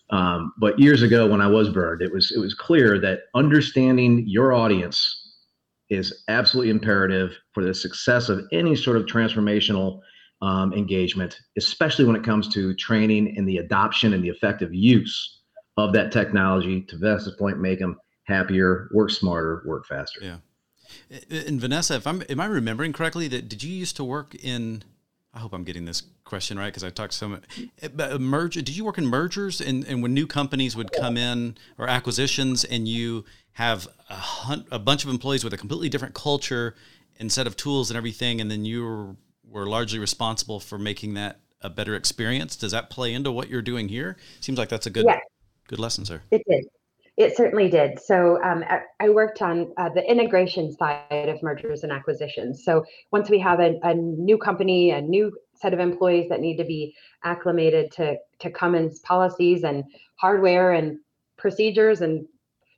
Um, 0.10 0.53
but 0.57 0.79
years 0.79 1.01
ago, 1.01 1.27
when 1.27 1.41
I 1.41 1.47
was 1.47 1.69
burned, 1.69 2.01
it 2.01 2.13
was 2.13 2.31
it 2.31 2.39
was 2.39 2.53
clear 2.53 2.97
that 2.99 3.23
understanding 3.36 4.23
your 4.25 4.53
audience 4.53 5.36
is 5.89 6.23
absolutely 6.29 6.69
imperative 6.69 7.33
for 7.53 7.63
the 7.63 7.73
success 7.73 8.29
of 8.29 8.45
any 8.51 8.75
sort 8.75 8.97
of 8.97 9.05
transformational 9.05 9.99
um, 10.41 10.73
engagement, 10.73 11.39
especially 11.58 12.06
when 12.06 12.15
it 12.15 12.23
comes 12.23 12.47
to 12.54 12.73
training 12.76 13.38
and 13.38 13.47
the 13.47 13.58
adoption 13.58 14.13
and 14.13 14.23
the 14.23 14.30
effective 14.30 14.73
use 14.73 15.41
of 15.78 15.93
that 15.93 16.12
technology. 16.12 16.82
To 16.82 16.97
Vanessa's 16.97 17.36
point, 17.36 17.60
make 17.60 17.80
them 17.80 17.97
happier, 18.23 18.89
work 18.93 19.10
smarter, 19.10 19.63
work 19.65 19.86
faster. 19.86 20.19
Yeah. 20.21 20.38
And 21.30 21.60
Vanessa, 21.60 21.95
if 21.95 22.08
I'm 22.08 22.23
am 22.30 22.39
I 22.39 22.45
remembering 22.45 22.93
correctly 22.93 23.28
that 23.30 23.50
did 23.50 23.62
you 23.62 23.71
used 23.71 23.97
to 23.97 24.04
work 24.04 24.36
in 24.36 24.84
I 25.34 25.39
hope 25.39 25.54
I'm 25.54 25.63
getting 25.63 25.86
this 25.86 26.02
question 26.23 26.58
right 26.58 26.67
because 26.67 26.84
I 26.84 26.89
talked 26.89 27.13
so 27.13 27.30
much. 27.30 27.43
Merger. 28.19 28.62
Did 28.62 28.76
you 28.76 28.84
work 28.84 28.97
in 28.97 29.06
mergers 29.06 29.62
and, 29.62 29.86
and 29.86 30.02
when 30.02 30.13
new 30.13 30.26
companies 30.26 30.76
would 30.76 30.91
come 30.91 31.15
in 31.15 31.58
or 31.78 31.88
acquisitions 31.88 32.63
and 32.63 32.88
you 32.88 33.23
have 33.52 33.88
a, 34.10 34.15
hunt, 34.15 34.67
a 34.71 34.80
bunch 34.80 35.04
of 35.04 35.10
employees 35.10 35.43
with 35.43 35.54
a 35.54 35.58
completely 35.58 35.89
different 35.89 36.15
culture 36.15 36.76
and 37.19 37.32
set 37.32 37.45
of 37.45 37.56
tools 37.56 37.91
and 37.91 37.97
everything, 37.97 38.41
and 38.41 38.50
then 38.50 38.65
you 38.65 39.17
were, 39.49 39.65
largely 39.67 39.99
responsible 39.99 40.60
for 40.60 40.77
making 40.77 41.13
that 41.15 41.39
a 41.62 41.69
better 41.69 41.95
experience? 41.95 42.55
Does 42.55 42.71
that 42.71 42.89
play 42.89 43.13
into 43.13 43.31
what 43.31 43.49
you're 43.49 43.62
doing 43.62 43.89
here? 43.89 44.17
Seems 44.39 44.57
like 44.57 44.69
that's 44.69 44.86
a 44.86 44.89
good 44.89 45.05
yes. 45.07 45.21
good 45.67 45.79
lesson, 45.79 46.05
sir. 46.05 46.21
It 46.31 46.43
did. 46.47 46.65
It 47.17 47.36
certainly 47.36 47.67
did. 47.67 47.99
So 47.99 48.39
um, 48.43 48.63
I 48.99 49.10
worked 49.10 49.41
on 49.41 49.73
uh, 49.77 49.89
the 49.89 50.07
integration 50.07 50.71
side 50.71 51.29
of 51.29 51.41
mergers 51.41 51.81
and 51.81 51.91
acquisitions. 51.91 52.63
So 52.63 52.86
once 53.12 53.27
we 53.27 53.39
have 53.39 53.60
a, 53.60 53.79
a, 53.81 53.95
new 53.95 54.38
company, 54.38 54.91
a 54.91 55.01
new 55.01 55.36
set 55.55 55.73
of 55.73 55.79
employees 55.79 56.29
that 56.29 56.39
need 56.39 56.57
to 56.57 56.63
be 56.63 56.95
acclimated 57.23 57.91
to, 57.93 58.17
to 58.39 58.51
Cummins 58.51 58.99
policies 58.99 59.63
and 59.63 59.83
hardware 60.17 60.73
and 60.73 60.99
procedures 61.39 62.01
and 62.01 62.27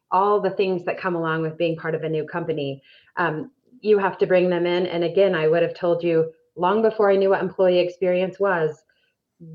all 0.10 0.40
the 0.40 0.52
things 0.52 0.86
that 0.86 0.98
come 0.98 1.16
along 1.16 1.42
with 1.42 1.58
being 1.58 1.76
part 1.76 1.94
of 1.94 2.04
a 2.04 2.10
new 2.10 2.26
company, 2.26 2.82
um, 3.18 3.52
you 3.82 4.00
have 4.00 4.18
to 4.20 4.26
bring 4.26 4.50
them 4.50 4.66
in. 4.66 4.86
And 4.88 5.04
again, 5.04 5.36
I 5.36 5.50
would 5.50 5.64
have 5.64 5.74
told 5.74 6.02
you 6.02 6.32
long 6.60 6.82
before 6.82 7.10
I 7.10 7.16
knew 7.16 7.30
what 7.30 7.42
employee 7.42 7.80
experience 7.80 8.40
was, 8.40 8.84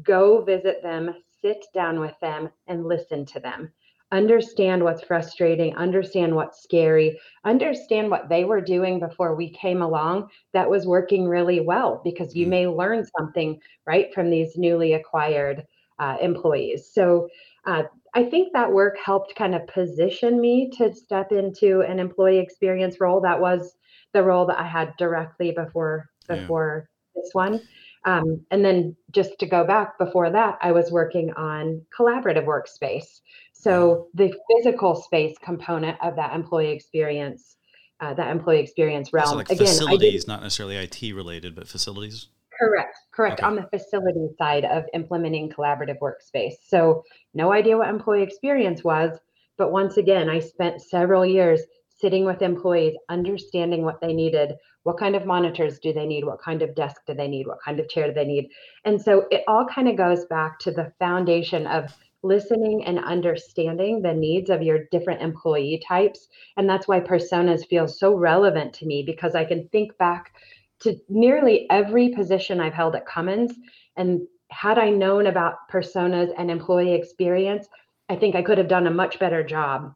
go 0.03 0.43
visit 0.43 0.83
them, 0.83 1.14
sit 1.43 1.67
down 1.75 2.01
with 2.01 2.19
them, 2.21 2.49
and 2.67 2.87
listen 2.87 3.27
to 3.27 3.40
them 3.40 3.71
understand 4.14 4.83
what's 4.83 5.03
frustrating, 5.03 5.75
understand 5.77 6.35
what's 6.35 6.62
scary, 6.62 7.19
understand 7.45 8.11
what 8.11 8.29
they 8.29 8.45
were 8.45 8.61
doing 8.61 9.01
before 9.01 9.35
we 9.35 9.51
came 9.51 9.83
along 9.83 10.29
that 10.53 10.71
was 10.71 10.87
working 10.87 11.27
really 11.27 11.61
well 11.61 12.01
because 12.05 12.35
you 12.35 12.47
mm. 12.47 12.51
may 12.51 12.67
learn 12.67 13.05
something 13.19 13.61
right 13.87 14.14
from 14.14 14.31
these 14.31 14.57
newly 14.57 14.93
acquired 14.93 15.67
uh, 15.99 16.17
employees. 16.21 16.88
So 16.93 17.29
uh, 17.67 17.85
I 18.14 18.25
think 18.25 18.53
that 18.53 18.71
work 18.71 18.97
helped 19.05 19.35
kind 19.35 19.55
of 19.55 19.67
position 19.67 20.40
me 20.40 20.71
to 20.79 20.95
step 20.95 21.33
into 21.33 21.81
an 21.81 21.99
employee 21.99 22.38
experience 22.38 23.01
role. 23.01 23.21
That 23.21 23.40
was 23.40 23.75
the 24.12 24.23
role 24.23 24.47
that 24.47 24.59
I 24.59 24.67
had 24.67 24.97
directly 24.97 25.51
before 25.51 26.09
before. 26.29 26.88
This 27.14 27.31
one. 27.33 27.61
Um, 28.05 28.44
and 28.50 28.64
then 28.64 28.94
just 29.12 29.38
to 29.38 29.46
go 29.46 29.64
back 29.64 29.98
before 29.98 30.31
that, 30.31 30.59
I 30.61 30.72
was 30.72 30.90
working 30.90 31.33
on 31.35 31.81
collaborative 31.96 32.44
workspace. 32.44 33.20
So 33.53 34.09
the 34.14 34.35
physical 34.50 34.94
space 34.94 35.37
component 35.42 35.96
of 36.03 36.16
that 36.16 36.35
employee 36.35 36.70
experience, 36.72 37.57
uh, 38.00 38.12
that 38.14 38.31
employee 38.31 38.61
experience 38.61 39.12
realm. 39.12 39.29
So 39.29 39.37
like 39.37 39.50
Again, 39.50 39.66
facilities, 39.66 40.27
not 40.27 40.42
necessarily 40.42 40.77
IT 40.77 41.14
related, 41.14 41.55
but 41.55 41.66
facilities. 41.66 42.29
Correct, 42.61 42.96
correct. 43.11 43.40
Okay. 43.40 43.46
On 43.46 43.57
the 43.57 43.66
facility 43.70 44.29
side 44.38 44.64
of 44.64 44.85
implementing 44.92 45.50
collaborative 45.50 45.98
workspace. 46.00 46.55
So 46.66 47.03
no 47.33 47.53
idea 47.53 47.77
what 47.77 47.88
employee 47.88 48.22
experience 48.22 48.85
was, 48.85 49.18
but 49.57 49.72
once 49.72 49.96
again, 49.96 50.29
I 50.29 50.40
spent 50.40 50.83
several 50.83 51.24
years 51.24 51.62
sitting 52.05 52.27
with 52.27 52.43
employees, 52.43 52.95
understanding 53.09 53.83
what 53.83 53.99
they 54.03 54.12
needed, 54.12 54.53
what 54.83 54.99
kind 54.99 55.17
of 55.17 55.25
monitors 55.25 55.79
do 55.79 55.90
they 55.90 56.05
need, 56.05 56.23
what 56.23 56.38
kind 56.38 56.61
of 56.61 56.75
desk 56.75 57.01
do 57.07 57.14
they 57.14 57.27
need, 57.27 57.47
what 57.47 57.62
kind 57.64 57.81
of 57.81 57.88
chair 57.88 58.09
do 58.09 58.12
they 58.12 58.27
need. 58.27 58.47
And 58.85 59.01
so 59.01 59.25
it 59.31 59.43
all 59.49 59.64
kind 59.67 59.88
of 59.88 59.97
goes 59.97 60.27
back 60.27 60.59
to 60.59 60.71
the 60.71 60.93
foundation 60.99 61.67
of 61.67 61.97
listening 62.23 62.85
and 62.85 63.03
understanding 63.03 64.03
the 64.03 64.12
needs 64.12 64.51
of 64.51 64.62
your 64.62 64.81
different 64.93 65.23
employee 65.23 65.83
types. 65.88 66.29
And 66.59 66.69
that's 66.69 66.87
why 66.87 67.01
personas 67.01 67.67
feel 67.67 67.88
so 67.88 68.14
relevant 68.14 68.75
to 68.75 68.87
me 68.87 69.03
because 69.03 69.35
I 69.35 69.47
can 69.47 69.67
think 69.69 69.97
back 69.97 70.35
to 70.81 70.99
nearly 71.09 71.67
every 71.71 72.11
position 72.11 72.61
I've 72.61 72.75
held 72.75 72.97
at 72.97 73.07
Cummins. 73.07 73.55
And 73.97 74.21
had 74.51 74.79
I 74.79 74.90
known 74.90 75.27
about 75.29 75.71
personas 75.73 76.35
and 76.37 76.51
employee 76.51 76.93
experience, 76.93 77.67
I 78.11 78.17
think 78.17 78.35
I 78.35 78.43
could 78.43 78.59
have 78.59 78.69
done 78.69 78.87
a 78.87 78.90
much 78.90 79.19
better 79.19 79.43
job 79.43 79.95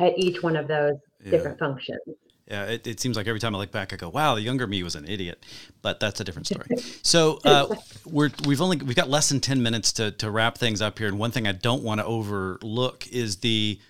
at 0.00 0.18
each 0.18 0.42
one 0.42 0.56
of 0.56 0.68
those 0.68 0.96
yeah. 1.24 1.30
different 1.30 1.58
functions. 1.58 2.00
Yeah, 2.46 2.64
it, 2.66 2.86
it 2.86 3.00
seems 3.00 3.16
like 3.16 3.26
every 3.26 3.40
time 3.40 3.54
I 3.54 3.58
look 3.58 3.72
back, 3.72 3.94
I 3.94 3.96
go, 3.96 4.10
"Wow, 4.10 4.34
the 4.34 4.42
younger 4.42 4.66
me 4.66 4.82
was 4.82 4.94
an 4.94 5.08
idiot," 5.08 5.44
but 5.80 5.98
that's 5.98 6.20
a 6.20 6.24
different 6.24 6.46
story. 6.46 6.66
so 7.02 7.38
uh, 7.44 7.74
we're 8.04 8.30
we've 8.46 8.60
only 8.60 8.76
we've 8.76 8.96
got 8.96 9.08
less 9.08 9.30
than 9.30 9.40
ten 9.40 9.62
minutes 9.62 9.92
to 9.94 10.10
to 10.12 10.30
wrap 10.30 10.58
things 10.58 10.82
up 10.82 10.98
here, 10.98 11.08
and 11.08 11.18
one 11.18 11.30
thing 11.30 11.46
I 11.46 11.52
don't 11.52 11.82
want 11.82 12.00
to 12.00 12.04
overlook 12.04 13.06
is 13.08 13.36
the 13.36 13.80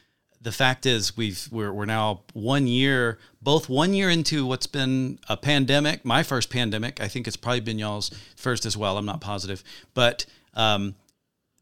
the 0.40 0.52
fact 0.52 0.86
is 0.86 1.16
we've 1.16 1.48
we're 1.50 1.72
we're 1.72 1.84
now 1.84 2.20
one 2.32 2.68
year, 2.68 3.18
both 3.42 3.68
one 3.68 3.92
year 3.92 4.08
into 4.08 4.46
what's 4.46 4.68
been 4.68 5.18
a 5.28 5.36
pandemic, 5.36 6.04
my 6.04 6.22
first 6.22 6.48
pandemic. 6.48 7.00
I 7.00 7.08
think 7.08 7.26
it's 7.26 7.36
probably 7.36 7.60
been 7.60 7.80
y'all's 7.80 8.10
first 8.36 8.66
as 8.66 8.76
well. 8.76 8.96
I'm 8.96 9.06
not 9.06 9.20
positive, 9.20 9.64
but 9.94 10.26
um, 10.54 10.94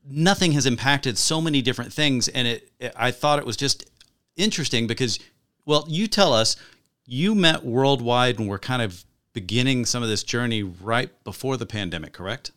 nothing 0.07 0.53
has 0.53 0.66
impacted 0.66 1.16
so 1.16 1.41
many 1.41 1.62
different 1.62 1.93
things, 1.93 2.29
and 2.29 2.47
it, 2.47 2.70
it 2.79 2.93
I 2.97 3.12
thought 3.12 3.39
it 3.39 3.47
was 3.47 3.57
just 3.57 3.89
interesting 4.37 4.87
because 4.87 5.18
well, 5.65 5.85
you 5.89 6.07
tell 6.07 6.33
us 6.33 6.57
you 7.05 7.35
met 7.35 7.65
worldwide 7.65 8.39
and 8.39 8.49
were 8.49 8.59
kind 8.59 8.83
of 8.83 9.05
beginning 9.33 9.85
some 9.87 10.03
of 10.03 10.09
this 10.09 10.23
journey 10.23 10.63
right 10.63 11.11
before 11.25 11.57
the 11.57 11.67
pandemic, 11.67 12.13
correct? 12.13 12.53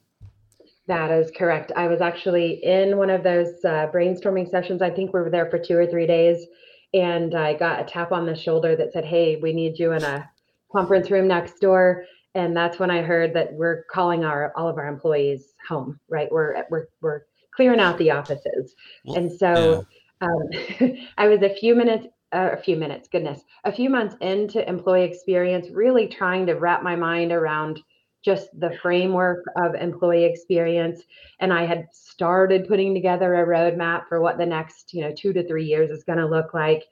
That 0.88 1.10
is 1.12 1.32
correct. 1.36 1.72
I 1.76 1.88
was 1.88 2.02
actually 2.02 2.64
in 2.64 2.98
one 2.98 3.10
of 3.10 3.24
those 3.24 3.54
uh, 3.66 3.88
brainstorming 3.94 4.50
sessions. 4.50 4.82
I 4.82 4.92
think 4.92 5.14
we 5.14 5.22
were 5.22 5.30
there 5.30 5.50
for 5.50 5.58
two 5.58 5.76
or 5.78 5.88
three 5.88 6.06
days. 6.06 6.46
And 6.94 7.34
I 7.36 7.54
got 7.56 7.82
a 7.82 7.84
tap 7.84 8.12
on 8.12 8.26
the 8.26 8.36
shoulder 8.36 8.76
that 8.76 8.94
said, 8.94 9.04
Hey, 9.04 9.38
we 9.38 9.52
need 9.52 9.80
you 9.80 9.94
in 9.94 10.04
a 10.04 10.30
conference 10.72 11.10
room 11.10 11.28
next 11.28 11.60
door. 11.60 12.06
And 12.36 12.56
that's 12.56 12.80
when 12.80 12.92
I 12.92 13.02
heard 13.02 13.34
that 13.34 13.54
we're 13.54 13.86
calling 13.92 14.24
our 14.24 14.54
all 14.56 14.68
of 14.68 14.78
our 14.78 14.88
employees 14.88 15.54
home, 15.68 16.00
right? 16.10 16.32
We're 16.32 16.64
we're 16.70 16.88
we're 17.02 17.22
clearing 17.56 17.80
out 17.80 17.98
the 17.98 18.12
offices. 18.12 18.76
Well, 19.06 19.18
and 19.18 19.32
so 19.32 19.86
yeah. 20.22 20.28
um, 20.28 20.98
I 21.18 21.28
was 21.28 21.42
a 21.42 21.56
few 21.56 21.76
minutes, 21.76 22.08
uh, 22.36 22.50
a 22.52 22.62
few 22.62 22.76
minutes, 22.76 23.08
goodness, 23.08 23.42
a 23.64 23.72
few 23.72 23.90
months 23.90 24.16
into 24.22 24.68
employee 24.68 25.06
experience, 25.06 25.70
really 25.72 26.08
trying 26.08 26.46
to 26.46 26.54
wrap 26.54 26.84
my 26.84 26.96
mind 26.96 27.32
around 27.32 27.82
just 28.24 28.48
the 28.60 28.78
framework 28.82 29.44
of 29.56 29.76
employee 29.76 30.26
experience. 30.26 31.04
And 31.40 31.54
I 31.54 31.66
had 31.66 31.86
started 31.94 32.68
putting 32.68 32.94
together 32.94 33.36
a 33.36 33.48
roadmap 33.48 34.08
for 34.10 34.20
what 34.20 34.38
the 34.38 34.46
next, 34.46 34.94
you 34.94 35.02
know, 35.02 35.14
two 35.16 35.32
to 35.34 35.48
three 35.48 35.66
years 35.66 35.92
is 35.92 36.04
going 36.04 36.18
to 36.18 36.28
look 36.28 36.54
like. 36.54 36.84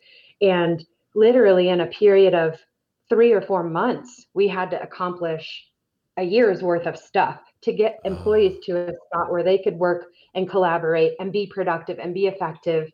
And 0.41 0.85
literally 1.15 1.69
in 1.69 1.81
a 1.81 1.87
period 1.87 2.35
of 2.35 2.57
three 3.09 3.33
or 3.33 3.41
four 3.41 3.63
months, 3.63 4.27
we 4.33 4.47
had 4.47 4.71
to 4.71 4.81
accomplish 4.81 5.65
a 6.17 6.23
year's 6.23 6.61
worth 6.61 6.85
of 6.85 6.97
stuff 6.97 7.39
to 7.63 7.73
get 7.73 7.99
employees 8.05 8.59
to 8.65 8.89
a 8.89 8.93
spot 9.07 9.31
where 9.31 9.43
they 9.43 9.57
could 9.57 9.77
work 9.77 10.05
and 10.35 10.49
collaborate 10.49 11.13
and 11.19 11.31
be 11.31 11.47
productive 11.47 11.97
and 11.97 12.13
be 12.13 12.27
effective 12.27 12.91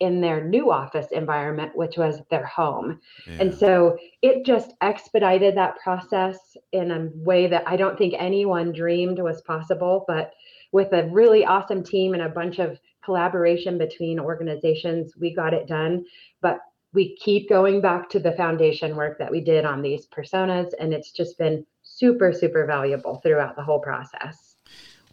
in 0.00 0.20
their 0.20 0.42
new 0.44 0.70
office 0.70 1.06
environment, 1.12 1.76
which 1.76 1.96
was 1.96 2.20
their 2.30 2.44
home. 2.44 3.00
Yeah. 3.26 3.36
And 3.40 3.54
so 3.54 3.96
it 4.22 4.44
just 4.44 4.74
expedited 4.80 5.56
that 5.56 5.78
process 5.78 6.56
in 6.72 6.90
a 6.90 7.08
way 7.14 7.46
that 7.46 7.62
I 7.66 7.76
don't 7.76 7.96
think 7.96 8.14
anyone 8.18 8.72
dreamed 8.72 9.20
was 9.20 9.40
possible. 9.42 10.04
But 10.08 10.32
with 10.72 10.92
a 10.92 11.08
really 11.10 11.44
awesome 11.44 11.84
team 11.84 12.14
and 12.14 12.22
a 12.22 12.28
bunch 12.28 12.58
of 12.58 12.78
collaboration 13.04 13.78
between 13.78 14.18
organizations, 14.18 15.14
we 15.16 15.32
got 15.32 15.54
it 15.54 15.68
done. 15.68 16.04
But 16.40 16.58
we 16.92 17.16
keep 17.16 17.48
going 17.48 17.80
back 17.80 18.08
to 18.10 18.18
the 18.18 18.32
foundation 18.32 18.96
work 18.96 19.18
that 19.18 19.30
we 19.30 19.40
did 19.40 19.64
on 19.64 19.82
these 19.82 20.06
personas, 20.06 20.70
and 20.78 20.94
it's 20.94 21.10
just 21.10 21.36
been 21.38 21.66
super, 21.82 22.32
super 22.32 22.66
valuable 22.66 23.20
throughout 23.22 23.56
the 23.56 23.62
whole 23.62 23.80
process. 23.80 24.56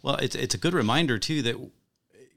Well, 0.02 0.16
it's, 0.16 0.34
it's 0.34 0.54
a 0.54 0.58
good 0.58 0.74
reminder, 0.74 1.18
too, 1.18 1.42
that, 1.42 1.56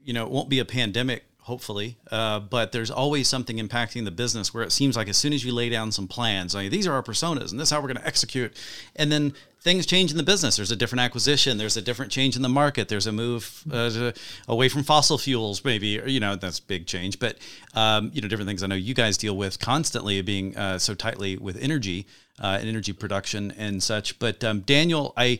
you 0.02 0.12
know, 0.12 0.24
it 0.24 0.30
won't 0.30 0.48
be 0.48 0.58
a 0.58 0.64
pandemic 0.64 1.24
hopefully. 1.46 1.96
Uh, 2.10 2.40
but 2.40 2.72
there's 2.72 2.90
always 2.90 3.28
something 3.28 3.58
impacting 3.58 4.04
the 4.04 4.10
business 4.10 4.52
where 4.52 4.64
it 4.64 4.72
seems 4.72 4.96
like 4.96 5.08
as 5.08 5.16
soon 5.16 5.32
as 5.32 5.44
you 5.44 5.52
lay 5.52 5.68
down 5.68 5.92
some 5.92 6.08
plans, 6.08 6.56
like 6.56 6.70
these 6.70 6.88
are 6.88 6.92
our 6.92 7.04
personas 7.04 7.52
and 7.52 7.60
this 7.60 7.68
is 7.68 7.70
how 7.70 7.80
we're 7.80 7.86
going 7.86 7.96
to 7.96 8.06
execute, 8.06 8.52
and 8.96 9.12
then 9.12 9.32
things 9.60 9.86
change 9.86 10.10
in 10.10 10.16
the 10.16 10.24
business. 10.24 10.56
There's 10.56 10.72
a 10.72 10.76
different 10.76 11.02
acquisition. 11.02 11.56
There's 11.56 11.76
a 11.76 11.82
different 11.82 12.10
change 12.10 12.34
in 12.34 12.42
the 12.42 12.48
market. 12.48 12.88
There's 12.88 13.06
a 13.06 13.12
move 13.12 13.62
uh, 13.70 13.90
to, 13.90 14.14
away 14.48 14.68
from 14.68 14.82
fossil 14.82 15.18
fuels, 15.18 15.64
maybe. 15.64 16.00
Or, 16.00 16.08
you 16.08 16.18
know, 16.18 16.34
that's 16.34 16.58
big 16.58 16.86
change. 16.86 17.20
But 17.20 17.38
um, 17.74 18.10
you 18.12 18.20
know, 18.20 18.26
different 18.26 18.48
things. 18.48 18.64
I 18.64 18.66
know 18.66 18.74
you 18.74 18.94
guys 18.94 19.16
deal 19.16 19.36
with 19.36 19.60
constantly, 19.60 20.20
being 20.22 20.56
uh, 20.56 20.78
so 20.80 20.94
tightly 20.94 21.36
with 21.36 21.56
energy 21.62 22.06
uh, 22.40 22.58
and 22.60 22.68
energy 22.68 22.92
production 22.92 23.52
and 23.56 23.80
such. 23.80 24.18
But 24.18 24.42
um, 24.42 24.60
Daniel, 24.62 25.14
I 25.16 25.38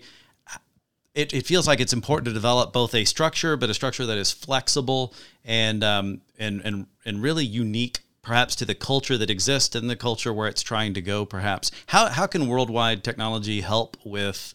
it, 1.16 1.32
it 1.32 1.46
feels 1.46 1.66
like 1.66 1.80
it's 1.80 1.94
important 1.94 2.26
to 2.26 2.32
develop 2.32 2.74
both 2.74 2.94
a 2.94 3.06
structure, 3.06 3.56
but 3.56 3.70
a 3.70 3.74
structure 3.74 4.04
that 4.04 4.18
is 4.18 4.30
flexible 4.30 5.14
and 5.44 5.82
um, 5.82 6.20
and 6.38 6.60
and 6.62 6.86
and 7.06 7.22
really 7.22 7.44
unique, 7.44 8.00
perhaps 8.20 8.54
to 8.56 8.66
the 8.66 8.74
culture 8.74 9.16
that 9.16 9.30
exists 9.30 9.74
and 9.74 9.88
the 9.88 9.96
culture 9.96 10.32
where 10.32 10.46
it's 10.46 10.62
trying 10.62 10.92
to 10.92 11.00
go. 11.00 11.24
Perhaps 11.24 11.72
how 11.86 12.08
how 12.08 12.26
can 12.26 12.46
worldwide 12.46 13.02
technology 13.02 13.62
help 13.62 13.96
with 14.04 14.52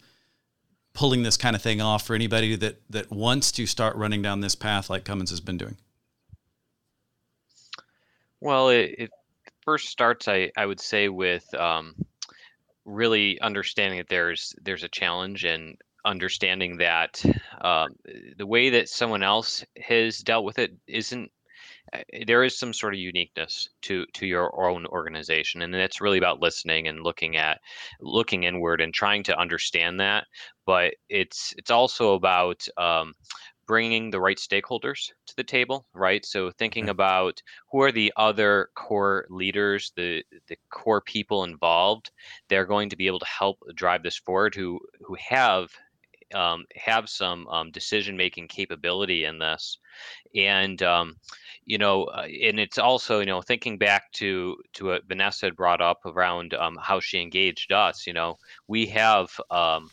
pulling 0.94 1.24
this 1.24 1.36
kind 1.36 1.56
of 1.56 1.64
thing 1.64 1.82
off 1.82 2.06
for 2.06 2.14
anybody 2.14 2.56
that 2.56 2.80
that 2.92 3.10
wants 3.10 3.52
to 3.54 3.66
start 3.66 3.96
running 3.96 4.22
down 4.22 4.42
this 4.42 4.54
path 4.54 4.88
like 4.88 5.04
Cummins 5.04 5.32
has 5.32 5.42
been 5.42 5.58
doing? 5.58 5.78
Well, 8.40 8.70
it, 8.70 8.96
it 9.00 9.12
first 9.64 9.90
starts, 9.90 10.28
I 10.28 10.52
I 10.56 10.68
would 10.68 10.80
say, 10.80 11.10
with 11.10 11.52
um, 11.56 11.96
really 12.86 13.42
understanding 13.42 13.98
that 13.98 14.10
there's 14.10 14.54
there's 14.62 14.84
a 14.84 14.90
challenge 14.90 15.44
and 15.44 15.76
understanding 16.06 16.78
that 16.78 17.24
um, 17.62 17.96
the 18.38 18.46
way 18.46 18.70
that 18.70 18.90
someone 18.90 19.24
else 19.24 19.64
has 19.78 20.20
dealt 20.20 20.46
with 20.46 20.60
it 20.60 20.72
isn't 20.88 21.32
uh, 21.94 22.00
there 22.26 22.44
is 22.44 22.58
some 22.58 22.74
sort 22.74 22.94
of 22.94 23.00
uniqueness 23.00 23.70
to 23.82 24.06
to 24.14 24.26
your 24.26 24.70
own 24.70 24.86
organization 24.88 25.62
and 25.62 25.76
it's 25.76 26.02
really 26.02 26.18
about 26.18 26.42
listening 26.42 26.88
and 26.88 27.04
looking 27.04 27.38
at 27.38 27.60
looking 28.00 28.44
inward 28.44 28.82
and 28.82 28.94
trying 28.94 29.24
to 29.24 29.38
understand 29.38 30.00
that 30.00 30.26
but 30.66 30.94
it's 31.10 31.54
it's 31.58 31.72
also 31.72 32.14
about 32.14 32.66
um, 32.78 33.14
bringing 33.68 34.10
the 34.10 34.20
right 34.20 34.38
stakeholders 34.38 35.12
to 35.26 35.36
the 35.38 35.44
table 35.44 35.86
right? 35.94 36.26
So 36.26 36.52
thinking 36.52 36.90
about 36.90 37.42
who 37.72 37.82
are 37.82 37.92
the 37.92 38.12
other 38.18 38.70
core 38.76 39.26
leaders 39.30 39.92
the 39.96 40.24
the 40.48 40.58
core 40.72 41.02
people 41.02 41.44
involved 41.44 42.12
they're 42.50 42.66
going 42.66 42.90
to 42.90 42.98
be 42.98 43.08
able 43.08 43.20
to 43.20 43.26
help 43.26 43.58
drive 43.76 44.04
this 44.04 44.18
forward 44.18 44.56
who 44.56 44.80
who 45.02 45.16
have 45.16 45.70
um, 46.34 46.66
have 46.76 47.10
some 47.10 47.48
um, 47.48 47.72
decision 47.72 48.18
making 48.18 48.48
capability 48.48 49.26
in 49.26 49.40
this. 49.40 49.78
And 50.36 50.82
um, 50.84 51.18
you 51.66 51.78
know 51.78 52.04
uh, 52.06 52.28
and 52.44 52.60
it's 52.60 52.78
also 52.78 53.20
you 53.20 53.26
know 53.26 53.42
thinking 53.42 53.78
back 53.78 54.12
to 54.14 54.58
to 54.74 54.86
what 54.86 55.08
vanessa 55.08 55.46
had 55.46 55.56
brought 55.56 55.82
up 55.82 56.00
around 56.06 56.54
um, 56.56 56.78
how 56.82 57.00
she 57.00 57.22
engaged 57.22 57.72
us 57.72 58.08
you 58.08 58.14
know 58.14 58.38
we 58.68 58.86
have 58.86 59.30
um, 59.50 59.90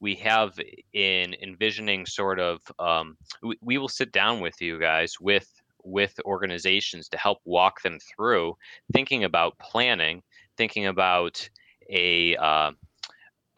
we 0.00 0.14
have 0.16 0.58
in 0.92 1.34
envisioning 1.42 2.06
sort 2.06 2.40
of 2.40 2.60
um, 2.78 3.16
we, 3.42 3.56
we 3.60 3.78
will 3.78 3.88
sit 3.88 4.12
down 4.12 4.40
with 4.40 4.60
you 4.60 4.78
guys 4.78 5.20
with 5.20 5.48
with 5.84 6.18
organizations 6.24 7.08
to 7.08 7.18
help 7.18 7.38
walk 7.44 7.82
them 7.82 7.98
through 8.00 8.56
thinking 8.92 9.24
about 9.24 9.58
planning 9.58 10.22
thinking 10.56 10.86
about 10.86 11.48
a 11.90 12.36
uh, 12.36 12.70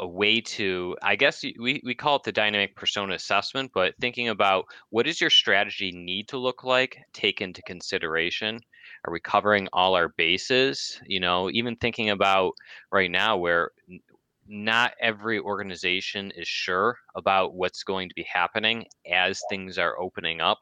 a 0.01 0.07
way 0.07 0.40
to 0.40 0.97
i 1.03 1.14
guess 1.14 1.42
we, 1.42 1.80
we 1.84 1.95
call 1.95 2.16
it 2.16 2.24
the 2.24 2.32
dynamic 2.32 2.74
persona 2.74 3.14
assessment 3.14 3.70
but 3.72 3.95
thinking 4.01 4.28
about 4.28 4.64
what 4.90 5.07
does 5.07 5.20
your 5.20 5.30
strategy 5.30 5.92
need 5.92 6.28
to 6.28 6.38
look 6.38 6.64
like 6.64 6.99
take 7.12 7.40
into 7.40 7.62
consideration? 7.62 8.61
Are 9.07 9.12
we 9.12 9.20
covering 9.20 9.68
all 9.72 9.95
our 9.95 10.09
bases? 10.09 11.01
You 11.07 11.20
know 11.20 11.51
even 11.51 11.76
thinking 11.76 12.11
about 12.11 12.53
right 12.90 13.11
now 13.11 13.36
where 13.36 13.70
not 14.47 14.92
every 15.01 15.38
organization 15.38 16.30
is 16.36 16.49
sure 16.49 16.99
about 17.14 17.55
what's 17.55 17.82
going 17.82 18.09
to 18.09 18.14
be 18.14 18.26
happening 18.30 18.84
as 19.11 19.40
things 19.49 19.78
are 19.78 19.99
opening 19.99 20.40
up. 20.40 20.59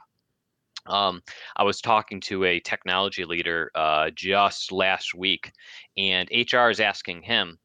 Um, 0.86 1.22
I 1.56 1.64
was 1.64 1.80
talking 1.80 2.20
to 2.22 2.44
a 2.44 2.60
technology 2.60 3.24
leader 3.24 3.70
uh, 3.74 4.10
just 4.14 4.72
last 4.72 5.14
week, 5.14 5.52
and 5.96 6.28
HR 6.30 6.70
is 6.70 6.80
asking 6.80 7.22
him, 7.22 7.58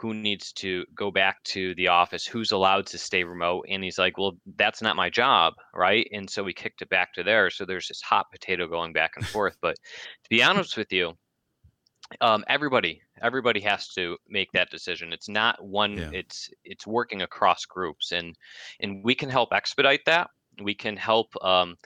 who 0.00 0.14
needs 0.14 0.52
to 0.52 0.84
go 0.94 1.10
back 1.10 1.42
to 1.44 1.74
the 1.74 1.88
office, 1.88 2.26
who's 2.26 2.52
allowed 2.52 2.86
to 2.86 2.96
stay 2.96 3.22
remote. 3.22 3.66
And 3.68 3.84
he's 3.84 3.98
like, 3.98 4.16
well, 4.16 4.32
that's 4.56 4.80
not 4.80 4.96
my 4.96 5.10
job. 5.10 5.54
Right. 5.74 6.08
And 6.12 6.28
so 6.28 6.42
we 6.42 6.54
kicked 6.54 6.80
it 6.80 6.88
back 6.88 7.12
to 7.14 7.22
there. 7.22 7.50
So 7.50 7.66
there's 7.66 7.88
this 7.88 8.00
hot 8.00 8.26
potato 8.32 8.66
going 8.66 8.94
back 8.94 9.12
and 9.16 9.26
forth. 9.26 9.56
But 9.60 9.76
to 9.76 10.30
be 10.30 10.42
honest 10.42 10.76
with 10.78 10.90
you, 10.90 11.12
um, 12.20 12.44
everybody 12.48 13.00
everybody 13.22 13.60
has 13.60 13.86
to 13.88 14.16
make 14.28 14.50
that 14.50 14.68
decision 14.68 15.12
it's 15.12 15.28
not 15.28 15.62
one 15.64 15.96
yeah. 15.96 16.10
it's 16.12 16.50
it's 16.64 16.84
working 16.84 17.22
across 17.22 17.64
groups 17.66 18.10
and 18.10 18.34
and 18.80 19.04
we 19.04 19.14
can 19.14 19.28
help 19.28 19.52
expedite 19.52 20.00
that 20.06 20.28
we 20.60 20.74
can 20.74 20.96
help 20.96 21.28
um, 21.40 21.76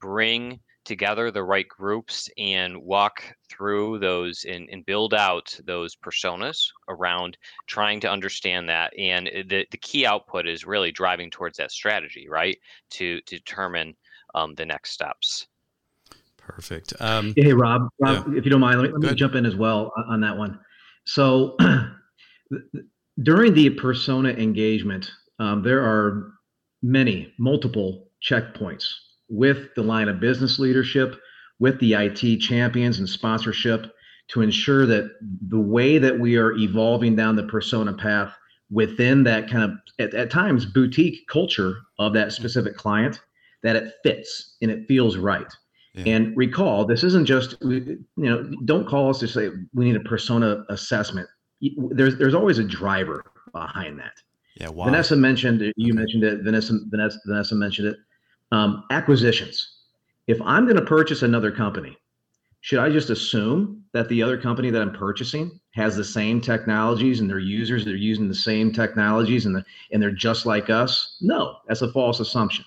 bring 0.00 0.58
together 0.84 1.30
the 1.30 1.42
right 1.42 1.68
groups 1.68 2.28
and 2.38 2.76
walk 2.76 3.22
through 3.48 3.98
those 3.98 4.44
and, 4.48 4.68
and 4.70 4.84
build 4.86 5.14
out 5.14 5.58
those 5.66 5.96
personas 5.96 6.66
around 6.88 7.36
trying 7.66 8.00
to 8.00 8.10
understand 8.10 8.68
that. 8.68 8.92
And 8.98 9.26
the, 9.26 9.66
the 9.70 9.78
key 9.78 10.06
output 10.06 10.46
is 10.46 10.64
really 10.64 10.92
driving 10.92 11.30
towards 11.30 11.56
that 11.58 11.70
strategy 11.70 12.28
right? 12.28 12.58
To, 12.90 13.20
to 13.20 13.36
determine 13.36 13.94
um, 14.34 14.54
the 14.54 14.66
next 14.66 14.92
steps. 14.92 15.46
Perfect. 16.36 16.92
Um, 17.00 17.32
hey 17.36 17.52
rob, 17.52 17.88
rob 18.00 18.26
yeah. 18.28 18.38
if 18.38 18.44
you 18.44 18.50
don't 18.50 18.60
mind 18.60 18.80
let 18.80 18.90
me, 18.90 18.98
let 18.98 19.10
me 19.12 19.16
jump 19.16 19.34
in 19.34 19.46
as 19.46 19.56
well 19.56 19.92
on 20.08 20.20
that 20.20 20.36
one. 20.36 20.60
So 21.06 21.56
during 23.22 23.54
the 23.54 23.70
persona 23.70 24.30
engagement 24.30 25.10
um, 25.38 25.62
there 25.62 25.82
are 25.82 26.32
many 26.82 27.32
multiple 27.38 28.08
checkpoints 28.22 28.86
with 29.28 29.74
the 29.74 29.82
line 29.82 30.08
of 30.08 30.20
business 30.20 30.58
leadership, 30.58 31.20
with 31.58 31.78
the 31.80 31.94
IT 31.94 32.38
champions 32.38 32.98
and 32.98 33.08
sponsorship 33.08 33.92
to 34.28 34.42
ensure 34.42 34.86
that 34.86 35.10
the 35.48 35.60
way 35.60 35.98
that 35.98 36.18
we 36.18 36.36
are 36.36 36.52
evolving 36.52 37.14
down 37.14 37.36
the 37.36 37.44
persona 37.44 37.92
path 37.92 38.34
within 38.70 39.22
that 39.24 39.50
kind 39.50 39.64
of 39.64 39.70
at, 39.98 40.14
at 40.14 40.30
times 40.30 40.64
boutique 40.64 41.26
culture 41.28 41.76
of 41.98 42.12
that 42.14 42.32
specific 42.32 42.76
client 42.76 43.20
that 43.62 43.76
it 43.76 43.94
fits 44.02 44.56
and 44.62 44.70
it 44.70 44.86
feels 44.88 45.16
right 45.16 45.52
yeah. 45.94 46.14
and 46.14 46.36
recall 46.36 46.84
this 46.84 47.04
isn't 47.04 47.26
just 47.26 47.56
you 47.62 47.98
know 48.16 48.50
don't 48.64 48.86
call 48.86 49.10
us 49.10 49.18
to 49.18 49.28
say 49.28 49.50
we 49.74 49.84
need 49.84 49.96
a 49.96 50.00
persona 50.00 50.64
assessment 50.70 51.28
there's 51.90 52.16
there's 52.16 52.34
always 52.34 52.58
a 52.58 52.64
driver 52.64 53.22
behind 53.52 53.98
that 53.98 54.14
yeah 54.56 54.68
wow. 54.68 54.86
vanessa 54.86 55.14
mentioned 55.14 55.60
you 55.76 55.92
okay. 55.92 55.92
mentioned 55.92 56.24
it 56.24 56.42
vanessa 56.42 56.78
vanessa 56.88 57.18
vanessa 57.26 57.54
mentioned 57.54 57.88
it 57.88 57.96
um, 58.52 58.84
acquisitions. 58.90 59.76
If 60.26 60.40
I'm 60.42 60.64
going 60.64 60.76
to 60.76 60.84
purchase 60.84 61.22
another 61.22 61.50
company, 61.50 61.96
should 62.60 62.78
I 62.78 62.88
just 62.88 63.10
assume 63.10 63.84
that 63.92 64.08
the 64.08 64.22
other 64.22 64.40
company 64.40 64.70
that 64.70 64.80
I'm 64.80 64.92
purchasing 64.92 65.60
has 65.74 65.96
the 65.96 66.04
same 66.04 66.40
technologies 66.40 67.20
and 67.20 67.28
their 67.28 67.38
users 67.38 67.84
they're 67.84 67.94
using 67.94 68.26
the 68.26 68.34
same 68.34 68.72
technologies 68.72 69.44
and 69.44 69.54
the, 69.54 69.62
and 69.92 70.02
they're 70.02 70.10
just 70.10 70.46
like 70.46 70.70
us? 70.70 71.18
No, 71.20 71.58
that's 71.68 71.82
a 71.82 71.92
false 71.92 72.20
assumption. 72.20 72.64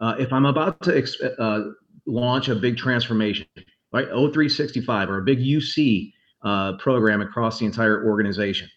uh, 0.00 0.14
if 0.18 0.32
I'm 0.32 0.46
about 0.46 0.80
to 0.82 1.04
uh, 1.38 1.64
launch 2.06 2.48
a 2.48 2.54
big 2.54 2.78
transformation, 2.78 3.46
right, 3.92 4.08
O365 4.10 5.08
or 5.08 5.18
a 5.18 5.22
big 5.22 5.40
UC 5.40 6.12
uh, 6.42 6.76
program 6.78 7.20
across 7.20 7.58
the 7.58 7.66
entire 7.66 8.06
organization, 8.06 8.68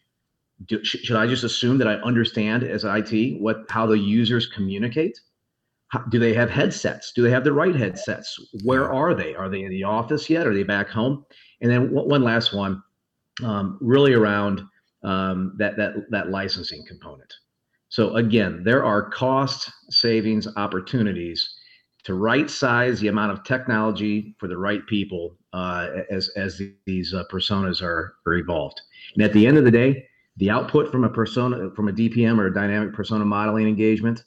do, 0.65 0.83
sh- 0.83 0.97
should 1.03 1.15
I 1.15 1.27
just 1.27 1.43
assume 1.43 1.77
that 1.77 1.87
I 1.87 1.93
understand 1.95 2.63
as 2.63 2.83
IT 2.83 3.39
what 3.41 3.65
how 3.69 3.85
the 3.85 3.97
users 3.97 4.47
communicate? 4.47 5.19
Do 6.09 6.19
they 6.19 6.33
have 6.33 6.49
headsets? 6.49 7.11
Do 7.13 7.21
they 7.21 7.31
have 7.31 7.43
the 7.43 7.51
right 7.51 7.75
headsets? 7.75 8.37
Where 8.63 8.91
are 8.91 9.13
they? 9.13 9.35
Are 9.35 9.49
they 9.49 9.63
in 9.63 9.69
the 9.69 9.83
office 9.83 10.29
yet? 10.29 10.47
Are 10.47 10.53
they 10.53 10.63
back 10.63 10.87
home? 10.87 11.25
And 11.61 11.69
then 11.69 11.91
one 11.91 12.23
last 12.23 12.53
one, 12.53 12.81
um, 13.43 13.77
really 13.81 14.13
around 14.13 14.61
um, 15.03 15.53
that 15.57 15.75
that 15.77 15.93
that 16.09 16.29
licensing 16.29 16.85
component. 16.87 17.33
So 17.89 18.15
again, 18.15 18.63
there 18.63 18.85
are 18.85 19.09
cost 19.09 19.69
savings 19.89 20.47
opportunities 20.55 21.57
to 22.03 22.13
right 22.13 22.49
size 22.49 22.99
the 22.99 23.09
amount 23.09 23.33
of 23.33 23.43
technology 23.43 24.35
for 24.39 24.47
the 24.47 24.57
right 24.57 24.85
people 24.87 25.37
uh, 25.53 25.89
as 26.09 26.29
as 26.37 26.61
these 26.85 27.13
uh, 27.13 27.25
personas 27.29 27.81
are, 27.81 28.15
are 28.25 28.35
evolved. 28.35 28.79
And 29.15 29.23
at 29.23 29.33
the 29.33 29.45
end 29.45 29.57
of 29.57 29.65
the 29.65 29.71
day, 29.71 30.07
the 30.37 30.49
output 30.49 30.89
from 30.89 31.03
a 31.03 31.09
persona 31.09 31.69
from 31.75 31.89
a 31.89 31.91
DPM 31.91 32.39
or 32.39 32.47
a 32.47 32.53
dynamic 32.53 32.93
persona 32.93 33.25
modeling 33.25 33.67
engagement 33.67 34.23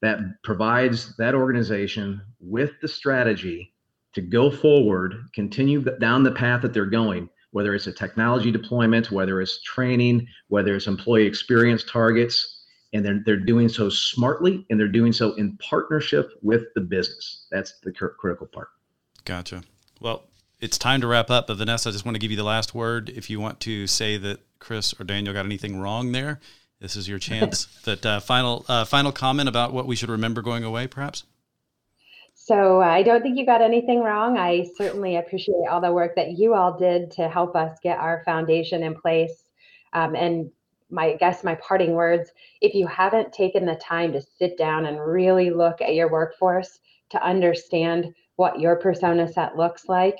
that 0.00 0.20
provides 0.42 1.16
that 1.16 1.34
organization 1.34 2.20
with 2.40 2.72
the 2.80 2.88
strategy 2.88 3.72
to 4.14 4.20
go 4.20 4.50
forward, 4.50 5.14
continue 5.34 5.82
down 5.98 6.22
the 6.22 6.30
path 6.32 6.62
that 6.62 6.72
they're 6.72 6.86
going, 6.86 7.28
whether 7.50 7.74
it's 7.74 7.86
a 7.86 7.92
technology 7.92 8.50
deployment, 8.50 9.10
whether 9.10 9.40
it's 9.40 9.62
training, 9.62 10.26
whether 10.48 10.76
it's 10.76 10.86
employee 10.86 11.26
experience 11.26 11.84
targets, 11.84 12.64
and 12.92 13.04
they're 13.04 13.20
they're 13.24 13.36
doing 13.36 13.68
so 13.68 13.90
smartly 13.90 14.64
and 14.70 14.80
they're 14.80 14.88
doing 14.88 15.12
so 15.12 15.34
in 15.34 15.56
partnership 15.58 16.30
with 16.42 16.64
the 16.74 16.80
business. 16.80 17.46
That's 17.50 17.74
the 17.82 17.92
cr- 17.92 18.06
critical 18.18 18.46
part. 18.46 18.68
Gotcha. 19.24 19.62
Well, 20.00 20.24
it's 20.60 20.78
time 20.78 21.00
to 21.02 21.06
wrap 21.06 21.30
up, 21.30 21.46
but 21.46 21.56
Vanessa, 21.58 21.90
I 21.90 21.92
just 21.92 22.04
want 22.04 22.14
to 22.14 22.20
give 22.20 22.30
you 22.30 22.36
the 22.36 22.44
last 22.44 22.74
word. 22.74 23.10
If 23.10 23.30
you 23.30 23.40
want 23.40 23.60
to 23.60 23.86
say 23.86 24.16
that 24.16 24.40
Chris 24.58 24.94
or 24.98 25.04
Daniel 25.04 25.34
got 25.34 25.44
anything 25.44 25.78
wrong 25.78 26.12
there, 26.12 26.40
this 26.80 26.96
is 26.96 27.08
your 27.08 27.18
chance. 27.18 27.66
but 27.84 28.04
uh, 28.04 28.20
final 28.20 28.64
uh, 28.68 28.84
final 28.84 29.12
comment 29.12 29.48
about 29.48 29.72
what 29.72 29.86
we 29.86 29.96
should 29.96 30.10
remember 30.10 30.42
going 30.42 30.64
away, 30.64 30.86
perhaps. 30.86 31.24
So 32.34 32.80
I 32.80 33.02
don't 33.02 33.20
think 33.20 33.36
you 33.36 33.44
got 33.44 33.60
anything 33.60 34.00
wrong. 34.00 34.38
I 34.38 34.66
certainly 34.76 35.16
appreciate 35.16 35.66
all 35.70 35.82
the 35.82 35.92
work 35.92 36.14
that 36.16 36.38
you 36.38 36.54
all 36.54 36.78
did 36.78 37.10
to 37.12 37.28
help 37.28 37.54
us 37.54 37.78
get 37.82 37.98
our 37.98 38.22
foundation 38.24 38.82
in 38.82 38.94
place. 38.94 39.44
Um, 39.92 40.14
and 40.14 40.50
my 40.90 41.06
I 41.06 41.16
guess 41.16 41.44
my 41.44 41.54
parting 41.56 41.92
words 41.92 42.30
if 42.60 42.74
you 42.74 42.86
haven't 42.86 43.32
taken 43.32 43.66
the 43.66 43.76
time 43.76 44.12
to 44.12 44.22
sit 44.22 44.56
down 44.56 44.86
and 44.86 44.98
really 45.00 45.50
look 45.50 45.80
at 45.80 45.94
your 45.94 46.10
workforce 46.10 46.78
to 47.10 47.22
understand 47.22 48.14
what 48.36 48.60
your 48.60 48.76
persona 48.76 49.30
set 49.30 49.56
looks 49.56 49.88
like 49.88 50.16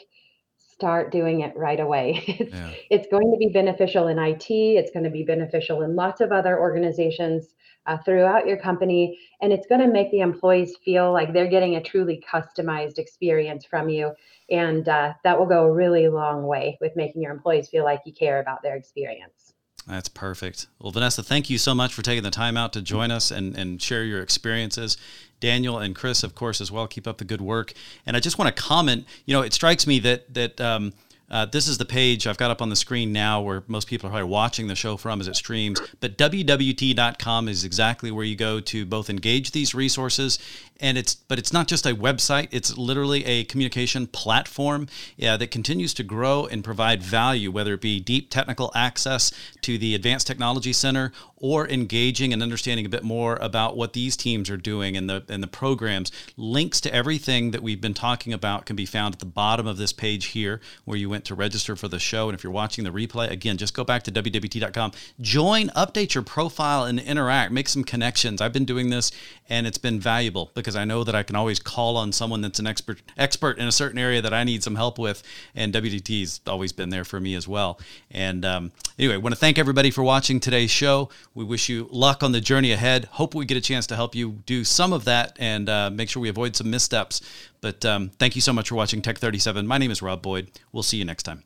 start 0.79 1.11
doing 1.11 1.41
it 1.41 1.53
right 1.57 1.81
away 1.81 2.23
it's, 2.29 2.55
yeah. 2.55 2.71
it's 2.89 3.09
going 3.11 3.33
to 3.33 3.37
be 3.37 3.49
beneficial 3.53 4.07
in 4.07 4.17
it 4.17 4.49
it's 4.49 4.93
going 4.93 5.03
to 5.03 5.11
be 5.11 5.25
beneficial 5.25 5.83
in 5.83 5.97
lots 5.97 6.21
of 6.21 6.31
other 6.31 6.61
organizations 6.61 7.49
uh, 7.87 7.99
throughout 8.05 8.47
your 8.47 8.57
company 8.57 9.19
and 9.43 9.53
it's 9.53 9.67
going 9.67 9.81
to 9.81 9.89
make 9.89 10.09
the 10.13 10.21
employees 10.21 10.77
feel 10.85 11.13
like 11.13 11.33
they're 11.33 11.51
getting 11.51 11.75
a 11.75 11.83
truly 11.83 12.23
customized 12.33 12.99
experience 12.99 13.65
from 13.65 13.89
you 13.89 14.13
and 14.51 14.89
uh, 14.89 15.13
that 15.25 15.37
will 15.37 15.47
go 15.47 15.65
a 15.65 15.73
really 15.73 16.07
long 16.07 16.47
way 16.47 16.79
with 16.81 16.95
making 16.95 17.21
your 17.23 17.33
employees 17.33 17.69
feel 17.69 17.83
like 17.83 18.01
you 18.07 18.13
care 18.13 18.41
about 18.41 18.63
their 18.63 18.77
experience 18.77 19.48
that's 19.89 20.09
perfect. 20.09 20.67
Well, 20.79 20.93
Vanessa, 20.93 21.23
thank 21.23 21.49
you 21.49 21.59
so 21.59 21.75
much 21.75 21.95
for 21.95 22.03
taking 22.03 22.23
the 22.23 22.31
time 22.31 22.57
out 22.57 22.73
to 22.75 22.83
join 22.83 23.11
us 23.11 23.31
and, 23.31 23.57
and 23.57 23.81
share 23.81 24.05
your 24.05 24.21
experiences. 24.21 24.97
Daniel 25.41 25.79
and 25.79 25.95
Chris, 25.95 26.23
of 26.23 26.35
course, 26.35 26.61
as 26.61 26.71
well. 26.71 26.87
Keep 26.87 27.07
up 27.07 27.19
the 27.19 27.25
good 27.25 27.41
work. 27.41 27.73
And 28.07 28.17
I 28.17 28.21
just 28.21 28.39
want 28.39 28.55
to 28.55 28.63
comment. 28.63 29.07
You 29.25 29.35
know, 29.35 29.43
it 29.43 29.53
strikes 29.53 29.87
me 29.87 29.99
that 30.01 30.35
that 30.35 30.61
um, 30.61 30.93
uh, 31.31 31.45
this 31.45 31.69
is 31.69 31.79
the 31.79 31.85
page 31.85 32.27
I've 32.27 32.39
got 32.39 32.51
up 32.51 32.63
on 32.63 32.71
the 32.71 32.77
screen 32.77 33.13
now 33.13 33.41
where 33.41 33.63
most 33.67 33.89
people 33.89 34.09
are 34.09 34.11
probably 34.11 34.29
watching 34.29 34.67
the 34.67 34.75
show 34.75 34.97
from 34.97 35.21
as 35.21 35.29
it 35.29 35.37
streams. 35.37 35.81
But 36.01 36.17
WWT.com 36.17 37.49
is 37.49 37.65
exactly 37.65 38.11
where 38.11 38.25
you 38.25 38.37
go 38.37 38.61
to 38.61 38.87
both 38.87 39.11
engage 39.11 39.51
these 39.51 39.75
resources 39.75 40.39
and 40.81 40.97
it's 40.97 41.15
but 41.15 41.39
it's 41.39 41.53
not 41.53 41.67
just 41.67 41.87
a 41.87 41.95
website 41.95 42.49
it's 42.51 42.77
literally 42.77 43.25
a 43.25 43.45
communication 43.45 44.07
platform 44.07 44.87
yeah, 45.17 45.37
that 45.37 45.51
continues 45.51 45.93
to 45.95 46.03
grow 46.03 46.47
and 46.47 46.63
provide 46.63 47.03
value 47.03 47.51
whether 47.51 47.75
it 47.75 47.81
be 47.81 48.01
deep 48.01 48.31
technical 48.31 48.71
access 48.75 49.33
to 49.61 49.79
the 49.79 49.95
advanced 49.95 50.27
technology 50.27 50.73
center 50.73 51.13
or 51.41 51.69
engaging 51.69 52.33
and 52.33 52.43
understanding 52.43 52.85
a 52.85 52.89
bit 52.89 53.03
more 53.03 53.37
about 53.37 53.77
what 53.77 53.93
these 53.93 54.17
teams 54.17 54.51
are 54.51 54.57
doing 54.57 54.97
and 54.97 55.09
the 55.09 55.25
and 55.29 55.43
the 55.43 55.49
programs. 55.49 56.11
Links 56.37 56.81
to 56.81 56.95
everything 56.95 57.51
that 57.53 57.63
we've 57.63 57.81
been 57.81 57.95
talking 57.95 58.33
about 58.33 58.67
can 58.67 58.77
be 58.77 58.87
found 58.87 59.15
at 59.15 59.21
the 59.21 59.27
bottom 59.27 59.67
of 59.67 59.77
this 59.77 59.93
page 59.93 60.27
here 60.27 60.61
where 60.85 60.99
you 60.99 61.09
went 61.09 61.25
to 61.25 61.35
register 61.35 61.77
for 61.77 61.89
the 61.89 61.99
show. 61.99 62.29
And 62.29 62.35
if 62.35 62.43
you're 62.43 62.53
watching 62.53 62.85
the 62.85 62.91
replay 62.91 63.31
again 63.31 63.57
just 63.57 63.75
go 63.75 63.85
back 63.85 64.03
to 64.05 64.13
wwt.com 64.13 64.93
join 65.21 65.69
update 65.71 66.15
your 66.15 66.25
profile 66.25 66.85
and 66.85 66.99
interact. 67.01 67.53
Make 67.53 67.69
some 67.69 67.85
connections. 67.85 68.41
I've 68.41 68.53
been 68.53 68.65
doing 68.65 68.91
this 68.91 69.13
and 69.49 69.67
it's 69.67 69.79
been 69.79 69.99
valuable 69.99 70.51
because 70.55 70.77
I 70.77 70.85
know 70.85 71.05
that 71.05 71.15
I 71.15 71.23
can 71.23 71.37
always 71.37 71.59
call 71.59 71.97
on 71.97 72.13
someone 72.13 72.41
that's 72.41 72.59
an 72.59 72.67
expert 72.67 73.01
expert 73.17 73.59
in 73.59 73.67
a 73.67 73.73
certain 73.73 73.99
area 73.99 74.21
that 74.21 74.35
I 74.35 74.45
need 74.45 74.63
some 74.63 74.77
help 74.77 74.99
with, 74.99 75.23
and 75.55 75.73
WWT's 75.73 76.41
always 76.47 76.73
been 76.73 76.91
there 76.91 77.05
for 77.05 77.21
me 77.21 77.35
as 77.35 77.49
well. 77.49 77.79
And 78.11 78.45
um, 78.45 78.73
anyway, 78.99 79.15
I 79.15 79.19
want 79.19 79.35
to 79.35 79.41
thank 79.41 79.59
everybody 79.59 79.91
for 79.91 80.03
watching 80.03 80.41
today's 80.41 80.71
show. 80.71 81.09
We 81.39 81.45
wish 81.45 81.69
you 81.69 81.87
luck 81.93 82.25
on 82.25 82.33
the 82.33 82.41
journey 82.41 82.73
ahead. 82.73 83.05
Hope 83.13 83.33
we 83.33 83.47
get 83.47 83.57
a 83.57 83.61
chance 83.61 83.87
to 83.87 83.95
help 83.95 84.17
you 84.17 84.43
do 84.45 84.65
some 84.65 84.93
of 84.93 85.05
that 85.05 85.37
and 85.39 85.69
uh, 85.69 85.89
make 85.89 86.11
sure 86.11 86.21
we 86.21 86.29
avoid 86.29 86.57
some 86.57 86.69
missteps. 86.69 87.21
But 87.61 87.85
um, 87.85 88.11
thank 88.19 88.35
you 88.35 88.41
so 88.41 88.53
much 88.53 88.71
for 88.71 88.75
watching 88.75 89.03
TEC37. 89.03 89.65
My 89.65 89.79
name 89.79 89.93
is 89.93 90.03
Rob 90.03 90.21
Boyd. 90.21 90.51
We'll 90.73 90.83
see 90.83 90.97
you 90.97 91.05
next 91.05 91.23
time. 91.23 91.45